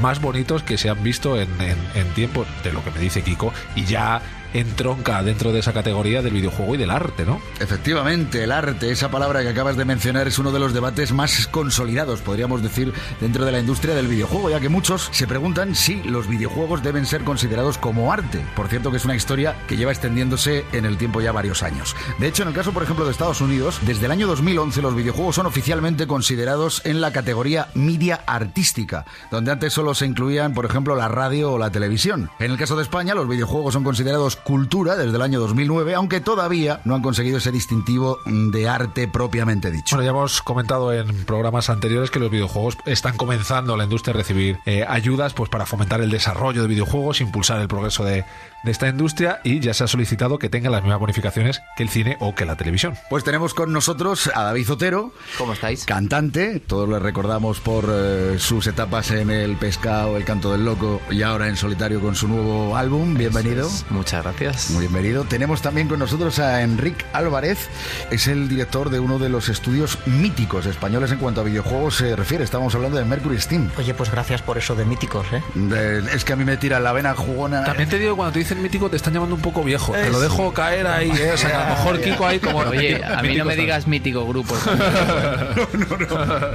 más 0.00 0.20
bonitos 0.20 0.62
que 0.62 0.78
se 0.78 0.88
han 0.88 1.02
visto 1.02 1.40
en, 1.40 1.48
en, 1.60 1.78
en 1.94 2.08
tiempos, 2.14 2.46
de 2.62 2.72
lo 2.72 2.82
que 2.84 2.90
me 2.90 2.98
dice 2.98 3.22
Kiko, 3.22 3.52
y 3.74 3.84
ya 3.84 4.22
entronca 4.54 5.22
dentro 5.22 5.52
de 5.52 5.60
esa 5.60 5.72
categoría 5.72 6.22
del 6.22 6.32
videojuego 6.32 6.74
y 6.74 6.78
del 6.78 6.90
arte, 6.90 7.24
¿no? 7.26 7.40
Efectivamente, 7.60 8.44
el 8.44 8.52
arte, 8.52 8.90
esa 8.90 9.10
palabra 9.10 9.42
que 9.42 9.48
acabas 9.48 9.76
de 9.76 9.84
mencionar, 9.84 10.26
es 10.26 10.38
uno 10.38 10.52
de 10.52 10.60
los 10.60 10.72
debates 10.72 11.12
más 11.12 11.46
consolidados, 11.48 12.20
podríamos 12.20 12.62
decir, 12.62 12.92
dentro 13.20 13.44
de 13.44 13.52
la 13.52 13.60
industria 13.60 13.94
del 13.94 14.06
videojuego, 14.06 14.50
ya 14.50 14.60
que 14.60 14.68
muchos 14.68 15.08
se 15.12 15.26
preguntan 15.26 15.74
si 15.74 16.02
los 16.04 16.28
videojuegos 16.28 16.82
deben 16.82 17.06
ser 17.06 17.24
considerados 17.24 17.78
como 17.78 18.12
arte. 18.12 18.44
Por 18.56 18.68
cierto, 18.68 18.90
que 18.90 18.96
es 18.96 19.04
una 19.04 19.16
historia 19.16 19.56
que 19.66 19.76
lleva 19.76 19.92
extendiéndose 19.92 20.64
en 20.72 20.84
el 20.84 20.96
tiempo 20.96 21.20
ya 21.20 21.32
varios 21.32 21.62
años. 21.62 21.96
De 22.18 22.28
hecho, 22.28 22.42
en 22.42 22.48
el 22.48 22.54
caso, 22.54 22.72
por 22.72 22.82
ejemplo, 22.82 23.04
de 23.04 23.10
Estados 23.10 23.40
Unidos, 23.40 23.80
desde 23.82 24.06
el 24.06 24.12
año 24.12 24.26
2011 24.26 24.82
los 24.82 24.94
videojuegos 24.94 25.34
son 25.36 25.46
oficialmente 25.46 26.06
considerados 26.06 26.82
en 26.84 27.00
la 27.00 27.12
categoría 27.12 27.68
media 27.74 28.20
artística, 28.26 29.04
donde 29.30 29.52
antes 29.52 29.72
solo 29.72 29.94
se 29.94 30.06
incluían, 30.06 30.54
por 30.54 30.64
ejemplo, 30.64 30.94
la 30.94 31.08
radio 31.08 31.52
o 31.52 31.58
la 31.58 31.70
televisión. 31.70 32.30
En 32.38 32.50
el 32.50 32.58
caso 32.58 32.76
de 32.76 32.82
España, 32.82 33.14
los 33.14 33.28
videojuegos 33.28 33.74
son 33.74 33.84
considerados 33.84 34.36
cultura 34.44 34.96
desde 34.96 35.16
el 35.16 35.22
año 35.22 35.40
2009, 35.40 35.94
aunque 35.94 36.20
todavía 36.20 36.80
no 36.84 36.94
han 36.94 37.02
conseguido 37.02 37.38
ese 37.38 37.50
distintivo 37.50 38.18
de 38.26 38.68
arte 38.68 39.08
propiamente 39.08 39.70
dicho. 39.70 39.96
Bueno, 39.96 40.04
ya 40.04 40.10
hemos 40.10 40.42
comentado 40.42 40.92
en 40.92 41.24
programas 41.24 41.70
anteriores 41.70 42.10
que 42.10 42.20
los 42.20 42.30
videojuegos 42.30 42.78
están 42.86 43.16
comenzando 43.16 43.76
la 43.76 43.84
industria 43.84 44.14
a 44.14 44.18
recibir 44.18 44.58
eh, 44.66 44.84
ayudas 44.86 45.34
pues 45.34 45.50
para 45.50 45.66
fomentar 45.66 46.00
el 46.00 46.10
desarrollo 46.10 46.62
de 46.62 46.68
videojuegos, 46.68 47.20
impulsar 47.20 47.60
el 47.60 47.68
progreso 47.68 48.04
de, 48.04 48.24
de 48.64 48.70
esta 48.70 48.88
industria 48.88 49.40
y 49.44 49.60
ya 49.60 49.74
se 49.74 49.84
ha 49.84 49.86
solicitado 49.86 50.38
que 50.38 50.48
tenga 50.48 50.70
las 50.70 50.82
mismas 50.82 50.98
bonificaciones 51.00 51.60
que 51.76 51.82
el 51.82 51.88
cine 51.88 52.16
o 52.20 52.34
que 52.34 52.44
la 52.44 52.56
televisión. 52.56 52.94
Pues 53.10 53.24
tenemos 53.24 53.54
con 53.54 53.72
nosotros 53.72 54.30
a 54.34 54.42
David 54.44 54.66
Zotero. 54.66 55.12
¿Cómo 55.38 55.52
estáis? 55.52 55.84
Cantante, 55.84 56.60
todos 56.60 56.88
le 56.88 56.98
recordamos 56.98 57.60
por 57.60 57.88
eh, 57.90 58.36
sus 58.38 58.66
etapas 58.66 59.10
en 59.10 59.30
El 59.30 59.56
Pescado, 59.56 60.16
El 60.16 60.24
Canto 60.24 60.52
del 60.52 60.64
Loco 60.64 61.00
y 61.10 61.22
ahora 61.22 61.48
en 61.48 61.56
solitario 61.56 62.00
con 62.00 62.14
su 62.14 62.28
nuevo 62.28 62.76
álbum. 62.76 63.14
Bienvenido. 63.14 63.68
Muchas 63.90 64.22
gracias. 64.24 64.70
Muy 64.70 64.80
bienvenido. 64.80 65.24
Tenemos 65.24 65.62
también 65.62 65.88
con 65.88 65.98
nosotros 65.98 66.38
a 66.38 66.62
Enric 66.62 67.04
Álvarez, 67.12 67.68
es 68.10 68.26
el 68.28 68.48
director 68.48 68.90
de 68.90 69.00
uno 69.00 69.18
de 69.18 69.28
los 69.28 69.48
estudios 69.48 69.98
míticos 70.06 70.66
españoles 70.66 71.12
en 71.12 71.18
cuanto 71.18 71.40
a 71.42 71.44
videojuegos 71.44 71.96
se 71.96 72.16
refiere. 72.16 72.44
Estamos 72.44 72.74
hablando 72.74 72.96
de 72.98 73.04
Mercury 73.04 73.40
Steam. 73.40 73.70
Oye, 73.78 73.94
pues 73.94 74.10
gracias 74.10 74.42
por 74.42 74.56
eso 74.58 74.74
de 74.74 74.84
míticos, 74.84 75.26
¿eh? 75.32 75.42
De- 75.54 75.98
es 76.14 76.24
que 76.24 76.32
a 76.32 76.36
mí 76.36 76.44
me 76.44 76.56
tira 76.56 76.80
la 76.80 76.92
vena 76.92 77.14
jugona. 77.14 77.64
También 77.64 77.88
te 77.88 77.98
digo, 77.98 78.16
cuando 78.16 78.32
te 78.32 78.38
mítico, 78.56 78.90
te 78.90 78.96
están 78.96 79.14
llamando 79.14 79.34
un 79.34 79.42
poco 79.42 79.62
viejo. 79.62 79.92
Te 79.92 80.10
lo 80.10 80.20
dejo 80.20 80.52
caer 80.52 80.86
ahí, 80.86 81.10
¿eh? 81.10 81.32
O 81.32 81.36
sea, 81.36 81.50
que 81.50 81.56
a 81.56 81.68
lo 81.68 81.74
mejor 81.76 82.00
Kiko 82.00 82.26
ahí 82.26 82.38
como... 82.38 82.58
Oye, 82.58 83.02
a 83.04 83.22
mí 83.22 83.36
no 83.36 83.44
me 83.44 83.56
digas 83.56 83.86
mítico 83.86 84.26
grupo. 84.26 84.54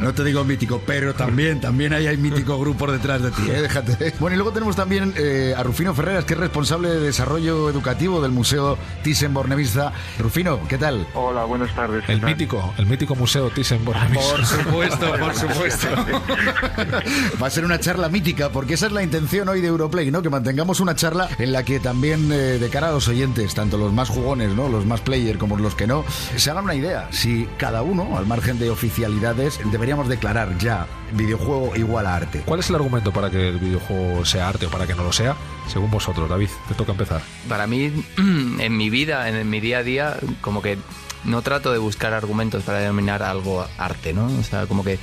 No 0.02 0.14
te 0.14 0.24
digo 0.24 0.44
mítico, 0.44 0.82
pero 0.86 1.14
también, 1.14 1.60
también 1.60 1.94
ahí 1.94 2.08
hay 2.08 2.18
mítico 2.18 2.58
grupos 2.60 2.92
detrás 2.92 3.22
de 3.22 3.32
ti, 3.32 3.44
¿eh? 3.50 3.62
déjate. 3.62 4.14
Bueno, 4.20 4.36
y 4.36 4.38
luego 4.38 4.52
tenemos 4.52 4.76
también 4.76 5.14
eh, 5.18 5.54
a 5.56 5.64
Rufino 5.64 5.94
Ferreras, 5.94 6.26
que 6.26 6.34
es 6.34 6.40
responsable 6.40 6.90
de 6.90 7.00
desarrollo 7.00 7.70
educativo 7.70 8.22
del 8.22 8.32
Museo 8.32 8.78
Thyssen-Bornemisza. 9.04 9.92
Rufino, 10.20 10.60
¿qué 10.68 10.78
tal? 10.78 11.08
Hola, 11.14 11.44
buenas 11.46 11.74
tardes. 11.76 12.04
El 12.08 12.22
mítico, 12.22 12.74
el 12.78 12.86
mítico 12.86 13.16
museo 13.16 13.50
Thyssen-Bornemisza. 13.52 14.32
Por 14.32 14.46
supuesto, 14.46 15.14
por 15.20 15.36
supuesto. 15.36 15.88
Va 17.42 17.48
a 17.48 17.50
ser 17.50 17.66
una 17.66 17.80
charla 17.80 18.10
mítica, 18.10 18.50
porque 18.50 18.76
esa 18.76 18.88
es 18.88 18.92
la 18.92 19.04
intención 19.04 19.50
hoy 19.50 19.62
de 19.62 19.68
Europlay, 19.68 20.12
¿no? 20.12 20.22
Que 20.22 20.30
mantengamos 20.30 20.80
una 20.80 20.96
charla 20.96 21.30
en 21.38 21.52
la 21.52 21.64
que 21.64 21.80
también, 21.90 22.32
eh, 22.32 22.60
de 22.60 22.70
cara 22.70 22.90
a 22.90 22.92
los 22.92 23.08
oyentes, 23.08 23.56
tanto 23.56 23.76
los 23.76 23.92
más 23.92 24.10
jugones, 24.10 24.54
¿no? 24.54 24.70
Los 24.70 24.86
más 24.86 25.02
player 25.02 25.40
como 25.40 25.58
los 25.58 25.74
que 25.74 25.88
no, 25.88 26.06
se 26.36 26.52
hagan 26.52 26.66
una 26.66 26.76
idea. 26.76 27.08
Si 27.10 27.48
cada 27.58 27.82
uno, 27.82 28.16
al 28.16 28.28
margen 28.28 28.60
de 28.60 28.70
oficialidades, 28.70 29.60
deberíamos 29.72 30.08
declarar 30.08 30.56
ya 30.60 30.86
videojuego 31.14 31.76
igual 31.76 32.06
a 32.06 32.18
arte. 32.18 32.44
¿Cuál 32.46 32.60
es 32.60 32.70
el 32.70 32.76
argumento 32.76 33.12
para 33.12 33.32
que 33.32 33.50
el 33.50 33.58
videojuego 33.58 34.24
sea 34.24 34.50
arte 34.50 34.68
o 34.68 34.70
para 34.70 34.86
que 34.86 34.94
no 34.94 35.04
lo 35.04 35.12
sea? 35.12 35.36
Según 35.68 35.90
vosotros, 35.90 36.30
David, 36.30 36.50
te 36.68 36.76
toca 36.76 36.92
empezar. 36.92 37.24
Para 37.48 37.66
mí, 37.66 37.92
en 38.18 38.78
mi 38.78 38.92
vida, 38.92 39.28
en 39.28 39.50
mi 39.50 39.60
día 39.60 39.80
a 39.80 39.84
día, 39.84 40.18
como 40.42 40.62
que 40.62 40.78
no 41.24 41.42
trato 41.42 41.72
de 41.72 41.80
buscar 41.80 42.14
argumentos 42.14 42.62
para 42.62 42.78
denominar 42.78 43.24
algo 43.24 43.66
arte, 43.80 44.14
¿no? 44.14 44.28
O 44.28 44.44
sea, 44.44 44.68
como 44.68 44.84
que 44.84 45.00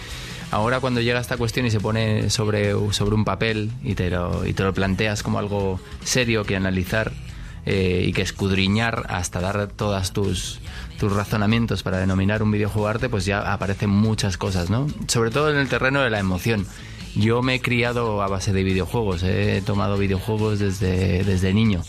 ahora 0.50 0.80
cuando 0.80 1.00
llega 1.00 1.20
esta 1.20 1.36
cuestión 1.36 1.66
y 1.66 1.70
se 1.70 1.80
pone 1.80 2.30
sobre, 2.30 2.72
sobre 2.92 3.14
un 3.14 3.24
papel 3.24 3.70
y 3.82 3.94
te, 3.94 4.10
lo, 4.10 4.46
y 4.46 4.52
te 4.52 4.62
lo 4.62 4.72
planteas 4.72 5.22
como 5.22 5.38
algo 5.38 5.80
serio 6.04 6.44
que 6.44 6.56
analizar 6.56 7.12
eh, 7.64 8.04
y 8.06 8.12
que 8.12 8.22
escudriñar 8.22 9.06
hasta 9.08 9.40
dar 9.40 9.66
todas 9.66 10.12
tus, 10.12 10.60
tus 10.98 11.12
razonamientos 11.12 11.82
para 11.82 11.98
denominar 11.98 12.42
un 12.42 12.52
videojuego 12.52 12.86
arte, 12.86 13.08
pues 13.08 13.24
ya 13.24 13.52
aparecen 13.52 13.90
muchas 13.90 14.36
cosas, 14.38 14.70
¿no? 14.70 14.86
Sobre 15.08 15.30
todo 15.30 15.50
en 15.50 15.56
el 15.56 15.68
terreno 15.68 16.00
de 16.00 16.10
la 16.10 16.20
emoción. 16.20 16.66
Yo 17.16 17.42
me 17.42 17.54
he 17.54 17.60
criado 17.60 18.22
a 18.22 18.28
base 18.28 18.52
de 18.52 18.62
videojuegos, 18.62 19.22
he 19.22 19.62
tomado 19.62 19.96
videojuegos 19.96 20.58
desde, 20.58 21.24
desde 21.24 21.54
niño. 21.54 21.82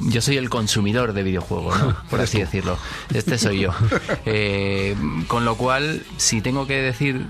Yo 0.00 0.22
soy 0.22 0.38
el 0.38 0.48
consumidor 0.48 1.12
de 1.12 1.22
videojuegos, 1.22 1.78
¿no? 1.78 1.96
por 2.10 2.20
así 2.20 2.38
decirlo. 2.38 2.78
Este 3.12 3.38
soy 3.38 3.60
yo. 3.60 3.70
Eh, 4.26 4.96
con 5.28 5.44
lo 5.44 5.56
cual, 5.56 6.02
si 6.16 6.40
tengo 6.40 6.66
que 6.66 6.74
decir 6.74 7.26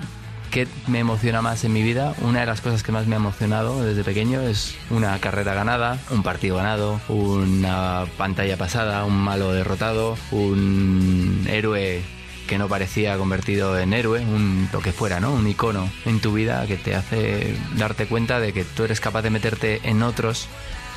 qué 0.50 0.66
me 0.86 0.98
emociona 0.98 1.42
más 1.42 1.64
en 1.64 1.72
mi 1.72 1.82
vida, 1.82 2.14
una 2.22 2.40
de 2.40 2.46
las 2.46 2.60
cosas 2.60 2.82
que 2.82 2.92
más 2.92 3.06
me 3.06 3.14
ha 3.14 3.18
emocionado 3.18 3.82
desde 3.84 4.04
pequeño 4.04 4.40
es 4.40 4.76
una 4.90 5.18
carrera 5.18 5.54
ganada, 5.54 5.98
un 6.10 6.22
partido 6.22 6.56
ganado, 6.56 7.00
una 7.08 8.04
pantalla 8.18 8.56
pasada, 8.56 9.04
un 9.04 9.16
malo 9.16 9.52
derrotado, 9.52 10.16
un 10.32 11.46
héroe 11.48 12.02
que 12.48 12.58
no 12.58 12.68
parecía 12.68 13.16
convertido 13.16 13.78
en 13.78 13.92
héroe, 13.92 14.20
un, 14.20 14.68
lo 14.72 14.80
que 14.80 14.92
fuera, 14.92 15.20
¿no? 15.20 15.32
Un 15.32 15.46
icono 15.46 15.88
en 16.04 16.18
tu 16.20 16.32
vida 16.32 16.66
que 16.66 16.76
te 16.76 16.96
hace 16.96 17.54
darte 17.76 18.06
cuenta 18.06 18.40
de 18.40 18.52
que 18.52 18.64
tú 18.64 18.82
eres 18.82 19.00
capaz 19.00 19.22
de 19.22 19.30
meterte 19.30 19.80
en 19.84 20.02
otros. 20.02 20.48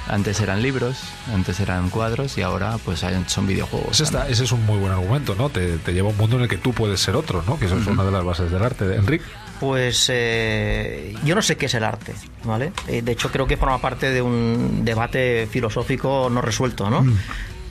Antes 0.07 0.41
eran 0.41 0.61
libros, 0.61 0.97
antes 1.33 1.59
eran 1.61 1.89
cuadros 1.89 2.37
y 2.37 2.41
ahora 2.41 2.77
pues 2.83 3.05
son 3.27 3.47
videojuegos. 3.47 3.91
Ese, 3.93 4.03
está- 4.03 4.27
ese 4.27 4.43
es 4.43 4.51
un 4.51 4.65
muy 4.65 4.77
buen 4.77 4.91
argumento, 4.91 5.33
¿no? 5.35 5.49
Te, 5.49 5.77
te 5.77 5.93
lleva 5.93 6.09
a 6.09 6.11
un 6.11 6.17
mundo 6.17 6.35
en 6.35 6.43
el 6.43 6.49
que 6.49 6.57
tú 6.57 6.73
puedes 6.73 6.99
ser 6.99 7.15
otro, 7.15 7.41
¿no? 7.47 7.57
Que 7.57 7.65
eso 7.67 7.77
es 7.77 7.87
una 7.87 8.03
de 8.03 8.11
las 8.11 8.23
bases 8.23 8.51
del 8.51 8.61
arte. 8.63 8.95
Enrique. 8.95 9.23
Pues 9.61 10.07
eh, 10.11 11.15
yo 11.23 11.35
no 11.35 11.41
sé 11.41 11.55
qué 11.55 11.67
es 11.67 11.73
el 11.75 11.85
arte, 11.85 12.13
¿vale? 12.43 12.73
Eh, 12.87 13.01
de 13.01 13.11
hecho, 13.13 13.31
creo 13.31 13.47
que 13.47 13.55
forma 13.55 13.79
parte 13.79 14.09
de 14.09 14.21
un 14.21 14.83
debate 14.83 15.47
filosófico 15.49 16.29
no 16.29 16.41
resuelto, 16.41 16.89
¿no? 16.89 17.05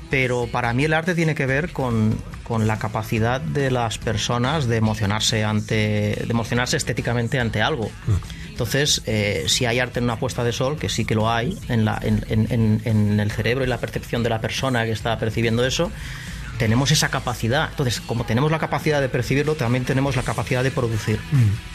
Pero 0.09 0.47
para 0.47 0.73
mí 0.73 0.85
el 0.85 0.95
arte 0.95 1.15
tiene 1.15 1.35
que 1.35 1.45
ver 1.47 1.71
con, 1.73 2.17
con 2.45 2.67
la 2.67 2.79
capacidad 2.79 3.41
de 3.43 3.71
las 3.71 3.99
personas 3.99 4.67
de 4.69 4.77
emocionarse 4.77 5.45
ante, 5.45 5.75
de 5.75 6.27
emocionarse 6.31 6.77
estéticamente 6.79 7.39
ante 7.41 7.61
algo. 7.63 7.91
Entonces, 8.63 9.03
eh, 9.07 9.47
si 9.49 9.67
hay 9.67 9.81
arte 9.81 9.99
en 9.99 10.05
una 10.05 10.21
puesta 10.21 10.45
de 10.45 10.53
sol, 10.53 10.79
que 10.79 10.89
sí 10.89 11.05
que 11.05 11.17
lo 11.17 11.29
hay, 11.29 11.59
en, 11.69 11.85
la, 11.85 11.99
en, 12.01 12.25
en- 12.29 12.47
en- 12.53 12.81
en 12.85 13.19
el 13.19 13.29
cerebro 13.33 13.65
y 13.65 13.67
la 13.67 13.79
percepción 13.79 14.23
de 14.23 14.31
la 14.31 14.41
persona 14.41 14.85
que 14.85 14.93
está 14.93 15.19
percibiendo 15.19 15.67
eso, 15.67 15.91
tenemos 16.63 16.93
esa 16.93 17.09
capacidad. 17.09 17.71
Entonces, 17.71 18.01
como 18.01 18.25
tenemos 18.25 18.53
la 18.53 18.61
capacidad 18.61 19.01
de 19.01 19.09
percibirlo, 19.09 19.57
también 19.57 19.85
tenemos 19.85 20.15
la 20.15 20.23
capacidad 20.23 20.63
de 20.63 20.71
producir 20.71 21.19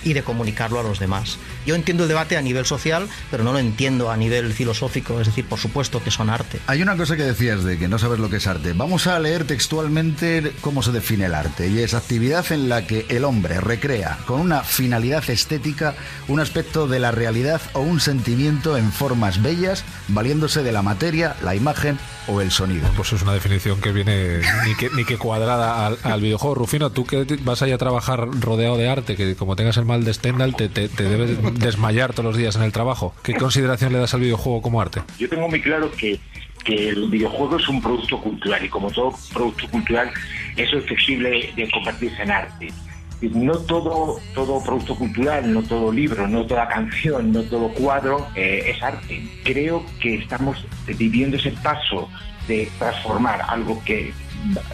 y 0.02 0.14
de 0.14 0.24
comunicarlo 0.24 0.80
a 0.80 0.84
los 0.84 0.98
demás. 0.98 1.40
Yo 1.66 1.76
entiendo 1.76 2.04
el 2.04 2.08
debate 2.08 2.38
a 2.38 2.42
nivel 2.42 2.66
social, 2.66 3.10
pero 3.30 3.44
no 3.44 3.52
lo 3.52 3.60
entiendo 3.60 4.10
a 4.10 4.16
nivel 4.16 4.54
filosófico, 4.54 5.20
es 5.20 5.28
decir, 5.28 5.44
por 5.44 5.60
supuesto 5.60 6.02
que 6.02 6.10
son 6.10 6.30
arte. 6.30 6.62
Hay 6.68 6.82
una 6.82 6.96
cosa 6.96 7.18
que 7.18 7.24
decías 7.24 7.66
de 7.66 7.78
que 7.78 7.90
no 7.90 8.00
sabes 8.00 8.20
lo 8.20 8.30
que 8.30 8.38
es 8.38 8.48
arte. 8.48 8.72
Vamos 8.72 9.08
a 9.08 9.20
leer 9.20 9.44
textualmente 9.44 10.54
cómo 10.62 10.82
se 10.82 10.94
define 10.94 11.26
el 11.26 11.36
arte. 11.36 11.68
Y 11.68 11.80
es 11.80 11.94
actividad 11.94 12.50
en 12.54 12.70
la 12.70 12.88
que 12.88 13.06
el 13.10 13.26
hombre 13.26 13.60
recrea 13.60 14.20
con 14.26 14.40
una 14.40 14.64
finalidad 14.64 15.30
estética 15.30 15.96
un 16.30 16.40
aspecto 16.40 16.88
de 16.88 17.00
la 17.00 17.12
realidad 17.12 17.60
o 17.74 17.82
un 17.82 18.00
sentimiento 18.00 18.78
en 18.78 18.94
formas 18.94 19.42
bellas, 19.42 19.84
valiéndose 20.08 20.64
de 20.64 20.72
la 20.72 20.82
materia, 20.82 21.36
la 21.44 21.56
imagen 21.56 22.00
o 22.28 22.40
el 22.42 22.52
sonido. 22.52 22.90
Pues 22.96 23.12
es 23.14 23.22
una 23.22 23.34
definición 23.34 23.82
que 23.82 23.92
viene 23.92 24.40
ni 24.66 24.76
ni 24.96 25.06
que 25.06 25.18
cuadrada 25.18 25.88
al, 25.88 26.22
videojuego. 26.22 26.56
Rufino, 26.56 26.92
tú 26.92 27.06
que 27.06 27.26
vas 27.42 27.62
ahí 27.62 27.72
a 27.72 27.78
trabajar 27.78 28.28
rodeado 28.40 28.78
de 28.78 28.90
arte, 28.90 29.16
que 29.16 29.36
como 29.36 29.56
tengas 29.56 29.78
el 29.78 29.86
mal 29.86 30.04
de 30.04 30.14
Stendhal, 30.14 30.56
te, 30.56 30.70
te, 30.70 30.88
debes 30.88 31.60
desmayar 31.60 32.14
todos 32.14 32.26
los 32.26 32.38
días 32.38 32.56
en 32.56 32.64
el 32.64 32.72
trabajo. 32.72 33.14
¿Qué 33.24 33.34
consideración 33.34 33.94
le 33.94 34.00
das 34.00 34.14
al 34.14 34.22
videojuego 34.22 34.62
como 34.62 34.82
arte? 34.82 35.02
Yo 35.18 35.30
tengo 35.30 35.48
muy 35.48 35.62
claro 35.62 35.92
que, 35.92 36.20
que 36.64 36.90
el 36.90 37.10
videojuego 37.10 37.58
es 37.58 37.68
un 37.68 37.82
producto 37.82 38.22
cultural 38.22 38.64
y 38.64 38.70
como 38.70 38.92
todo 38.92 39.14
producto 39.34 39.68
cultural 39.70 40.12
es 40.56 40.70
susceptible 40.70 41.52
de 41.56 41.72
convertirse 41.72 42.22
en 42.24 42.32
arte. 42.32 42.74
No 43.22 43.58
todo, 43.58 44.20
todo 44.36 44.64
producto 44.64 44.96
cultural, 44.96 45.52
no 45.52 45.64
todo 45.64 45.92
libro, 45.92 46.28
no 46.28 46.46
toda 46.46 46.68
canción, 46.68 47.32
no 47.32 47.42
todo 47.44 47.70
cuadro 47.70 48.28
eh, 48.36 48.74
es 48.76 48.84
arte. 48.84 49.24
Creo 49.44 49.84
que 50.00 50.16
estamos 50.16 50.64
viviendo 50.86 51.38
ese 51.38 51.52
paso 51.52 52.08
de 52.48 52.72
transformar 52.78 53.42
algo 53.48 53.82
que 53.84 54.14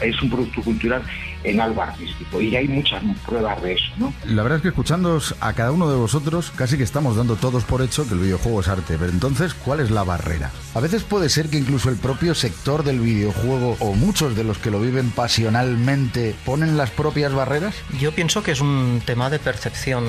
es 0.02 0.22
un 0.22 0.30
producto 0.30 0.62
cultural 0.62 1.02
en 1.44 1.60
algo 1.60 1.82
artístico. 1.82 2.42
Y 2.42 2.56
hay 2.56 2.68
muchas 2.68 3.02
pruebas 3.26 3.62
de 3.62 3.74
eso, 3.74 3.86
¿no? 3.98 4.14
La 4.26 4.44
verdad 4.44 4.58
es 4.58 4.62
que 4.62 4.68
escuchándoos 4.70 5.36
a 5.40 5.54
cada 5.54 5.72
uno 5.72 5.90
de 5.90 5.98
vosotros, 5.98 6.52
casi 6.56 6.78
que 6.78 6.84
estamos 6.84 7.16
dando 7.16 7.36
todos 7.36 7.64
por 7.64 7.82
hecho 7.82 8.08
que 8.08 8.14
el 8.14 8.22
videojuego 8.22 8.62
es 8.62 8.68
arte. 8.68 8.98
Pero 8.98 9.12
entonces, 9.12 9.54
¿cuál 9.54 9.80
es 9.80 9.92
la 9.92 10.04
barrera? 10.04 10.52
A 10.74 10.80
veces 10.80 11.04
puede 11.04 11.30
ser 11.30 11.50
que 11.50 11.58
incluso 11.58 11.90
el 11.90 11.98
propio 11.98 12.36
sector 12.36 12.84
del 12.84 13.00
videojuego 13.00 13.78
o 13.80 13.94
muchos 13.94 14.36
de 14.36 14.44
los 14.44 14.58
que 14.58 14.72
lo 14.72 14.80
viven 14.80 15.12
pasionalmente 15.12 16.36
ponen 16.46 16.78
las 16.78 16.92
propias 16.92 17.34
barreras. 17.34 17.76
Yo 18.00 18.14
pienso 18.14 18.44
que 18.44 18.52
es 18.52 18.62
un 18.62 19.02
tema 19.06 19.30
de 19.30 19.40
percepción 19.40 20.06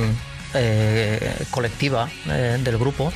eh, 0.54 1.46
colectiva 1.50 2.08
eh, 2.28 2.60
del 2.62 2.78
grupo 2.78 3.12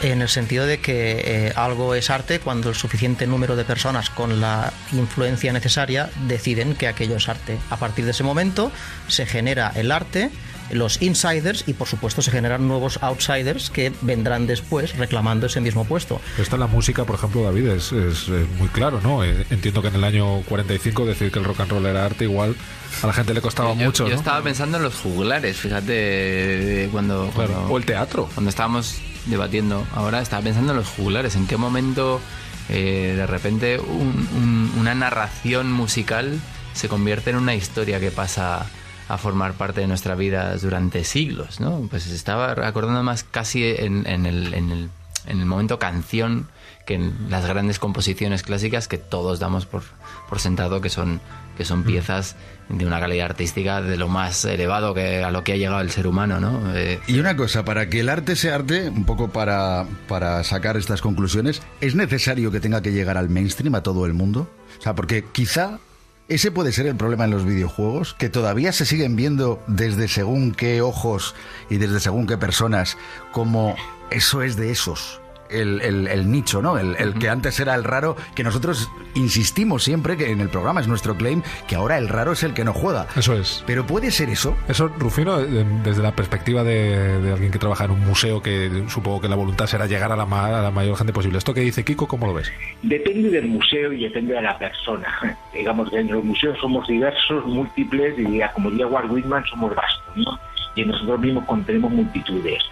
en 0.00 0.22
el 0.22 0.28
sentido 0.28 0.66
de 0.66 0.78
que 0.78 1.22
eh, 1.24 1.52
algo 1.56 1.94
es 1.94 2.10
arte 2.10 2.40
cuando 2.40 2.68
el 2.68 2.74
suficiente 2.74 3.26
número 3.26 3.56
de 3.56 3.64
personas 3.64 4.10
con 4.10 4.40
la 4.40 4.72
influencia 4.92 5.52
necesaria 5.52 6.10
deciden 6.26 6.74
que 6.74 6.88
aquello 6.88 7.16
es 7.16 7.28
arte. 7.28 7.58
A 7.70 7.76
partir 7.76 8.04
de 8.04 8.10
ese 8.10 8.24
momento 8.24 8.70
se 9.08 9.26
genera 9.26 9.72
el 9.74 9.90
arte, 9.92 10.30
los 10.72 11.00
insiders 11.02 11.64
y 11.66 11.74
por 11.74 11.86
supuesto 11.88 12.22
se 12.22 12.30
generan 12.30 12.66
nuevos 12.66 12.98
outsiders 13.02 13.70
que 13.70 13.92
vendrán 14.02 14.46
después 14.46 14.96
reclamando 14.96 15.46
ese 15.46 15.60
mismo 15.60 15.84
puesto. 15.84 16.20
Esta 16.38 16.56
en 16.56 16.60
la 16.60 16.66
música, 16.66 17.04
por 17.04 17.16
ejemplo, 17.16 17.42
David, 17.44 17.68
es, 17.68 17.92
es, 17.92 18.28
es 18.28 18.48
muy 18.58 18.68
claro, 18.68 19.00
¿no? 19.02 19.22
Eh, 19.24 19.46
Entiendo 19.50 19.80
que 19.82 19.88
en 19.88 19.94
el 19.96 20.04
año 20.04 20.40
45 20.48 21.06
decir 21.06 21.30
que 21.30 21.38
el 21.38 21.44
rock 21.44 21.60
and 21.60 21.70
roll 21.70 21.86
era 21.86 22.04
arte 22.04 22.24
igual 22.24 22.56
a 23.02 23.06
la 23.06 23.12
gente 23.12 23.34
le 23.34 23.40
costaba 23.40 23.70
Yo- 23.70 23.74
mucho, 23.76 24.04
Yo 24.04 24.10
¿no? 24.14 24.16
estaba 24.16 24.42
pensando 24.42 24.76
en 24.78 24.82
los 24.82 24.94
jugulares, 24.94 25.56
fíjate, 25.56 26.88
cuando, 26.92 27.30
Claro, 27.34 27.52
cuando- 27.52 27.72
o 27.74 27.78
el 27.78 27.84
teatro. 27.84 28.28
Cuando 28.34 28.50
estábamos 28.50 28.96
debatiendo 29.26 29.86
ahora, 29.94 30.20
estaba 30.20 30.42
pensando 30.42 30.72
en 30.72 30.78
los 30.78 30.88
jugulares. 30.88 31.34
¿En 31.36 31.46
qué 31.46 31.56
momento 31.56 32.20
eh, 32.68 33.14
de 33.16 33.26
repente 33.28 33.78
un- 33.78 34.28
un- 34.36 34.72
una 34.80 34.92
narración 34.94 35.70
musical 35.70 36.38
se 36.74 36.88
convierte 36.88 37.30
en 37.30 37.36
una 37.36 37.54
historia 37.54 38.00
que 38.00 38.10
pasa 38.10 38.66
a 39.08 39.18
formar 39.18 39.52
parte 39.54 39.80
de 39.80 39.86
nuestra 39.86 40.14
vida 40.14 40.56
durante 40.56 41.04
siglos, 41.04 41.60
¿no? 41.60 41.86
Pues 41.90 42.06
estaba 42.08 42.52
acordando 42.66 43.02
más 43.02 43.24
casi 43.24 43.64
en, 43.64 44.06
en 44.06 44.26
el, 44.26 44.54
en 44.54 44.70
el- 44.72 44.90
en 45.28 45.40
el 45.40 45.46
momento 45.46 45.80
canción 45.80 46.46
que 46.86 46.94
en 46.94 47.12
las 47.28 47.44
grandes 47.46 47.80
composiciones 47.80 48.44
clásicas 48.44 48.86
que 48.86 48.96
todos 48.96 49.40
damos 49.40 49.66
por, 49.66 49.82
por 50.28 50.38
sentado 50.38 50.80
que 50.80 50.88
son, 50.88 51.20
que 51.56 51.64
son 51.64 51.82
piezas 51.82 52.36
de 52.68 52.86
una 52.86 53.00
calidad 53.00 53.26
artística 53.26 53.82
de 53.82 53.96
lo 53.96 54.06
más 54.06 54.44
elevado 54.44 54.94
que 54.94 55.24
a 55.24 55.32
lo 55.32 55.42
que 55.42 55.54
ha 55.54 55.56
llegado 55.56 55.80
el 55.80 55.90
ser 55.90 56.06
humano, 56.06 56.38
¿no? 56.38 56.60
Eh, 56.76 57.00
Y 57.08 57.18
una 57.18 57.36
cosa, 57.36 57.64
para 57.64 57.88
que 57.90 57.98
el 57.98 58.08
arte 58.08 58.36
sea 58.36 58.54
arte, 58.54 58.88
un 58.88 59.04
poco 59.04 59.30
para, 59.30 59.84
para 60.06 60.44
sacar 60.44 60.76
estas 60.76 61.02
conclusiones, 61.02 61.60
¿es 61.80 61.96
necesario 61.96 62.52
que 62.52 62.60
tenga 62.60 62.80
que 62.80 62.92
llegar 62.92 63.16
al 63.18 63.28
mainstream, 63.28 63.74
a 63.74 63.82
todo 63.82 64.06
el 64.06 64.14
mundo? 64.14 64.48
O 64.78 64.82
sea, 64.82 64.94
porque 64.94 65.24
quizá 65.32 65.80
ese 66.28 66.50
puede 66.50 66.72
ser 66.72 66.86
el 66.86 66.96
problema 66.96 67.24
en 67.24 67.30
los 67.30 67.44
videojuegos, 67.44 68.14
que 68.14 68.28
todavía 68.28 68.72
se 68.72 68.84
siguen 68.84 69.14
viendo 69.16 69.62
desde 69.66 70.08
según 70.08 70.52
qué 70.52 70.82
ojos 70.82 71.34
y 71.70 71.76
desde 71.76 72.00
según 72.00 72.26
qué 72.26 72.36
personas 72.36 72.96
como 73.32 73.76
eso 74.10 74.42
es 74.42 74.56
de 74.56 74.70
esos. 74.70 75.20
El, 75.50 75.80
el- 75.80 76.08
el 76.08 76.30
nicho, 76.30 76.60
¿no? 76.62 76.78
El, 76.78 76.96
el 76.96 77.14
que 77.14 77.28
antes 77.28 77.58
era 77.60 77.74
el 77.74 77.84
raro, 77.84 78.16
que 78.34 78.42
nosotros 78.44 78.90
insistimos 79.14 79.82
siempre 79.84 80.16
que 80.16 80.30
en 80.30 80.40
el 80.40 80.48
programa 80.48 80.80
es 80.80 80.88
nuestro 80.88 81.14
claim, 81.16 81.42
que 81.66 81.74
ahora 81.76 81.98
el 81.98 82.08
raro 82.08 82.32
es 82.32 82.42
el 82.42 82.52
que 82.54 82.64
no 82.64 82.72
juega. 82.72 83.06
Eso 83.16 83.34
es. 83.34 83.62
Pero 83.66 83.86
puede 83.86 84.10
ser 84.10 84.28
eso. 84.28 84.56
Eso, 84.68 84.88
Rufino, 84.98 85.38
desde 85.38 86.02
la 86.02 86.12
perspectiva 86.12 86.62
de, 86.64 87.20
de 87.20 87.32
alguien 87.32 87.50
que 87.50 87.58
trabaja 87.58 87.84
en 87.84 87.92
un 87.92 88.00
museo, 88.06 88.42
que 88.42 88.84
supongo 88.88 89.20
que 89.20 89.28
la 89.28 89.36
voluntad 89.36 89.66
será 89.66 89.86
llegar 89.86 90.12
a 90.12 90.16
la, 90.16 90.26
ma- 90.26 90.58
a 90.58 90.62
la 90.62 90.70
mayor 90.70 90.96
gente 90.96 91.12
posible. 91.12 91.38
Esto 91.38 91.54
que 91.54 91.60
dice 91.60 91.84
Kiko, 91.84 92.06
¿cómo 92.06 92.26
lo 92.26 92.34
ves? 92.34 92.50
Depende 92.82 93.30
del 93.30 93.46
museo 93.46 93.92
y 93.92 94.02
depende 94.04 94.34
de 94.34 94.42
la 94.42 94.58
persona. 94.58 95.06
Digamos 95.54 95.90
que 95.90 95.98
en 96.00 96.12
los 96.12 96.22
museos 96.24 96.58
somos 96.60 96.86
diversos, 96.86 97.44
múltiples, 97.46 98.14
y 98.18 98.40
como 98.54 98.70
diría 98.70 98.86
Walt 98.86 99.10
Whitman, 99.10 99.44
somos 99.46 99.74
vastos, 99.74 100.16
¿no? 100.16 100.38
Y 100.74 100.84
nosotros 100.84 101.18
mismos 101.20 101.44
contenemos 101.46 101.90
multitudes. 101.90 102.62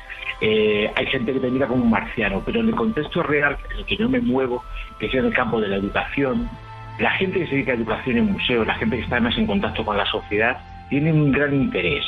Eh, 0.41 0.91
hay 0.95 1.07
gente 1.07 1.33
que 1.33 1.41
te 1.41 1.51
mira 1.51 1.67
como 1.67 1.85
un 1.85 1.91
marciano, 1.91 2.43
pero 2.45 2.61
en 2.61 2.69
el 2.69 2.75
contexto 2.75 3.23
real, 3.23 3.57
en 3.71 3.79
el 3.79 3.85
que 3.85 3.97
yo 3.97 4.09
me 4.09 4.21
muevo, 4.21 4.65
que 4.99 5.07
es 5.07 5.15
en 5.15 5.27
el 5.27 5.35
campo 5.35 5.61
de 5.61 5.69
la 5.69 5.77
educación, 5.77 6.49
la 6.99 7.11
gente 7.13 7.41
que 7.41 7.47
se 7.47 7.53
dedica 7.53 7.73
a 7.73 7.77
educación 7.77 8.19
en 8.19 8.33
museos, 8.33 8.67
la 8.67 8.75
gente 8.75 8.97
que 8.97 9.03
está 9.03 9.21
más 9.21 9.37
en 9.37 9.47
contacto 9.47 9.85
con 9.85 9.97
la 9.97 10.07
sociedad, 10.07 10.59
tiene 10.89 11.13
un 11.13 11.33
gran 11.33 11.55
interés 11.55 12.05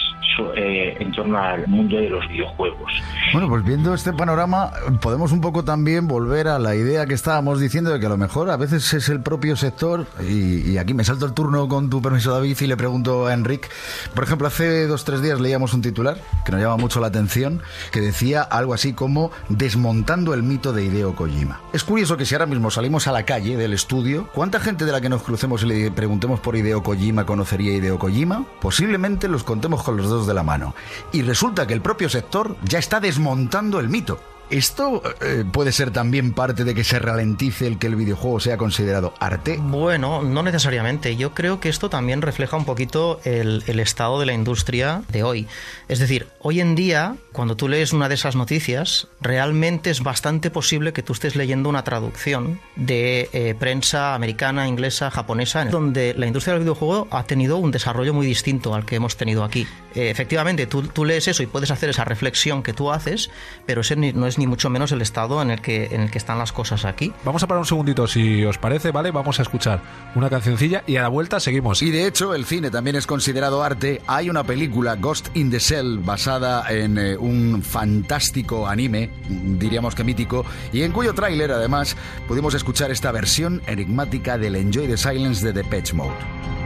eh, 0.55 0.97
en 1.01 1.13
torno 1.13 1.39
al 1.39 1.67
mundo 1.67 1.97
de 1.97 2.11
los 2.11 2.29
videojuegos. 2.29 2.93
Bueno, 3.33 3.49
pues 3.49 3.65
viendo 3.65 3.95
este 3.95 4.13
panorama, 4.13 4.71
podemos 5.01 5.33
un 5.33 5.41
poco 5.41 5.65
también 5.65 6.07
volver 6.07 6.49
a 6.49 6.59
la 6.59 6.75
idea 6.75 7.07
que 7.07 7.15
estábamos 7.15 7.59
diciendo 7.59 7.91
de 7.91 7.99
que 7.99 8.05
a 8.05 8.11
lo 8.11 8.19
mejor 8.19 8.51
a 8.51 8.59
veces 8.59 8.93
es 8.93 9.09
el 9.09 9.23
propio 9.23 9.57
sector, 9.57 10.07
y, 10.29 10.77
aquí 10.77 10.93
me 10.93 11.05
salto 11.05 11.25
el 11.25 11.33
turno 11.33 11.69
con 11.69 11.89
tu 11.89 12.03
permiso, 12.03 12.35
David, 12.35 12.57
y 12.61 12.67
le 12.67 12.77
pregunto 12.77 13.27
a 13.27 13.33
Enric. 13.33 13.71
Por 14.15 14.25
ejemplo, 14.25 14.47
hace 14.47 14.87
dos 14.87 15.07
tres 15.07 15.23
días 15.23 15.41
leíamos 15.41 15.73
un 15.73 15.81
titular 15.81 16.19
que 16.45 16.53
nos 16.53 16.61
llama 16.61 16.77
mucho 16.77 17.01
la 17.01 17.07
atención, 17.07 17.63
que 17.91 18.03
decía 18.03 18.43
algo 18.43 18.75
así 18.75 18.93
como 18.93 19.31
desmontando 19.49 20.35
el 20.35 20.43
mito 20.43 20.75
de 20.75 20.85
Hideo 20.85 21.15
Kojima. 21.15 21.61
Es 21.73 21.83
curioso 21.83 22.19
que 22.19 22.27
si 22.27 22.35
ahora 22.35 22.47
mismo 22.47 22.71
salimos 22.71 23.07
a 23.07 23.13
la 23.13 23.25
calle 23.25 23.57
del 23.57 23.73
estudio, 23.73 24.29
¿cuánta 24.35 24.61
gente 24.61 24.85
de 24.85 24.93
la 24.93 25.01
que 25.01 25.09
nos 25.09 25.23
crucemos 25.23 25.63
y 25.63 25.67
le 25.67 25.91
preguntemos 25.91 26.41
por 26.41 26.57
Hideo 26.57 26.83
Kojima 26.83 27.25
conocería 27.25 27.75
Hideo 27.75 27.99
Kojima? 27.99 28.45
Posiblemente 28.67 29.29
los 29.29 29.45
contemos 29.45 29.85
con 29.85 29.97
los 29.97 30.07
dedos 30.07 30.27
de 30.27 30.35
la 30.35 30.43
mano. 30.43 30.75
Y 31.13 31.23
resulta 31.23 31.69
que 31.69 31.73
el 31.73 31.81
propio 31.81 32.09
sector 32.09 32.57
ya 32.65 32.81
está 32.81 32.99
desmontando 32.99 33.79
el 33.79 33.89
mito. 33.89 34.19
¿Esto 34.51 35.03
eh, 35.23 35.45
puede 35.51 35.73
ser 35.73 35.91
también 35.91 36.33
parte 36.33 36.63
de 36.63 36.75
que 36.75 36.85
se 36.85 37.01
ralentice 37.01 37.67
el 37.67 37.79
que 37.79 37.89
el 37.89 37.97
videojuego 37.97 38.39
sea 38.39 38.57
considerado 38.57 39.13
arte? 39.19 39.59
Bueno, 39.61 40.23
no 40.23 40.43
necesariamente. 40.45 41.17
Yo 41.17 41.35
creo 41.35 41.59
que 41.59 41.69
esto 41.69 41.91
también 41.91 42.23
refleja 42.23 42.57
un 42.57 42.65
poquito 42.65 43.21
el, 43.25 43.63
estado 43.81 44.21
de 44.21 44.27
la 44.27 44.33
industria 44.33 45.03
de 45.09 45.25
hoy. 45.25 45.49
Es 45.89 45.99
decir, 45.99 46.29
hoy 46.41 46.61
en 46.61 46.77
día, 46.77 47.17
cuando 47.33 47.57
tú 47.57 47.69
lees 47.69 47.93
una 47.93 48.09
de 48.09 48.15
esas 48.15 48.37
noticias, 48.37 49.09
realmente 49.21 49.91
es 49.91 50.03
bastante 50.03 50.51
posible 50.51 50.93
que 50.93 51.03
tú 51.03 51.13
estés 51.13 51.35
leyendo 51.35 51.69
una 51.69 51.83
traducción 51.83 52.61
de 52.77 53.29
eh, 53.33 53.55
prensa 53.59 54.15
americana, 54.15 54.69
inglesa, 54.69 55.11
japonesa, 55.11 55.65
donde 55.65 56.15
la 56.15 56.27
industria 56.27 56.55
del 56.55 56.63
videojuego 56.63 57.09
ha 57.11 57.25
tenido 57.25 57.57
un 57.57 57.73
desarrollo 57.73 58.15
muy 58.15 58.27
distinto 58.27 58.75
al 58.75 58.85
que 58.85 58.97
hemos 58.97 59.17
tenido 59.17 59.43
aquí. 59.43 59.67
Eh, 59.95 60.11
efectivamente, 60.11 60.67
tú, 60.67 60.83
tú 60.83 61.05
lees 61.05 61.27
eso 61.27 61.43
y 61.43 61.47
puedes 61.47 61.71
hacer 61.71 61.91
esa 61.91 62.05
reflexión 62.05 62.63
que 62.63 62.73
tú 62.73 62.93
haces, 62.93 63.31
pero 63.67 63.81
ese 63.81 63.97
no 63.97 64.27
es 64.27 64.36
ni 64.39 64.47
mucho 64.47 64.71
menos 64.71 64.93
el 64.93 65.03
estado 65.03 65.43
en 65.43 65.51
el 65.51 65.61
que, 65.61 65.87
en 65.87 66.01
el 66.03 66.11
que 66.11 66.19
están 66.19 66.39
las 66.39 66.53
cosas 66.53 66.85
aquí. 66.85 67.13
Vamos 67.25 67.43
a 67.43 67.47
parar 67.47 67.61
un 67.61 67.67
segundito, 67.67 68.07
si 68.07 68.45
os 68.45 68.59
parece, 68.59 68.91
¿vale? 68.91 69.11
Vamos 69.11 69.39
a 69.39 69.43
escuchar 69.43 69.81
una 70.15 70.31
cancioncilla 70.31 70.83
y 70.87 70.97
a 70.97 71.03
la 71.03 71.09
vuelta 71.09 71.41
seguimos. 71.41 71.83
Y 71.83 71.91
de 71.91 72.07
hecho, 72.07 72.35
el 72.35 72.45
cine 72.45 72.71
también 72.71 72.97
es 72.97 73.07
considerado 73.07 73.63
arte. 73.63 74.03
Hay 74.07 74.31
una 74.31 74.45
película, 74.45 74.97
Ghost 74.97 75.29
in 75.35 75.51
the 75.51 75.59
Shell, 75.59 75.99
basada 75.99 76.71
en 76.71 76.99
eh, 76.99 77.17
un 77.17 77.63
fantástico 77.63 78.67
anime, 78.67 79.11
diríamos 79.29 79.95
que 79.95 80.05
mítico, 80.05 80.45
y 80.73 80.83
en 80.83 80.93
cuyo 80.93 81.15
tráiler, 81.15 81.53
además, 81.53 81.97
pudimos 82.29 82.55
escuchar 82.55 82.91
esta 82.91 83.13
versión 83.13 83.63
enigmática 83.67 84.39
del 84.39 84.57
Enjoy 84.57 84.87
the 84.87 84.97
Silence 84.97 85.45
de 85.45 85.53
Depeche 85.53 85.95
Mode. 85.95 86.66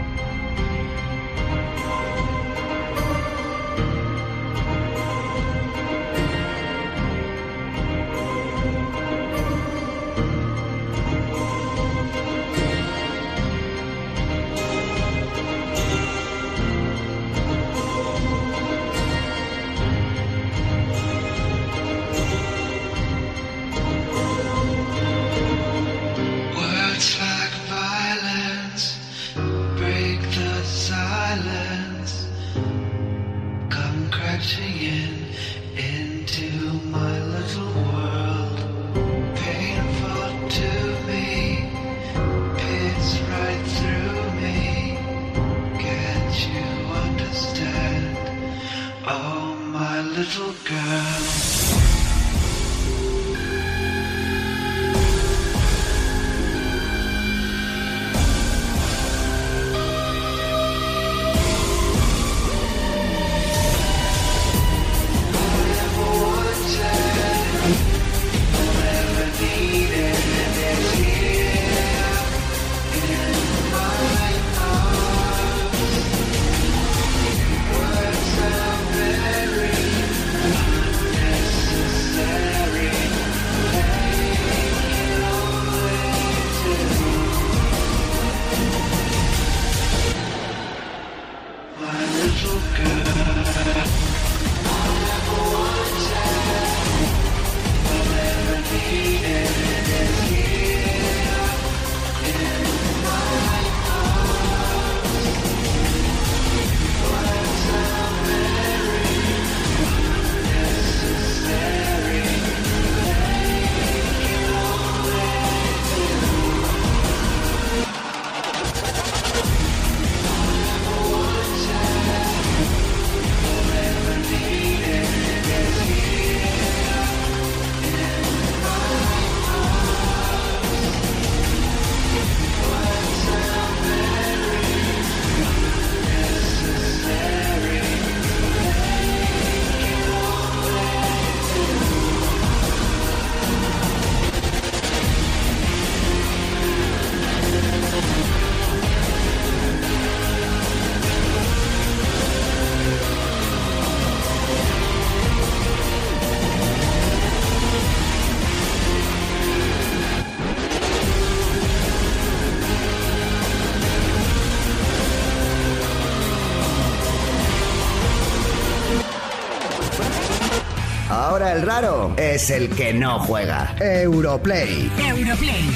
El 171.61 171.67
raro 171.67 172.15
es 172.17 172.49
el 172.49 172.71
que 172.71 172.95
no 172.95 173.19
juega. 173.19 173.75
Europlay. 173.81 174.91
Europlay. 174.99 175.71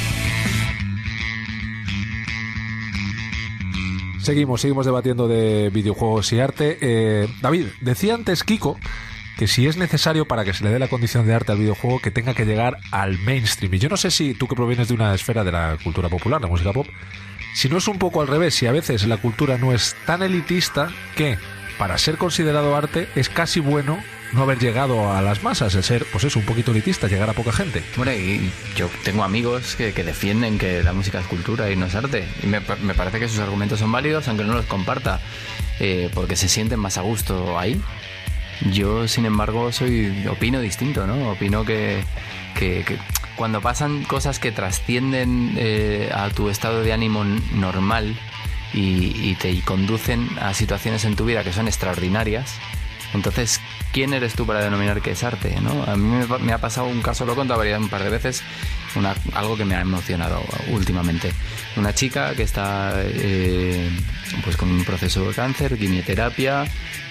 Seguimos, 4.22 4.62
seguimos 4.62 4.86
debatiendo 4.86 5.28
de 5.28 5.68
videojuegos 5.68 6.32
y 6.32 6.40
arte. 6.40 6.78
Eh, 6.80 7.28
David, 7.42 7.66
decía 7.82 8.14
antes 8.14 8.44
Kiko 8.44 8.78
que 9.36 9.46
si 9.46 9.66
es 9.66 9.76
necesario 9.76 10.26
para 10.26 10.44
que 10.44 10.54
se 10.54 10.64
le 10.64 10.70
dé 10.70 10.78
la 10.78 10.88
condición 10.88 11.26
de 11.26 11.34
arte 11.34 11.52
al 11.52 11.58
videojuego 11.58 12.00
que 12.00 12.10
tenga 12.10 12.32
que 12.32 12.46
llegar 12.46 12.78
al 12.90 13.18
mainstream. 13.18 13.74
Y 13.74 13.78
yo 13.78 13.90
no 13.90 13.98
sé 13.98 14.10
si 14.10 14.32
tú 14.32 14.48
que 14.48 14.56
provienes 14.56 14.88
de 14.88 14.94
una 14.94 15.12
esfera 15.14 15.44
de 15.44 15.52
la 15.52 15.76
cultura 15.84 16.08
popular, 16.08 16.40
la 16.40 16.48
música 16.48 16.72
pop, 16.72 16.86
si 17.54 17.68
no 17.68 17.76
es 17.76 17.88
un 17.88 17.98
poco 17.98 18.22
al 18.22 18.28
revés, 18.28 18.54
si 18.54 18.66
a 18.66 18.72
veces 18.72 19.06
la 19.06 19.18
cultura 19.18 19.58
no 19.58 19.74
es 19.74 19.94
tan 20.06 20.22
elitista 20.22 20.88
que 21.14 21.36
para 21.78 21.98
ser 21.98 22.16
considerado 22.16 22.74
arte 22.74 23.06
es 23.16 23.28
casi 23.28 23.60
bueno 23.60 23.98
no 24.34 24.42
haber 24.42 24.58
llegado 24.58 25.12
a 25.12 25.22
las 25.22 25.42
masas, 25.42 25.74
el 25.74 25.82
ser, 25.84 26.04
pues 26.12 26.24
eso, 26.24 26.38
un 26.38 26.44
poquito 26.44 26.70
elitista, 26.72 27.06
llegar 27.08 27.30
a 27.30 27.32
poca 27.34 27.52
gente. 27.52 27.82
Bueno, 27.96 28.12
y 28.12 28.50
yo 28.76 28.90
tengo 29.04 29.22
amigos 29.24 29.76
que, 29.76 29.92
defienden 29.92 30.58
que 30.58 30.82
la 30.82 30.92
música 30.92 31.20
es 31.20 31.26
cultura 31.26 31.70
y 31.70 31.76
no 31.76 31.86
es 31.86 31.94
arte. 31.94 32.24
Y 32.42 32.46
me, 32.46 32.60
pa- 32.60 32.76
me 32.76 32.94
parece 32.94 33.20
que 33.20 33.28
sus 33.28 33.38
argumentos 33.38 33.78
son 33.78 33.92
válidos, 33.92 34.26
aunque 34.28 34.44
no 34.44 34.54
los 34.54 34.66
comparta, 34.66 35.20
eh, 35.80 36.10
porque 36.14 36.36
se 36.36 36.48
sienten 36.48 36.80
más 36.80 36.98
a 36.98 37.02
gusto 37.02 37.58
ahí. 37.58 37.80
Yo, 38.70 39.08
sin 39.08 39.26
embargo, 39.26 39.72
soy 39.72 40.26
opino 40.28 40.60
distinto, 40.60 41.06
¿no? 41.06 41.30
Opino 41.30 41.64
que, 41.64 42.02
que- 42.58 42.84
cuando 43.36 43.60
pasan 43.60 44.04
cosas 44.04 44.38
que 44.38 44.52
trascienden 44.52 45.54
eh, 45.56 46.10
a 46.14 46.30
tu 46.30 46.48
estado 46.50 46.82
de 46.82 46.92
ánimo 46.92 47.24
normal 47.54 48.16
y 48.76 49.34
te 49.36 49.60
conducen 49.60 50.28
a 50.40 50.52
situaciones 50.52 51.04
en 51.04 51.14
tu 51.14 51.24
vida 51.24 51.44
que 51.44 51.52
son 51.52 51.68
extraordinarias, 51.68 52.50
entonces, 53.12 53.60
¿quién 53.94 54.12
eres 54.12 54.34
tú 54.34 54.44
para 54.44 54.62
denominar 54.62 55.00
que 55.00 55.12
es 55.12 55.22
arte? 55.24 55.56
¿no? 55.62 55.84
A 55.84 55.96
mí 55.96 56.06
me, 56.06 56.38
me 56.40 56.52
ha 56.52 56.58
pasado 56.58 56.88
un 56.88 57.00
caso, 57.00 57.24
lo 57.24 57.32
he 57.32 57.36
contado 57.36 57.62
un 57.78 57.88
par 57.88 58.02
de 58.02 58.10
veces, 58.10 58.42
una- 58.96 59.14
algo 59.34 59.56
que 59.56 59.64
me 59.64 59.74
ha 59.76 59.80
emocionado 59.80 60.42
últimamente. 60.72 61.32
Una 61.76 61.94
chica 61.94 62.34
que 62.34 62.42
está 62.42 62.92
eh, 62.96 63.88
pues 64.42 64.56
con 64.56 64.68
un 64.70 64.84
proceso 64.84 65.26
de 65.26 65.32
cáncer, 65.32 65.78
quimioterapia, 65.78 66.64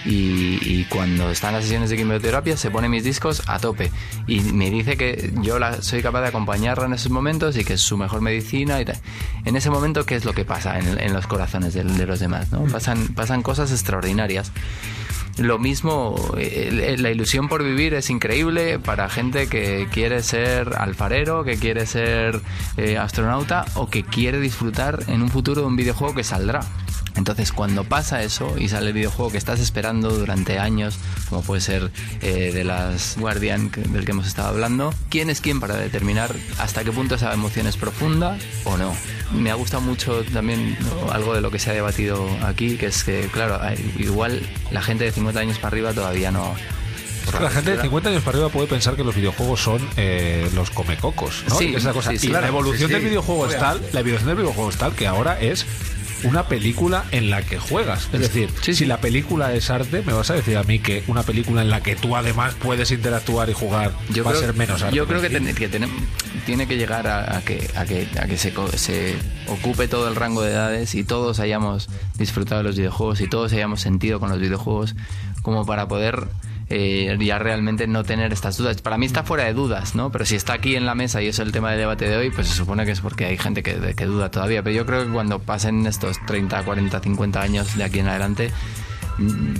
y, 0.06 0.58
y 0.60 0.84
cuando 0.90 1.30
está 1.30 1.48
en 1.48 1.54
las 1.54 1.62
sesiones 1.64 1.88
de 1.88 1.96
quimioterapia 1.96 2.58
se 2.58 2.70
pone 2.70 2.88
mis 2.90 3.02
discos 3.04 3.42
a 3.46 3.58
tope. 3.58 3.90
Y 4.26 4.40
me 4.40 4.70
dice 4.70 4.98
que 4.98 5.32
yo 5.40 5.58
la, 5.58 5.80
soy 5.80 6.02
capaz 6.02 6.20
de 6.20 6.28
acompañarla 6.28 6.84
en 6.84 6.92
esos 6.92 7.10
momentos 7.10 7.56
y 7.56 7.64
que 7.64 7.72
es 7.74 7.80
su 7.80 7.96
mejor 7.96 8.20
medicina 8.20 8.80
y 8.80 8.84
tal. 8.84 8.98
En 9.46 9.56
ese 9.56 9.70
momento, 9.70 10.04
¿qué 10.04 10.16
es 10.16 10.26
lo 10.26 10.34
que 10.34 10.44
pasa 10.44 10.78
en, 10.78 11.00
en 11.00 11.12
los 11.14 11.26
corazones 11.26 11.72
de, 11.72 11.84
de 11.84 12.06
los 12.06 12.20
demás? 12.20 12.52
¿no? 12.52 12.64
Pasan, 12.64 13.08
pasan 13.14 13.42
cosas 13.42 13.70
extraordinarias. 13.72 14.52
Lo 15.38 15.58
mismo, 15.58 16.14
eh, 16.38 16.96
la 16.96 17.10
ilusión 17.10 17.48
por 17.48 17.64
vivir 17.64 17.94
es 17.94 18.08
increíble 18.08 18.78
para 18.78 19.08
gente 19.08 19.48
que 19.48 19.88
quiere 19.90 20.22
ser 20.22 20.76
alfarero, 20.78 21.42
que 21.42 21.56
quiere 21.56 21.86
ser 21.86 22.40
eh, 22.76 22.98
astronauta 22.98 23.64
o 23.74 23.88
que 23.88 24.04
quiere 24.04 24.38
disfrutar 24.38 25.00
en 25.08 25.22
un 25.22 25.30
futuro 25.30 25.62
de 25.62 25.66
un 25.66 25.76
videojuego 25.76 26.14
que 26.14 26.22
saldrá. 26.22 26.60
Entonces, 27.16 27.52
cuando 27.52 27.84
pasa 27.84 28.22
eso 28.22 28.56
y 28.58 28.68
sale 28.68 28.88
el 28.88 28.92
videojuego 28.92 29.30
que 29.30 29.38
estás 29.38 29.60
esperando 29.60 30.10
durante 30.10 30.58
años, 30.58 30.98
como 31.28 31.42
puede 31.42 31.60
ser 31.60 31.90
eh, 32.22 32.50
de 32.52 32.64
las 32.64 33.16
Guardian 33.18 33.70
que- 33.70 33.82
del 33.82 34.04
que 34.04 34.10
hemos 34.10 34.26
estado 34.26 34.48
hablando, 34.48 34.92
¿quién 35.10 35.30
es 35.30 35.40
quién 35.40 35.60
para 35.60 35.76
determinar 35.76 36.34
hasta 36.58 36.82
qué 36.82 36.90
punto 36.90 37.14
esa 37.14 37.32
emoción 37.32 37.66
es 37.68 37.76
profunda 37.76 38.36
o 38.64 38.76
no? 38.76 38.94
Me 39.32 39.50
ha 39.50 39.54
gustado 39.54 39.80
mucho 39.80 40.24
también 40.32 40.76
¿no? 40.80 41.12
algo 41.12 41.34
de 41.34 41.40
lo 41.40 41.50
que 41.50 41.58
se 41.60 41.70
ha 41.70 41.72
debatido 41.74 42.26
aquí, 42.44 42.76
que 42.76 42.86
es 42.86 43.04
que, 43.04 43.28
claro, 43.32 43.60
igual 43.98 44.42
la 44.72 44.82
gente 44.82 45.04
de 45.04 45.12
50 45.12 45.38
años 45.40 45.58
para 45.58 45.68
arriba 45.68 45.92
todavía 45.92 46.30
no... 46.32 46.54
La 47.40 47.48
gente 47.48 47.74
de 47.76 47.80
50 47.80 48.10
años 48.10 48.22
para 48.22 48.36
arriba 48.36 48.50
puede 48.50 48.66
pensar 48.66 48.96
que 48.96 49.02
los 49.04 49.14
videojuegos 49.14 49.58
son 49.62 49.80
eh, 49.96 50.50
los 50.54 50.70
comecocos, 50.70 51.42
¿no? 51.48 51.54
Sí, 51.56 51.66
Y 51.68 51.70
que 51.70 51.76
es 51.78 51.84
la 51.84 51.92
cosa. 51.94 52.10
sí, 52.10 52.18
sí. 52.18 52.26
y 52.26 52.30
la 52.30 52.40
Claro, 52.40 52.52
evolución 52.58 52.90
del 52.90 53.02
videojuego 53.02 53.46
es 53.46 53.58
tal, 53.58 53.80
la 53.92 54.00
evolución 54.00 54.26
del 54.28 54.36
videojuego 54.36 54.68
es 54.70 54.76
tal 54.76 54.92
que 54.94 55.06
ahora 55.06 55.40
es 55.40 55.64
una 56.24 56.48
película 56.48 57.04
en 57.10 57.30
la 57.30 57.42
que 57.42 57.58
juegas. 57.58 58.08
Es 58.12 58.20
decir, 58.20 58.50
si 58.74 58.84
la 58.86 58.98
película 58.98 59.52
es 59.54 59.70
arte, 59.70 60.02
me 60.04 60.12
vas 60.12 60.30
a 60.30 60.34
decir 60.34 60.56
a 60.56 60.62
mí 60.64 60.78
que 60.78 61.04
una 61.06 61.22
película 61.22 61.62
en 61.62 61.70
la 61.70 61.82
que 61.82 61.96
tú 61.96 62.16
además 62.16 62.54
puedes 62.54 62.90
interactuar 62.90 63.48
y 63.50 63.52
jugar 63.52 63.92
va 64.26 64.30
a 64.30 64.34
ser 64.40 64.54
menos 64.54 64.82
arte. 64.82 64.96
Yo 64.96 65.06
creo 65.06 65.20
que, 65.20 65.30
ten- 65.30 65.54
que 65.54 65.68
tiene 66.46 66.66
que 66.66 66.76
llegar 66.76 67.06
a, 67.06 67.36
a 67.36 67.40
que, 67.42 67.70
a 67.76 67.84
que, 67.84 68.08
a 68.20 68.26
que 68.26 68.36
se, 68.36 68.52
se 68.76 69.14
ocupe 69.46 69.88
todo 69.88 70.08
el 70.08 70.16
rango 70.16 70.42
de 70.42 70.50
edades 70.52 70.94
y 70.94 71.04
todos 71.04 71.40
hayamos 71.40 71.88
disfrutado 72.18 72.58
de 72.62 72.68
los 72.68 72.76
videojuegos 72.76 73.20
y 73.20 73.28
todos 73.28 73.52
hayamos 73.52 73.80
sentido 73.80 74.20
con 74.20 74.28
los 74.30 74.38
videojuegos 74.40 74.94
como 75.42 75.64
para 75.66 75.88
poder 75.88 76.26
eh, 76.70 77.16
ya 77.20 77.38
realmente 77.38 77.86
no 77.86 78.04
tener 78.04 78.32
estas 78.32 78.56
dudas. 78.56 78.80
Para 78.80 78.98
mí 78.98 79.06
está 79.06 79.22
fuera 79.22 79.44
de 79.44 79.54
dudas, 79.54 79.94
¿no? 79.94 80.10
Pero 80.10 80.24
si 80.24 80.36
está 80.36 80.54
aquí 80.54 80.76
en 80.76 80.86
la 80.86 80.94
mesa 80.94 81.22
y 81.22 81.28
es 81.28 81.38
el 81.38 81.52
tema 81.52 81.72
de 81.72 81.78
debate 81.78 82.08
de 82.08 82.16
hoy, 82.16 82.30
pues 82.30 82.48
se 82.48 82.54
supone 82.54 82.84
que 82.84 82.92
es 82.92 83.00
porque 83.00 83.26
hay 83.26 83.38
gente 83.38 83.62
que, 83.62 83.94
que 83.94 84.04
duda 84.06 84.30
todavía. 84.30 84.62
Pero 84.62 84.76
yo 84.76 84.86
creo 84.86 85.04
que 85.04 85.12
cuando 85.12 85.38
pasen 85.38 85.86
estos 85.86 86.24
30, 86.26 86.62
40, 86.62 87.00
50 87.00 87.40
años 87.40 87.76
de 87.76 87.84
aquí 87.84 87.98
en 88.00 88.08
adelante, 88.08 88.50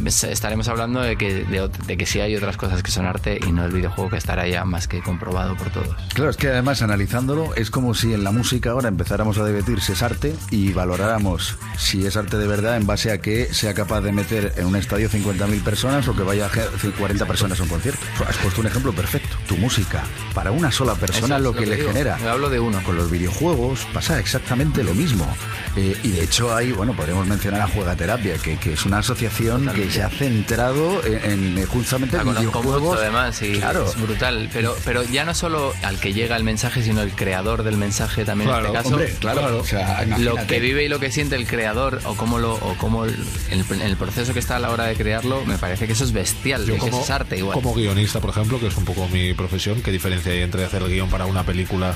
estaremos 0.07 0.69
hablando 0.69 1.01
de 1.01 1.17
que, 1.17 1.45
de, 1.45 1.71
de 1.87 1.97
que 1.97 2.07
sí 2.07 2.21
hay 2.21 2.35
otras 2.37 2.57
cosas 2.57 2.83
que 2.83 2.91
son 2.91 3.07
arte 3.07 3.39
y 3.47 3.53
no 3.53 3.65
el 3.65 3.73
videojuego 3.73 4.11
que 4.11 4.17
estará 4.17 4.47
ya 4.49 4.65
más 4.65 4.89
que 4.89 5.01
comprobado 5.01 5.57
por 5.57 5.71
todos. 5.71 5.95
Claro, 6.15 6.31
es 6.31 6.37
que 6.37 6.49
además 6.49 6.83
analizándolo 6.83 7.55
es 7.55 7.71
como 7.71 7.95
si 7.95 8.13
en 8.15 8.25
la 8.25 8.31
música 8.33 8.71
ahora 8.71 8.89
empezáramos 8.89 9.39
a 9.39 9.45
debatir 9.45 9.81
si 9.81 9.93
es 9.93 10.03
arte 10.03 10.35
y 10.51 10.73
valoráramos 10.73 11.57
si 11.77 12.07
es 12.07 12.17
arte 12.17 12.37
de 12.39 12.47
verdad 12.47 12.77
en 12.77 12.87
base 12.87 13.13
a 13.13 13.19
que 13.21 13.53
sea 13.53 13.75
capaz 13.75 14.01
de 14.03 14.13
meter 14.13 14.53
en 14.57 14.67
un 14.67 14.77
estadio 14.77 15.09
50.000 15.09 15.63
personas 15.63 16.07
o 16.09 16.17
que 16.17 16.23
vaya 16.23 16.47
a 16.47 16.49
ge- 16.49 16.91
40 16.99 17.27
personas 17.27 17.61
a 17.61 17.63
un 17.63 17.69
concierto. 17.69 18.01
Has 18.29 18.37
puesto 18.39 18.61
un 18.61 18.67
ejemplo 18.67 18.93
perfecto. 18.93 19.37
Tu 19.49 19.57
música, 19.57 20.03
para 20.35 20.51
una 20.51 20.71
sola 20.71 20.95
persona 20.95 21.37
es 21.37 21.43
lo 21.43 21.51
lo 21.51 21.53
que, 21.55 21.61
que 21.65 21.67
le 21.71 21.77
digo. 21.77 21.89
genera. 21.89 22.19
Yo 22.19 22.31
hablo 22.31 22.49
de 22.51 22.59
uno. 22.61 22.83
Con 22.85 22.97
los 22.97 23.11
videojuegos 23.11 23.87
pasa 23.93 24.19
exactamente 24.19 24.83
lo 24.83 24.95
mismo. 24.95 25.27
Eh, 25.77 25.97
y 26.03 26.11
de 26.13 26.25
hecho 26.25 26.55
hay, 26.55 26.73
bueno, 26.73 26.95
podríamos 26.95 27.27
mencionar 27.27 27.61
a 27.63 27.69
Juegaterapia, 27.69 28.37
que, 28.39 28.57
que 28.57 28.73
es 28.75 28.85
una 28.87 28.99
asociación 28.99 29.44
que 29.75 29.91
se 29.91 30.03
ha 30.03 30.11
centrado 30.11 31.05
en, 31.05 31.31
en, 31.31 31.59
eh, 31.59 31.67
justamente 31.67 32.17
en 32.17 32.25
videojuegos. 32.35 32.99
además, 32.99 33.41
y 33.43 33.53
Claro. 33.59 33.87
es 33.87 34.01
brutal. 34.01 34.49
Pero, 34.53 34.77
pero 34.85 35.03
ya 35.05 35.25
no 35.25 35.35
solo 35.35 35.73
al 35.83 35.99
que 35.99 36.13
llega 36.13 36.37
el 36.37 36.45
mensaje, 36.45 36.83
sino 36.83 37.03
el 37.03 37.13
creador 37.13 37.63
del 37.63 37.77
mensaje 37.77 38.25
también 38.25 38.49
Claro, 38.51 38.67
en 38.69 38.73
este 38.77 38.83
caso. 38.83 38.95
hombre, 38.95 39.15
claro, 39.21 39.59
o 39.59 39.65
sea, 39.65 40.05
lo 40.19 40.37
que 40.47 40.61
vive 40.61 40.85
y 40.85 40.89
lo 40.89 41.01
que 41.01 41.11
siente 41.11 41.37
el 41.37 41.47
creador, 41.47 42.01
o 42.05 42.15
cómo 42.15 42.39
lo, 42.39 42.55
o 42.55 42.77
cómo 42.79 43.05
el, 43.05 43.17
el- 43.51 43.83
el 43.83 43.97
proceso 43.97 44.33
que 44.33 44.39
está 44.39 44.57
a 44.57 44.59
la 44.59 44.71
hora 44.71 44.85
de 44.85 44.95
crearlo, 44.95 45.45
me 45.45 45.59
parece 45.59 45.87
que 45.87 45.93
eso 45.93 46.05
es 46.05 46.13
bestial, 46.13 46.65
Yo 46.67 46.75
que 46.75 46.81
como, 46.81 46.97
eso 46.97 47.05
es 47.05 47.11
arte 47.11 47.39
igual. 47.39 47.55
como 47.55 47.75
guionista, 47.75 48.21
por 48.21 48.31
ejemplo, 48.31 48.59
que 48.61 48.69
es 48.69 48.77
un 48.77 48.85
poco 48.85 49.09
mi 49.09 49.35
profesión, 49.35 49.83
¿qué 49.83 49.91
diferencia 49.93 50.33
hay 50.33 50.41
entre 50.43 50.65
hacer 50.65 50.83
el 50.83 50.89
guion 50.89 51.09
para 51.11 51.27
una 51.27 51.45
película 51.45 51.95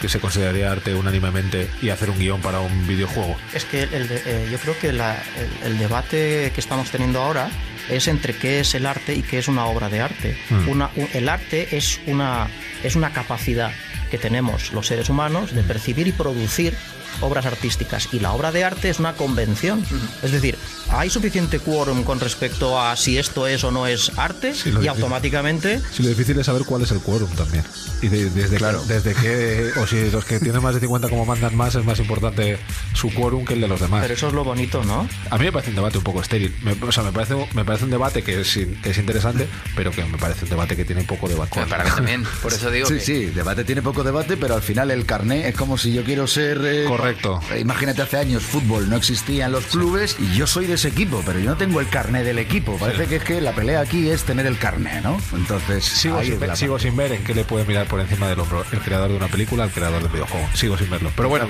que 0.00 0.08
se 0.08 0.18
consideraría 0.20 0.70
arte 0.72 0.94
unánimemente 0.94 1.68
y 1.82 1.90
hacer 1.90 2.10
un 2.10 2.18
guion 2.18 2.40
para 2.40 2.60
un 2.60 2.86
videojuego? 2.86 3.36
Es 3.54 3.64
que 3.64 3.82
el 3.84 4.08
de- 4.08 4.22
eh, 4.26 4.48
yo 4.50 4.58
creo 4.58 4.78
que 4.78 4.92
la- 4.92 5.22
el, 5.62 5.72
el 5.72 5.78
debate 5.78 6.50
que 6.54 6.60
estamos 6.60 6.90
teniendo 6.90 7.20
ahora 7.22 7.50
es 7.88 8.08
entre 8.08 8.34
qué 8.34 8.60
es 8.60 8.74
el 8.74 8.86
arte 8.86 9.14
y 9.14 9.22
qué 9.22 9.38
es 9.38 9.48
una 9.48 9.66
obra 9.66 9.88
de 9.88 10.00
arte. 10.00 10.36
Mm. 10.50 10.68
Una- 10.68 10.90
un- 10.96 11.08
el 11.12 11.28
arte 11.28 11.76
es 11.76 12.00
una, 12.06 12.48
es 12.82 12.96
una 12.96 13.12
capacidad 13.12 13.72
que 14.10 14.18
tenemos 14.18 14.72
los 14.72 14.86
seres 14.86 15.08
humanos 15.08 15.54
de 15.54 15.62
percibir 15.62 16.08
y 16.08 16.12
producir 16.12 16.74
obras 17.20 17.46
artísticas 17.46 18.08
y 18.12 18.20
la 18.20 18.32
obra 18.32 18.52
de 18.52 18.64
arte 18.64 18.90
es 18.90 18.98
una 18.98 19.14
convención. 19.14 19.84
Es 20.22 20.32
decir, 20.32 20.56
hay 20.90 21.10
suficiente 21.10 21.58
quórum 21.58 22.02
con 22.04 22.20
respecto 22.20 22.80
a 22.80 22.96
si 22.96 23.18
esto 23.18 23.46
es 23.46 23.62
o 23.64 23.70
no 23.70 23.86
es 23.86 24.12
arte 24.16 24.48
lo 24.48 24.52
y 24.52 24.54
difícil. 24.62 24.88
automáticamente 24.88 25.80
Sí, 25.92 26.02
lo 26.02 26.08
difícil 26.08 26.38
es 26.38 26.46
saber 26.46 26.62
cuál 26.64 26.82
es 26.82 26.90
el 26.90 27.00
quórum 27.00 27.30
también. 27.30 27.64
Y 28.02 28.08
de- 28.08 28.30
desde, 28.30 28.56
Claro. 28.56 28.82
qué, 28.86 28.94
desde 28.94 29.14
qué, 29.14 29.70
o 29.80 29.86
si 29.86 30.10
los 30.10 30.24
que 30.24 30.40
tienen 30.40 30.62
más 30.62 30.74
de 30.74 30.80
50 30.80 31.08
como 31.08 31.24
mandan 31.26 31.54
más, 31.56 31.74
es 31.74 31.84
más 31.84 31.98
importante 31.98 32.58
su 32.94 33.12
quórum 33.12 33.44
que 33.44 33.54
el 33.54 33.60
de 33.60 33.68
los 33.68 33.80
demás. 33.80 34.02
Pero 34.02 34.14
eso 34.14 34.28
es 34.28 34.32
lo 34.34 34.44
bonito, 34.44 34.82
¿no? 34.84 35.08
A 35.30 35.38
mí 35.38 35.44
me 35.44 35.52
parece 35.52 35.70
un 35.70 35.76
debate 35.76 35.98
un 35.98 36.04
poco 36.04 36.20
estéril. 36.22 36.54
Me- 36.62 36.76
o 36.80 36.92
sea, 36.92 37.02
me 37.04 37.12
parece, 37.12 37.34
me 37.54 37.64
parece 37.64 37.84
un 37.84 37.90
debate 37.90 38.22
que 38.22 38.40
es, 38.40 38.48
que 38.82 38.90
es 38.90 38.98
interesante, 38.98 39.46
pero 39.76 39.90
que 39.90 40.04
me 40.04 40.18
parece 40.18 40.44
un 40.44 40.50
debate 40.50 40.76
que 40.76 40.84
tiene 40.84 41.02
poco 41.04 41.28
de 41.28 41.34
balcón. 41.34 41.68
Para 41.68 41.84
mí 41.84 41.90
también, 41.90 42.24
por 42.42 42.52
eso 42.52 42.70
digo 42.70 42.86
Sí, 42.88 42.94
que 42.94 43.00
sí, 43.00 43.24
debate 43.26 43.64
tiene 43.64 43.82
poco 43.82 44.02
debate, 44.02 44.36
pero 44.36 44.54
al 44.54 44.62
final 44.62 44.90
el 44.90 45.04
carné 45.04 45.48
es 45.48 45.54
como 45.54 45.76
si 45.78 45.92
yo 45.92 46.02
quiero 46.04 46.26
ser... 46.26 46.60
eh, 46.64 46.84
Correcto. 46.86 47.09
Imagínate, 47.58 48.02
hace 48.02 48.16
años 48.18 48.42
fútbol 48.42 48.88
no 48.88 48.96
existía 48.96 49.46
en 49.46 49.52
los 49.52 49.64
clubes 49.66 50.16
y 50.18 50.34
yo 50.36 50.46
soy 50.46 50.66
de 50.66 50.74
ese 50.74 50.88
equipo, 50.88 51.22
pero 51.24 51.38
yo 51.38 51.50
no 51.50 51.56
tengo 51.56 51.80
el 51.80 51.88
carné 51.88 52.22
del 52.24 52.38
equipo. 52.38 52.76
Parece 52.78 53.06
que 53.06 53.16
es 53.16 53.24
que 53.24 53.40
la 53.40 53.52
pelea 53.52 53.80
aquí 53.80 54.08
es 54.08 54.24
tener 54.24 54.46
el 54.46 54.58
carné, 54.58 55.00
¿no? 55.00 55.18
Entonces, 55.34 55.84
Sigo, 55.84 56.22
sin, 56.22 56.38
ver, 56.38 56.56
sigo 56.56 56.78
sin 56.78 56.96
ver 56.96 57.12
en 57.12 57.24
qué 57.24 57.34
le 57.34 57.44
puede 57.44 57.64
mirar 57.64 57.86
por 57.86 58.00
encima 58.00 58.28
del 58.28 58.40
hombro 58.40 58.64
el 58.72 58.80
creador 58.80 59.10
de 59.10 59.16
una 59.16 59.28
película 59.28 59.64
al 59.64 59.70
creador 59.70 60.02
del 60.02 60.10
videojuego. 60.12 60.48
Sigo 60.54 60.76
sin 60.78 60.90
verlo. 60.90 61.10
Pero 61.16 61.28
bueno, 61.28 61.46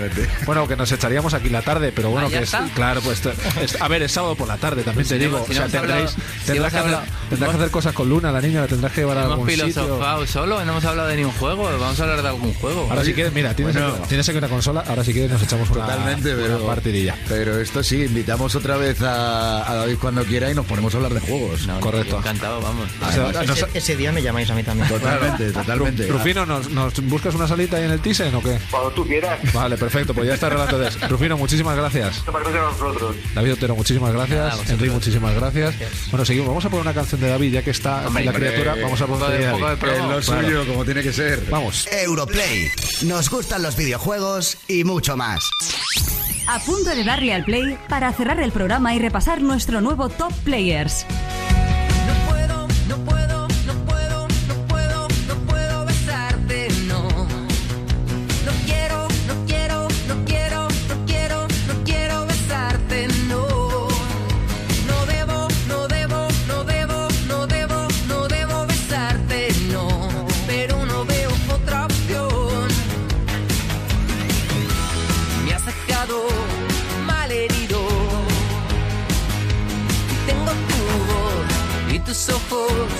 bueno 0.46 0.68
que 0.68 0.76
nos 0.76 0.90
echaríamos 0.92 1.34
aquí 1.34 1.48
la 1.48 1.62
tarde, 1.62 1.92
pero 1.94 2.10
bueno, 2.10 2.26
Ah, 2.28 2.30
¿ya 2.30 2.38
que 2.38 2.44
es, 2.44 2.56
claro, 2.74 3.00
pues 3.02 3.22
es- 3.60 3.80
a 3.80 3.88
ver, 3.88 4.02
es 4.02 4.12
sábado 4.12 4.34
por 4.36 4.48
la 4.48 4.56
tarde, 4.56 4.82
también 4.82 5.04
Si 5.04 5.10
te 5.14 5.18
digo. 5.18 5.44
si 5.46 5.52
o 5.52 5.54
sea, 5.54 5.66
tendréis, 5.68 6.14
tendrás, 6.46 6.72
que 6.72 6.78
hacer, 6.78 6.94
hablado- 6.94 7.02
tendrás 7.28 7.50
que 7.50 7.56
hacer 7.56 7.70
cosas 7.70 7.92
con 7.94 8.08
Luna, 8.08 8.32
la 8.32 8.40
niña, 8.40 8.60
la 8.62 8.66
tendrás 8.66 8.92
que 8.92 9.00
llevar 9.02 9.18
a 9.18 9.22
algún 9.24 9.48
sitio. 9.48 9.66
filosofado 9.66 10.26
solo, 10.26 10.64
no 10.64 10.72
hemos 10.72 10.84
hablado 10.84 11.08
de 11.08 11.16
ningún 11.16 11.32
juego, 11.32 11.64
vamos 11.78 11.98
a 12.00 12.02
hablar 12.02 12.22
de 12.22 12.28
algún 12.28 12.54
juego. 12.54 12.86
Ahora 12.90 13.04
si 13.04 13.12
quieres, 13.14 13.32
mira, 13.32 13.54
tienes, 13.54 13.74
Bueno. 13.74 13.94
aquí, 13.94 14.08
tienes 14.08 14.28
aquí 14.28 14.38
una 14.38 14.48
consola, 14.48 14.84
ahora 14.86 15.04
si 15.04 15.12
quieres 15.12 15.30
nos 15.30 15.42
echamos 15.50 15.70
una, 15.70 15.80
Totalmente, 15.86 16.34
una 16.34 16.42
pero, 16.42 16.66
partidilla. 16.66 17.16
pero 17.28 17.60
esto 17.60 17.82
sí, 17.82 18.04
invitamos 18.04 18.54
otra 18.54 18.76
vez 18.76 19.00
a, 19.02 19.64
David 19.74 19.96
cuando 20.00 20.24
quiera 20.24 20.50
y 20.50 20.54
nos 20.54 20.66
ponemos 20.66 20.94
a 20.94 20.98
hablar 20.98 21.14
de 21.14 21.20
juegos. 21.20 21.66
Correcto. 21.80 22.18
Encantado, 22.18 22.60
vamos. 22.60 22.88
ese, 23.50 23.66
ese 23.74 23.96
día 23.96 24.12
me 24.12 24.22
llamáis 24.22 24.50
a 24.50 24.54
mí 24.54 24.62
también. 24.62 24.88
Totalmente, 24.88 25.50
totalmente. 25.52 26.06
Rufino, 26.06 26.46
¿nos, 26.46 26.70
nos 26.70 26.94
buscas 27.08 27.34
una 27.34 27.48
salita 27.48 27.76
ahí 27.76 27.84
en 27.84 27.90
el 27.90 28.00
Thyssen 28.00 28.34
o 28.34 28.42
qué? 28.42 28.58
Cuando 28.70 28.90
tú 28.90 29.06
quieras. 29.06 29.38
Vale, 29.52 29.76
perfecto, 29.76 30.14
pues 30.14 30.26
ya 30.28 30.34
está 30.34 30.48
relato 30.48 30.78
de 30.78 30.90
Rufino, 31.08 31.36
muchísimas 31.36 31.76
gracias. 31.76 32.22
David 33.34 33.52
Otero, 33.54 33.76
muchísimas 33.76 34.12
gracias. 34.12 34.70
Enrique, 34.70 34.92
muchísimas 34.92 35.34
gracias. 35.34 35.74
Bueno, 36.10 36.24
seguimos. 36.24 36.48
Vamos 36.48 36.64
a 36.64 36.70
poner 36.70 36.82
una 36.82 36.94
canción 36.94 37.20
de 37.20 37.28
David, 37.28 37.52
ya 37.52 37.62
que 37.62 37.70
está 37.70 38.06
Hombre, 38.06 38.24
la 38.24 38.32
criatura. 38.32 38.74
Vamos 38.80 39.00
a 39.00 39.06
poner 39.06 39.30
de- 39.30 39.38
de 39.46 39.52
un 39.52 39.60
poco 39.60 39.68
de 39.86 39.98
David. 39.98 40.10
lo 40.10 40.22
suyo, 40.22 40.66
como 40.66 40.84
tiene 40.84 41.02
que 41.02 41.12
ser. 41.12 41.44
Vamos. 41.50 41.86
Europlay. 41.90 42.68
Nos 43.02 43.30
gustan 43.30 43.62
los 43.62 43.76
videojuegos 43.76 44.58
y 44.68 44.84
mucho 44.84 45.16
más. 45.16 45.39
A 46.48 46.58
punto 46.58 46.90
de 46.90 47.04
darle 47.04 47.32
al 47.32 47.44
play 47.44 47.78
para 47.88 48.12
cerrar 48.12 48.40
el 48.40 48.52
programa 48.52 48.94
y 48.94 48.98
repasar 48.98 49.40
nuestro 49.40 49.80
nuevo 49.80 50.08
Top 50.08 50.32
Players. 50.44 51.06
Voz 82.20 82.28
y 82.28 82.99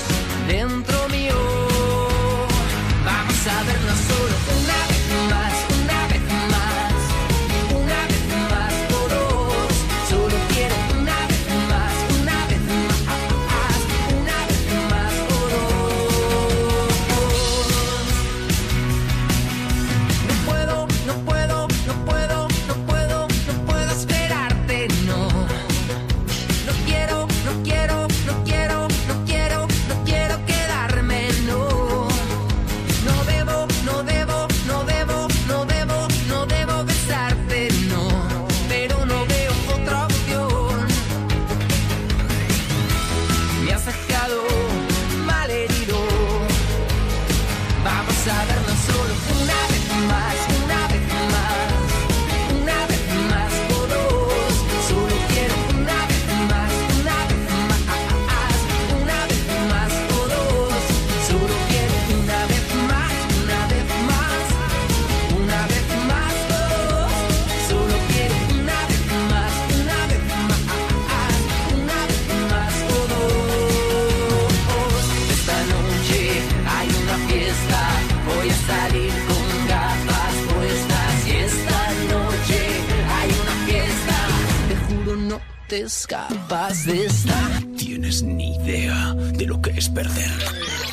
perder. 90.03 90.31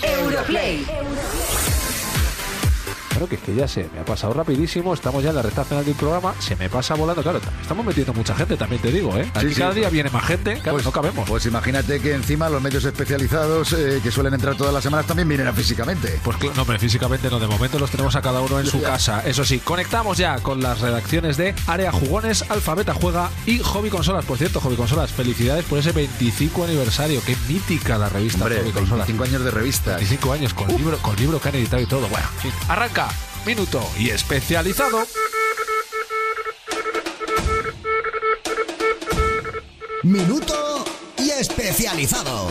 Europlay. 0.01 0.85
Claro 3.09 3.27
que 3.27 3.35
es 3.35 3.41
que 3.41 3.55
ya 3.55 3.67
se 3.67 3.89
me 3.93 3.99
ha 3.99 4.05
pasado 4.05 4.33
rapidísimo, 4.33 4.93
estamos 4.93 5.23
ya 5.23 5.29
en 5.29 5.37
la 5.37 5.41
recta 5.41 5.63
final 5.63 5.85
del 5.85 5.95
programa, 5.95 6.35
se 6.39 6.55
me 6.55 6.69
pasa 6.69 6.93
volando, 6.95 7.23
claro, 7.23 7.39
estamos 7.67 7.85
metiendo 7.85 8.13
mucha 8.13 8.33
gente, 8.35 8.55
también 8.55 8.81
te 8.81 8.91
digo, 8.91 9.15
¿eh? 9.17 9.29
Aquí 9.33 9.47
Sí, 9.49 9.53
sí. 9.55 9.59
cada 9.61 9.73
día 9.73 9.89
viene 9.89 10.09
más 10.09 10.25
gente, 10.25 10.59
claro, 10.61 10.79
no 10.81 10.91
cabemos. 10.91 11.27
Pues 11.29 11.45
imagínate 11.45 11.99
que 11.99 12.13
encima 12.13 12.47
los 12.49 12.61
medios 12.61 12.83
especializados 12.85 13.73
eh, 13.73 13.99
que 14.01 14.09
suelen 14.11 14.33
entrar 14.33 14.55
todas 14.55 14.73
las 14.73 14.81
semanas 14.83 15.05
también 15.05 15.27
vienen 15.27 15.47
a 15.47 15.53
físicamente. 15.53 16.19
Pues 16.23 16.37
cl- 16.37 16.53
no, 16.55 16.61
hombre, 16.61 16.79
físicamente 16.79 17.29
no, 17.29 17.39
de 17.39 17.47
momento 17.47 17.77
los 17.79 17.91
tenemos 17.91 18.15
a 18.15 18.21
cada 18.21 18.41
uno 18.41 18.59
en 18.59 18.65
su 18.65 18.81
casa. 18.93 19.21
Eso 19.25 19.43
sí, 19.45 19.59
conectamos 19.59 20.17
ya 20.17 20.39
con 20.39 20.61
las 20.61 20.79
redacciones 20.79 21.35
de 21.37 21.53
Área 21.67 21.91
Jugones, 21.91 22.43
Alfabeta 22.49 22.93
Juega 22.93 23.29
y 23.45 23.59
Hobby 23.59 23.89
Consolas. 23.89 24.25
Por 24.25 24.37
cierto, 24.37 24.59
Hobby 24.61 24.75
Consolas, 24.75 25.11
felicidades 25.11 25.65
por 25.65 25.77
ese 25.79 25.91
25 25.91 26.63
aniversario. 26.63 27.21
Qué 27.25 27.35
mítica 27.49 27.97
la 27.97 28.09
revista 28.09 28.43
Hombre, 28.45 28.61
Hobby 28.61 28.71
Consolas. 28.71 29.07
25 29.07 29.23
años 29.23 29.43
de 29.43 29.51
revista. 29.51 29.91
25 29.97 30.33
años 30.33 30.53
con 30.53 30.67
libro, 30.69 30.97
con 30.99 31.15
libro 31.17 31.39
que 31.41 31.49
han 31.49 31.55
editado 31.55 31.81
y 31.81 31.85
todo. 31.85 32.07
Bueno, 32.07 32.27
arranca, 32.69 33.09
minuto 33.45 33.85
y 33.99 34.09
especializado. 34.09 35.05
Minuto 40.07 40.85
y 41.17 41.31
especializado. 41.31 42.47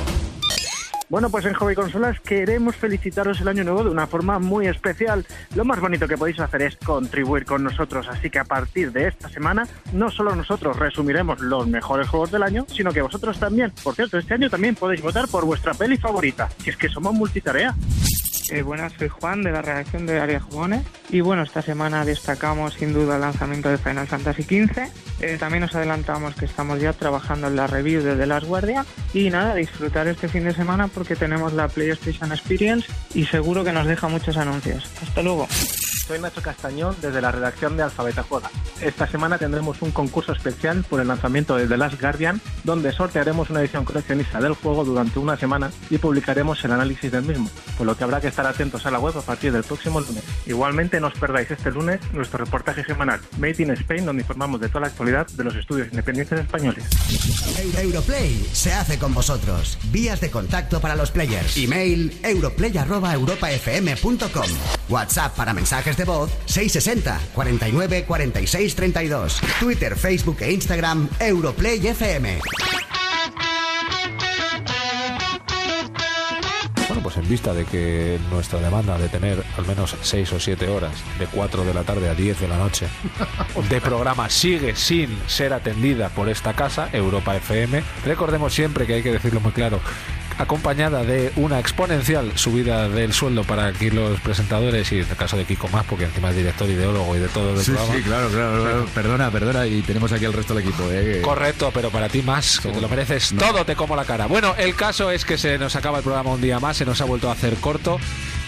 Bueno, 1.08 1.30
pues 1.30 1.46
en 1.46 1.54
Hobby 1.54 1.74
Consolas 1.74 2.20
queremos 2.20 2.76
felicitaros 2.76 3.40
el 3.40 3.48
año 3.48 3.64
nuevo 3.64 3.82
de 3.82 3.88
una 3.88 4.06
forma 4.06 4.38
muy 4.38 4.66
especial. 4.66 5.24
Lo 5.54 5.64
más 5.64 5.80
bonito 5.80 6.06
que 6.06 6.18
podéis 6.18 6.38
hacer 6.38 6.60
es 6.60 6.76
contribuir 6.76 7.46
con 7.46 7.64
nosotros, 7.64 8.08
así 8.10 8.28
que 8.28 8.40
a 8.40 8.44
partir 8.44 8.92
de 8.92 9.08
esta 9.08 9.30
semana 9.30 9.66
no 9.94 10.10
solo 10.10 10.36
nosotros 10.36 10.76
resumiremos 10.78 11.40
los 11.40 11.66
mejores 11.66 12.08
juegos 12.08 12.30
del 12.30 12.42
año, 12.42 12.66
sino 12.68 12.92
que 12.92 13.00
vosotros 13.00 13.38
también. 13.38 13.72
Por 13.82 13.94
cierto, 13.94 14.18
este 14.18 14.34
año 14.34 14.50
también 14.50 14.74
podéis 14.74 15.00
votar 15.00 15.26
por 15.26 15.46
vuestra 15.46 15.72
peli 15.72 15.96
favorita, 15.96 16.50
si 16.62 16.68
es 16.68 16.76
que 16.76 16.90
somos 16.90 17.14
multitarea. 17.14 17.74
Eh, 18.48 18.62
buenas, 18.62 18.92
soy 18.96 19.08
Juan 19.08 19.42
de 19.42 19.50
la 19.50 19.60
redacción 19.60 20.06
de 20.06 20.20
Área 20.20 20.38
Jugones 20.38 20.82
y 21.10 21.20
bueno, 21.20 21.42
esta 21.42 21.62
semana 21.62 22.04
destacamos 22.04 22.74
sin 22.74 22.92
duda 22.92 23.16
el 23.16 23.22
lanzamiento 23.22 23.68
de 23.68 23.78
Final 23.78 24.06
Fantasy 24.06 24.42
XV. 24.42 24.88
Eh, 25.20 25.36
también 25.38 25.62
nos 25.62 25.74
adelantamos 25.74 26.34
que 26.36 26.44
estamos 26.44 26.80
ya 26.80 26.92
trabajando 26.92 27.48
en 27.48 27.56
la 27.56 27.66
review 27.66 28.02
de 28.02 28.14
The 28.14 28.26
Last 28.26 28.46
Guardian 28.46 28.86
y 29.12 29.30
nada, 29.30 29.54
disfrutar 29.56 30.06
este 30.06 30.28
fin 30.28 30.44
de 30.44 30.54
semana 30.54 30.86
porque 30.86 31.16
tenemos 31.16 31.54
la 31.54 31.68
PlayStation 31.68 32.30
Experience 32.30 32.86
y 33.14 33.24
seguro 33.24 33.64
que 33.64 33.72
nos 33.72 33.86
deja 33.86 34.06
muchos 34.08 34.36
anuncios. 34.36 34.88
Hasta 35.02 35.22
luego. 35.22 35.48
Soy 36.06 36.20
Nacho 36.20 36.40
Castañón 36.40 36.94
desde 37.02 37.20
la 37.20 37.32
redacción 37.32 37.76
de 37.76 37.82
Alfabeta 37.82 38.22
Juega. 38.22 38.48
Esta 38.80 39.08
semana 39.08 39.38
tendremos 39.38 39.82
un 39.82 39.90
concurso 39.90 40.30
especial 40.32 40.84
por 40.88 41.00
el 41.00 41.08
lanzamiento 41.08 41.56
de 41.56 41.66
The 41.66 41.76
Last 41.76 42.00
Guardian, 42.00 42.40
donde 42.62 42.92
sortearemos 42.92 43.50
una 43.50 43.58
edición 43.60 43.84
coleccionista 43.84 44.40
del 44.40 44.54
juego 44.54 44.84
durante 44.84 45.18
una 45.18 45.36
semana 45.36 45.72
y 45.90 45.98
publicaremos 45.98 46.64
el 46.64 46.70
análisis 46.72 47.10
del 47.10 47.24
mismo, 47.24 47.50
por 47.76 47.86
lo 47.86 47.96
que 47.96 48.04
habrá 48.04 48.20
que 48.20 48.28
estar 48.28 48.46
atentos 48.46 48.86
a 48.86 48.92
la 48.92 49.00
web 49.00 49.18
a 49.18 49.22
partir 49.22 49.52
del 49.52 49.64
próximo 49.64 50.00
lunes. 50.00 50.22
Igualmente 50.46 51.00
no 51.00 51.08
os 51.08 51.14
perdáis 51.14 51.50
este 51.50 51.72
lunes 51.72 51.98
nuestro 52.12 52.44
reportaje 52.44 52.84
semanal 52.84 53.18
Made 53.38 53.60
in 53.62 53.72
Spain, 53.72 54.06
donde 54.06 54.22
informamos 54.22 54.60
de 54.60 54.68
toda 54.68 54.82
la 54.82 54.86
actualidad 54.88 55.26
de 55.26 55.42
los 55.42 55.56
estudios 55.56 55.88
independientes 55.90 56.38
españoles. 56.38 56.84
Europlay 57.78 58.48
se 58.52 58.72
hace 58.72 58.96
con 58.98 59.12
vosotros. 59.12 59.76
Vías 59.90 60.20
de 60.20 60.30
contacto 60.30 60.80
para 60.80 60.94
los 60.94 61.10
players. 61.10 61.56
Email 61.56 62.16
europlay@europafm.com. 62.22 64.46
WhatsApp 64.88 65.34
para 65.34 65.52
mensajes 65.52 65.95
de 65.96 66.04
voz 66.04 66.30
660 66.46 67.20
49 67.34 68.04
46 68.04 68.74
32. 68.74 69.40
Twitter, 69.60 69.96
Facebook 69.96 70.38
e 70.40 70.52
Instagram 70.52 71.08
Europlay 71.20 71.86
FM. 71.86 72.40
Bueno, 76.88 77.02
pues 77.02 77.16
en 77.16 77.28
vista 77.28 77.52
de 77.52 77.64
que 77.64 78.18
nuestra 78.30 78.60
demanda 78.60 78.96
de 78.96 79.08
tener 79.08 79.42
al 79.58 79.66
menos 79.66 79.96
6 80.00 80.32
o 80.34 80.40
7 80.40 80.68
horas, 80.68 80.92
de 81.18 81.26
4 81.26 81.64
de 81.64 81.74
la 81.74 81.82
tarde 81.82 82.08
a 82.08 82.14
10 82.14 82.40
de 82.40 82.48
la 82.48 82.58
noche, 82.58 82.86
de 83.68 83.80
programa 83.80 84.30
sigue 84.30 84.76
sin 84.76 85.18
ser 85.26 85.52
atendida 85.52 86.10
por 86.10 86.28
esta 86.28 86.54
casa, 86.54 86.88
Europa 86.92 87.36
FM, 87.36 87.82
recordemos 88.04 88.54
siempre 88.54 88.86
que 88.86 88.94
hay 88.94 89.02
que 89.02 89.12
decirlo 89.12 89.40
muy 89.40 89.52
claro, 89.52 89.80
acompañada 90.38 91.02
de 91.04 91.32
una 91.36 91.58
exponencial 91.58 92.32
subida 92.36 92.88
del 92.88 93.12
sueldo 93.12 93.44
para 93.44 93.66
aquí 93.66 93.90
los 93.90 94.20
presentadores 94.20 94.90
y 94.92 95.00
en 95.00 95.08
el 95.08 95.16
caso 95.16 95.36
de 95.36 95.44
Kiko 95.44 95.68
más, 95.68 95.84
porque 95.84 96.04
encima 96.04 96.30
es 96.30 96.36
director, 96.36 96.68
ideólogo 96.68 97.16
y 97.16 97.20
de 97.20 97.28
todo 97.28 97.54
del 97.54 97.64
Sí, 97.64 97.72
programa. 97.72 97.94
sí, 97.96 98.02
claro, 98.02 98.28
claro, 98.28 98.62
claro. 98.62 98.86
Perdona, 98.94 99.30
perdona. 99.30 99.66
Y 99.66 99.82
tenemos 99.82 100.12
aquí 100.12 100.24
al 100.24 100.32
resto 100.32 100.54
del 100.54 100.64
equipo. 100.64 100.84
¿eh? 100.90 101.20
Correcto, 101.22 101.70
pero 101.72 101.90
para 101.90 102.08
ti 102.08 102.22
más, 102.22 102.60
que 102.60 102.68
te 102.70 102.80
lo 102.80 102.88
mereces 102.88 103.34
todo, 103.38 103.64
te 103.64 103.74
como 103.76 103.96
la 103.96 104.04
cara. 104.04 104.26
Bueno, 104.26 104.54
el 104.58 104.74
caso 104.74 105.10
es 105.10 105.24
que 105.24 105.38
se 105.38 105.58
nos 105.58 105.74
acaba 105.76 105.98
el 105.98 106.04
programa 106.04 106.30
un 106.30 106.40
día 106.40 106.60
más, 106.60 106.76
se 106.76 106.84
nos 106.84 107.00
ha 107.00 107.04
vuelto 107.04 107.28
a 107.28 107.32
hacer 107.32 107.54
corto. 107.56 107.98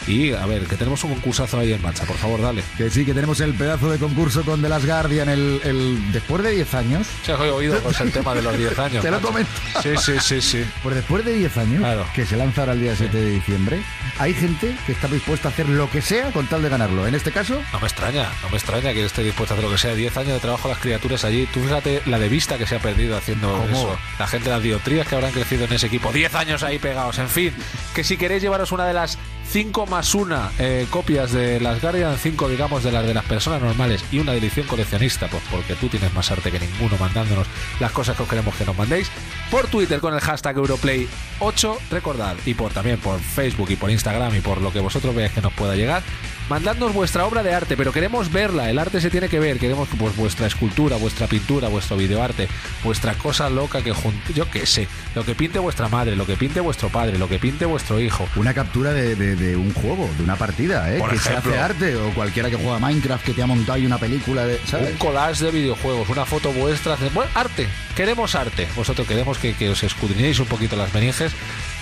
Y 0.08 0.32
a 0.32 0.46
ver, 0.46 0.64
que 0.66 0.76
tenemos 0.76 1.04
un 1.04 1.12
concursazo 1.14 1.58
ahí 1.58 1.72
en 1.72 1.82
marcha, 1.82 2.04
por 2.04 2.16
favor, 2.16 2.40
dale. 2.40 2.62
Que 2.76 2.88
sí, 2.90 3.04
que 3.04 3.12
tenemos 3.14 3.40
el 3.40 3.54
pedazo 3.54 3.90
de 3.90 3.98
concurso 3.98 4.42
con 4.42 4.62
The 4.62 4.68
Last 4.68 4.86
Guardian 4.86 5.28
el, 5.28 5.60
el- 5.64 6.12
después 6.12 6.42
de 6.42 6.52
10 6.52 6.74
años. 6.74 7.06
Se 7.24 7.32
has 7.32 7.40
oído 7.40 7.78
pues, 7.80 8.00
el 8.00 8.10
tema 8.12 8.34
de 8.34 8.42
los 8.42 8.56
10 8.56 8.78
años. 8.78 9.02
Te 9.04 9.10
lo 9.10 9.20
comento. 9.20 9.50
Sí, 9.82 9.90
sí, 9.98 10.12
sí, 10.20 10.40
sí. 10.40 10.64
Pues 10.82 10.94
después 10.96 11.24
de 11.24 11.32
10 11.34 11.56
años, 11.58 12.06
que 12.14 12.24
se 12.26 12.36
lanza 12.36 12.62
ahora 12.62 12.72
el 12.72 12.80
día 12.80 12.94
7 12.96 13.16
de 13.16 13.30
diciembre, 13.32 13.82
hay 14.18 14.32
gente 14.34 14.74
que 14.86 14.92
está 14.92 15.08
dispuesta 15.08 15.48
a 15.48 15.50
hacer 15.50 15.68
lo 15.68 15.90
que 15.90 16.00
sea 16.02 16.30
con 16.32 16.46
tal 16.46 16.62
de 16.62 16.68
ganarlo. 16.70 17.06
En 17.06 17.14
este 17.14 17.30
caso, 17.30 17.60
No 17.72 17.80
me 17.80 17.86
extraña, 17.86 18.28
no 18.42 18.48
me 18.50 18.56
extraña 18.56 18.92
que 18.92 19.04
esté 19.04 19.22
dispuesto 19.22 19.54
a 19.54 19.56
hacer 19.56 19.64
lo 19.68 19.72
que 19.74 19.78
sea. 19.78 19.94
10 19.94 20.16
años 20.16 20.32
de 20.34 20.40
trabajo 20.40 20.68
las 20.68 20.78
criaturas 20.78 21.24
allí. 21.24 21.46
Tú 21.52 21.60
fíjate 21.62 22.02
la 22.06 22.18
de 22.18 22.28
vista 22.28 22.56
que 22.56 22.66
se 22.66 22.76
ha 22.76 22.78
perdido 22.80 23.16
haciendo 23.16 23.48
¿Cómo? 23.52 23.64
eso. 23.66 23.98
La 24.18 24.26
gente, 24.26 24.48
las 24.48 24.62
diotrías 24.62 25.06
que 25.06 25.14
habrán 25.14 25.32
crecido 25.32 25.64
en 25.66 25.72
ese 25.72 25.86
equipo. 25.88 26.12
10 26.12 26.34
años 26.34 26.62
ahí 26.62 26.78
pegados. 26.78 27.18
En 27.18 27.28
fin, 27.28 27.52
que 27.94 28.04
si 28.04 28.16
queréis 28.16 28.42
llevaros 28.42 28.72
una 28.72 28.86
de 28.86 28.94
las 28.94 29.18
5 29.50 29.86
más 29.86 30.14
una 30.14 30.50
eh, 30.58 30.86
copias 30.90 31.32
de 31.32 31.58
las 31.58 31.80
Guardian, 31.80 32.18
5 32.18 32.48
digamos 32.50 32.84
de 32.84 32.92
las 32.92 33.06
de 33.06 33.14
las 33.14 33.24
personas 33.24 33.62
normales 33.62 34.04
y 34.12 34.18
una 34.18 34.34
edición 34.34 34.66
coleccionista, 34.66 35.26
pues 35.28 35.42
porque 35.50 35.74
tú 35.74 35.88
tienes 35.88 36.12
más 36.12 36.30
arte 36.30 36.50
que 36.50 36.60
ninguno 36.60 36.98
mandándonos 37.00 37.46
las 37.80 37.90
cosas 37.92 38.14
que 38.14 38.24
os 38.24 38.28
queremos 38.28 38.54
que 38.54 38.66
nos 38.66 38.76
mandéis. 38.76 39.10
Por 39.50 39.66
Twitter 39.68 40.00
con 40.00 40.12
el 40.12 40.20
hashtag 40.20 40.56
Europlay8, 40.56 41.78
recordad, 41.90 42.36
y 42.44 42.52
por 42.52 42.72
también 42.72 42.98
por 42.98 43.18
Facebook 43.20 43.70
y 43.70 43.76
por 43.76 43.90
Instagram 43.90 44.36
y 44.36 44.40
por 44.40 44.60
lo 44.60 44.70
que 44.70 44.80
vosotros 44.80 45.14
veáis 45.14 45.32
que 45.32 45.40
nos 45.40 45.54
pueda 45.54 45.74
llegar. 45.76 46.02
Mandadnos 46.48 46.94
vuestra 46.94 47.26
obra 47.26 47.42
de 47.42 47.52
arte, 47.54 47.76
pero 47.76 47.92
queremos 47.92 48.32
verla, 48.32 48.70
el 48.70 48.78
arte 48.78 49.00
se 49.02 49.10
tiene 49.10 49.28
que 49.28 49.38
ver, 49.38 49.58
queremos 49.58 49.86
pues, 49.98 50.16
vuestra 50.16 50.46
escultura, 50.46 50.96
vuestra 50.96 51.26
pintura, 51.26 51.68
vuestro 51.68 51.96
videoarte, 51.98 52.48
vuestra 52.82 53.12
cosa 53.14 53.50
loca 53.50 53.82
que 53.82 53.92
yo 54.34 54.50
qué 54.50 54.64
sé, 54.64 54.88
lo 55.14 55.24
que 55.24 55.34
pinte 55.34 55.58
vuestra 55.58 55.88
madre, 55.88 56.16
lo 56.16 56.24
que 56.26 56.36
pinte 56.36 56.60
vuestro 56.60 56.88
padre, 56.88 57.18
lo 57.18 57.28
que 57.28 57.38
pinte 57.38 57.66
vuestro 57.66 58.00
hijo. 58.00 58.26
una 58.36 58.54
captura 58.54 58.92
de, 58.92 59.14
de- 59.14 59.36
de 59.36 59.56
un 59.56 59.74
juego, 59.74 60.08
de 60.16 60.24
una 60.24 60.36
partida, 60.36 60.92
¿eh? 60.94 60.98
Por 60.98 61.10
que 61.10 61.16
ejemplo. 61.16 61.42
se 61.42 61.48
hace 61.58 61.58
arte. 61.60 61.96
O 61.96 62.10
cualquiera 62.14 62.48
que 62.48 62.56
juega 62.56 62.78
Minecraft 62.78 63.24
que 63.26 63.32
te 63.34 63.42
ha 63.42 63.46
montado 63.46 63.74
ahí 63.74 63.84
una 63.86 63.98
película 63.98 64.46
de. 64.46 64.58
¿sabes? 64.66 64.90
Un 64.92 64.96
collage 64.98 65.44
de 65.44 65.50
videojuegos, 65.50 66.08
una 66.08 66.24
foto 66.24 66.50
vuestra. 66.52 66.96
de- 66.96 67.10
Bueno, 67.10 67.30
arte, 67.34 67.66
queremos 67.94 68.34
arte. 68.34 68.66
Vosotros 68.74 69.06
queremos 69.06 69.36
que, 69.38 69.54
que 69.54 69.68
os 69.68 69.82
escudriñéis 69.82 70.38
un 70.40 70.46
poquito 70.46 70.76
las 70.76 70.92
meninges, 70.94 71.32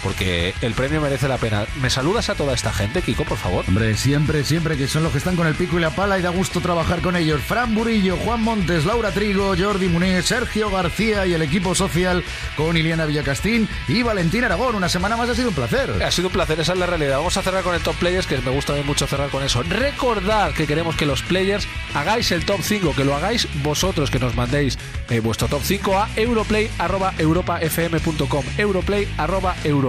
porque 0.02 0.54
el 0.60 0.74
premio 0.74 1.00
merece 1.00 1.28
la 1.28 1.38
pena. 1.38 1.66
¿Me 1.80 1.90
saludas 1.90 2.30
a 2.30 2.34
toda 2.34 2.54
esta 2.54 2.72
gente, 2.72 3.02
Kiko, 3.02 3.24
por 3.24 3.38
favor? 3.38 3.64
Hombre, 3.68 3.96
siempre, 3.96 4.44
siempre 4.44 4.76
que 4.76 4.88
son 4.88 5.02
los 5.02 5.12
que 5.12 5.18
están 5.18 5.36
con 5.36 5.46
el 5.46 5.54
pico 5.54 5.78
y 5.78 5.80
la 5.80 5.90
pala 5.90 6.18
y 6.18 6.22
da 6.22 6.30
gusto 6.30 6.60
trabajar 6.60 7.00
con 7.00 7.16
ellos. 7.16 7.40
Fran 7.42 7.74
Burillo, 7.74 8.16
Juan 8.16 8.42
Montes, 8.42 8.84
Laura 8.84 9.12
Trigo, 9.12 9.54
Jordi 9.58 9.88
Muniz, 9.88 10.24
Sergio 10.24 10.70
García 10.70 11.26
y 11.26 11.34
el 11.34 11.42
equipo 11.42 11.74
social 11.74 12.24
con 12.56 12.76
Iliana 12.76 13.06
Villacastín 13.06 13.68
y 13.88 14.02
Valentín 14.02 14.44
Aragón. 14.44 14.74
Una 14.74 14.88
semana 14.88 15.16
más 15.16 15.28
ha 15.28 15.34
sido 15.34 15.48
un 15.48 15.54
placer. 15.54 16.02
Ha 16.02 16.10
sido 16.10 16.28
un 16.28 16.32
placer, 16.32 16.60
esa 16.60 16.72
es 16.72 16.78
la 16.78 16.86
realidad. 16.86 17.18
Vamos 17.18 17.36
a 17.36 17.42
cerrar 17.42 17.62
con 17.62 17.74
el 17.74 17.82
top 17.82 17.96
players, 17.96 18.26
que 18.26 18.38
me 18.38 18.50
gusta 18.50 18.74
mucho 18.84 19.06
cerrar 19.06 19.30
con 19.30 19.42
eso. 19.42 19.62
Recordad 19.62 20.52
que 20.52 20.66
queremos 20.66 20.96
que 20.96 21.06
los 21.06 21.22
players 21.22 21.66
hagáis 21.94 22.30
el 22.32 22.44
top 22.44 22.60
5, 22.62 22.94
que 22.94 23.04
lo 23.04 23.14
hagáis 23.14 23.48
vosotros, 23.62 24.10
que 24.10 24.18
nos 24.18 24.34
mandéis 24.34 24.78
eh, 25.10 25.20
vuestro 25.20 25.48
top 25.48 25.62
5 25.62 25.98
a 25.98 26.08
europlay.europafm.com. 26.16 28.44
Europlay.europafm.com. 28.58 29.85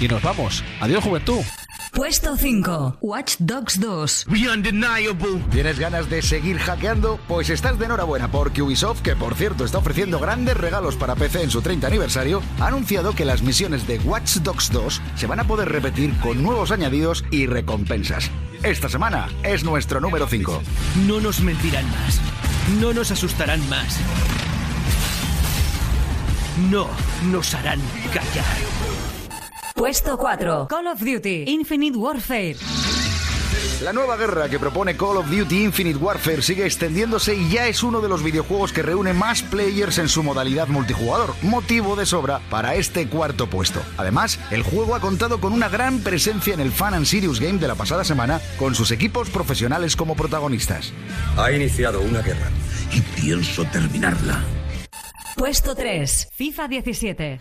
Y 0.00 0.08
nos 0.08 0.22
vamos. 0.22 0.64
Adiós, 0.80 1.04
juventud. 1.04 1.42
Puesto 1.96 2.36
5. 2.36 2.98
Watch 3.00 3.36
Dogs 3.38 3.80
2. 3.80 4.26
¿Tienes 5.50 5.78
ganas 5.78 6.10
de 6.10 6.20
seguir 6.20 6.58
hackeando? 6.58 7.18
Pues 7.26 7.48
estás 7.48 7.78
de 7.78 7.86
enhorabuena 7.86 8.30
porque 8.30 8.60
Ubisoft, 8.60 9.00
que 9.00 9.16
por 9.16 9.34
cierto 9.34 9.64
está 9.64 9.78
ofreciendo 9.78 10.18
grandes 10.18 10.58
regalos 10.58 10.96
para 10.96 11.14
PC 11.14 11.44
en 11.44 11.50
su 11.50 11.62
30 11.62 11.86
aniversario, 11.86 12.42
ha 12.60 12.66
anunciado 12.66 13.14
que 13.14 13.24
las 13.24 13.40
misiones 13.40 13.86
de 13.86 13.98
Watch 14.00 14.36
Dogs 14.36 14.70
2 14.72 15.00
se 15.14 15.26
van 15.26 15.40
a 15.40 15.44
poder 15.44 15.70
repetir 15.70 16.14
con 16.20 16.42
nuevos 16.42 16.70
añadidos 16.70 17.24
y 17.30 17.46
recompensas. 17.46 18.30
Esta 18.62 18.90
semana 18.90 19.28
es 19.42 19.64
nuestro 19.64 19.98
número 19.98 20.26
5. 20.26 20.62
No 21.06 21.20
nos 21.20 21.40
mentirán 21.40 21.86
más. 21.92 22.20
No 22.78 22.92
nos 22.92 23.10
asustarán 23.10 23.66
más. 23.70 23.98
No 26.56 26.88
nos 27.30 27.54
harán 27.54 27.80
callar. 28.14 28.56
Puesto 29.74 30.16
4. 30.16 30.68
Call 30.68 30.86
of 30.86 31.00
Duty. 31.00 31.44
Infinite 31.48 31.98
Warfare. 31.98 32.56
La 33.82 33.92
nueva 33.92 34.16
guerra 34.16 34.48
que 34.48 34.58
propone 34.58 34.96
Call 34.96 35.18
of 35.18 35.28
Duty 35.28 35.64
Infinite 35.64 35.98
Warfare 35.98 36.40
sigue 36.40 36.64
extendiéndose 36.64 37.34
y 37.34 37.50
ya 37.50 37.68
es 37.68 37.82
uno 37.82 38.00
de 38.00 38.08
los 38.08 38.22
videojuegos 38.22 38.72
que 38.72 38.80
reúne 38.80 39.12
más 39.12 39.42
players 39.42 39.98
en 39.98 40.08
su 40.08 40.22
modalidad 40.22 40.68
multijugador, 40.68 41.34
motivo 41.42 41.94
de 41.94 42.06
sobra 42.06 42.40
para 42.48 42.74
este 42.74 43.06
cuarto 43.06 43.48
puesto. 43.48 43.82
Además, 43.98 44.38
el 44.50 44.62
juego 44.62 44.94
ha 44.94 45.00
contado 45.00 45.42
con 45.42 45.52
una 45.52 45.68
gran 45.68 45.98
presencia 45.98 46.54
en 46.54 46.60
el 46.60 46.72
Fan 46.72 46.94
and 46.94 47.04
Serious 47.04 47.38
Game 47.38 47.58
de 47.58 47.68
la 47.68 47.74
pasada 47.74 48.02
semana, 48.02 48.40
con 48.58 48.74
sus 48.74 48.92
equipos 48.92 49.28
profesionales 49.28 49.94
como 49.94 50.16
protagonistas. 50.16 50.94
Ha 51.36 51.52
iniciado 51.52 52.00
una 52.00 52.22
guerra 52.22 52.48
y 52.94 53.02
pienso 53.20 53.66
terminarla. 53.66 54.42
Puesto 55.36 55.74
3. 55.74 56.30
FIFA 56.32 56.68
17. 56.68 57.40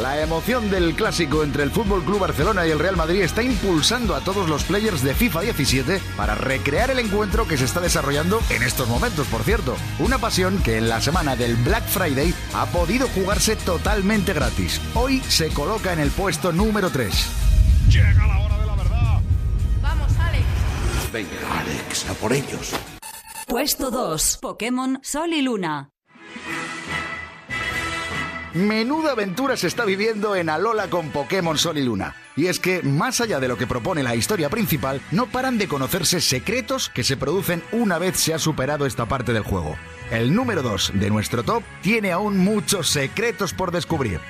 La 0.00 0.22
emoción 0.22 0.70
del 0.70 0.94
clásico 0.94 1.42
entre 1.42 1.64
el 1.64 1.72
Fútbol 1.72 2.04
Club 2.04 2.20
Barcelona 2.20 2.64
y 2.64 2.70
el 2.70 2.78
Real 2.78 2.96
Madrid 2.96 3.22
está 3.22 3.42
impulsando 3.42 4.14
a 4.14 4.20
todos 4.20 4.48
los 4.48 4.62
players 4.62 5.02
de 5.02 5.16
FIFA 5.16 5.40
17 5.40 6.00
para 6.16 6.36
recrear 6.36 6.90
el 6.90 7.00
encuentro 7.00 7.48
que 7.48 7.56
se 7.56 7.64
está 7.64 7.80
desarrollando 7.80 8.40
en 8.50 8.62
estos 8.62 8.86
momentos, 8.88 9.26
por 9.26 9.42
cierto. 9.42 9.76
Una 9.98 10.18
pasión 10.18 10.62
que 10.62 10.76
en 10.76 10.88
la 10.88 11.00
semana 11.00 11.34
del 11.34 11.56
Black 11.56 11.84
Friday 11.84 12.32
ha 12.54 12.66
podido 12.66 13.08
jugarse 13.08 13.56
totalmente 13.56 14.32
gratis. 14.32 14.80
Hoy 14.94 15.18
se 15.28 15.48
coloca 15.48 15.92
en 15.92 15.98
el 15.98 16.12
puesto 16.12 16.52
número 16.52 16.88
3. 16.90 17.12
Llega 17.90 18.26
la 18.28 18.38
hora 18.38 18.58
de 18.58 18.66
la 18.66 18.76
verdad. 18.76 19.20
Vamos, 19.82 20.12
Alex. 20.20 20.44
Venga, 21.12 21.60
Alex, 21.60 22.08
a 22.08 22.14
por 22.14 22.32
ellos. 22.32 22.74
Puesto 23.48 23.90
2. 23.90 24.38
Pokémon 24.40 25.00
Sol 25.02 25.32
y 25.32 25.42
Luna. 25.42 25.90
Menuda 28.54 29.12
aventura 29.12 29.56
se 29.56 29.66
está 29.66 29.84
viviendo 29.84 30.34
en 30.34 30.48
Alola 30.48 30.88
con 30.88 31.10
Pokémon 31.10 31.58
Sol 31.58 31.78
y 31.78 31.84
Luna. 31.84 32.16
Y 32.36 32.46
es 32.46 32.58
que, 32.58 32.82
más 32.82 33.20
allá 33.20 33.40
de 33.40 33.48
lo 33.48 33.56
que 33.56 33.66
propone 33.66 34.02
la 34.02 34.14
historia 34.14 34.48
principal, 34.48 35.00
no 35.10 35.26
paran 35.26 35.58
de 35.58 35.68
conocerse 35.68 36.20
secretos 36.20 36.88
que 36.88 37.04
se 37.04 37.16
producen 37.16 37.62
una 37.72 37.98
vez 37.98 38.16
se 38.16 38.32
ha 38.32 38.38
superado 38.38 38.86
esta 38.86 39.06
parte 39.06 39.32
del 39.32 39.42
juego. 39.42 39.76
El 40.10 40.34
número 40.34 40.62
2 40.62 40.92
de 40.94 41.10
nuestro 41.10 41.42
top 41.42 41.62
tiene 41.82 42.12
aún 42.12 42.38
muchos 42.38 42.88
secretos 42.88 43.52
por 43.52 43.70
descubrir. 43.70 44.20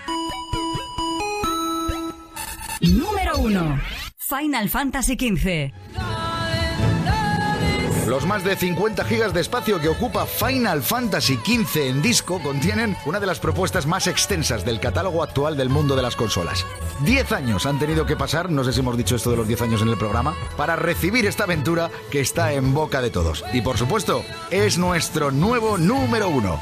Número 2.80 3.38
1. 3.38 3.80
Final 4.16 4.68
Fantasy 4.68 5.14
XV. 5.14 5.72
Los 8.08 8.24
más 8.24 8.42
de 8.42 8.56
50 8.56 9.04
gigas 9.04 9.34
de 9.34 9.42
espacio 9.42 9.78
que 9.78 9.90
ocupa 9.90 10.24
Final 10.24 10.82
Fantasy 10.82 11.34
XV 11.36 11.88
en 11.88 12.00
disco 12.00 12.40
contienen 12.42 12.96
una 13.04 13.20
de 13.20 13.26
las 13.26 13.38
propuestas 13.38 13.86
más 13.86 14.06
extensas 14.06 14.64
del 14.64 14.80
catálogo 14.80 15.22
actual 15.22 15.58
del 15.58 15.68
mundo 15.68 15.94
de 15.94 16.00
las 16.00 16.16
consolas. 16.16 16.64
10 17.04 17.32
años 17.32 17.66
han 17.66 17.78
tenido 17.78 18.06
que 18.06 18.16
pasar, 18.16 18.50
no 18.50 18.64
sé 18.64 18.72
si 18.72 18.80
hemos 18.80 18.96
dicho 18.96 19.14
esto 19.14 19.30
de 19.30 19.36
los 19.36 19.46
10 19.46 19.60
años 19.60 19.82
en 19.82 19.88
el 19.88 19.98
programa, 19.98 20.34
para 20.56 20.74
recibir 20.74 21.26
esta 21.26 21.44
aventura 21.44 21.90
que 22.10 22.20
está 22.20 22.54
en 22.54 22.72
boca 22.72 23.02
de 23.02 23.10
todos. 23.10 23.44
Y 23.52 23.60
por 23.60 23.76
supuesto, 23.76 24.24
es 24.50 24.78
nuestro 24.78 25.30
nuevo 25.30 25.76
número 25.76 26.30
uno. 26.30 26.58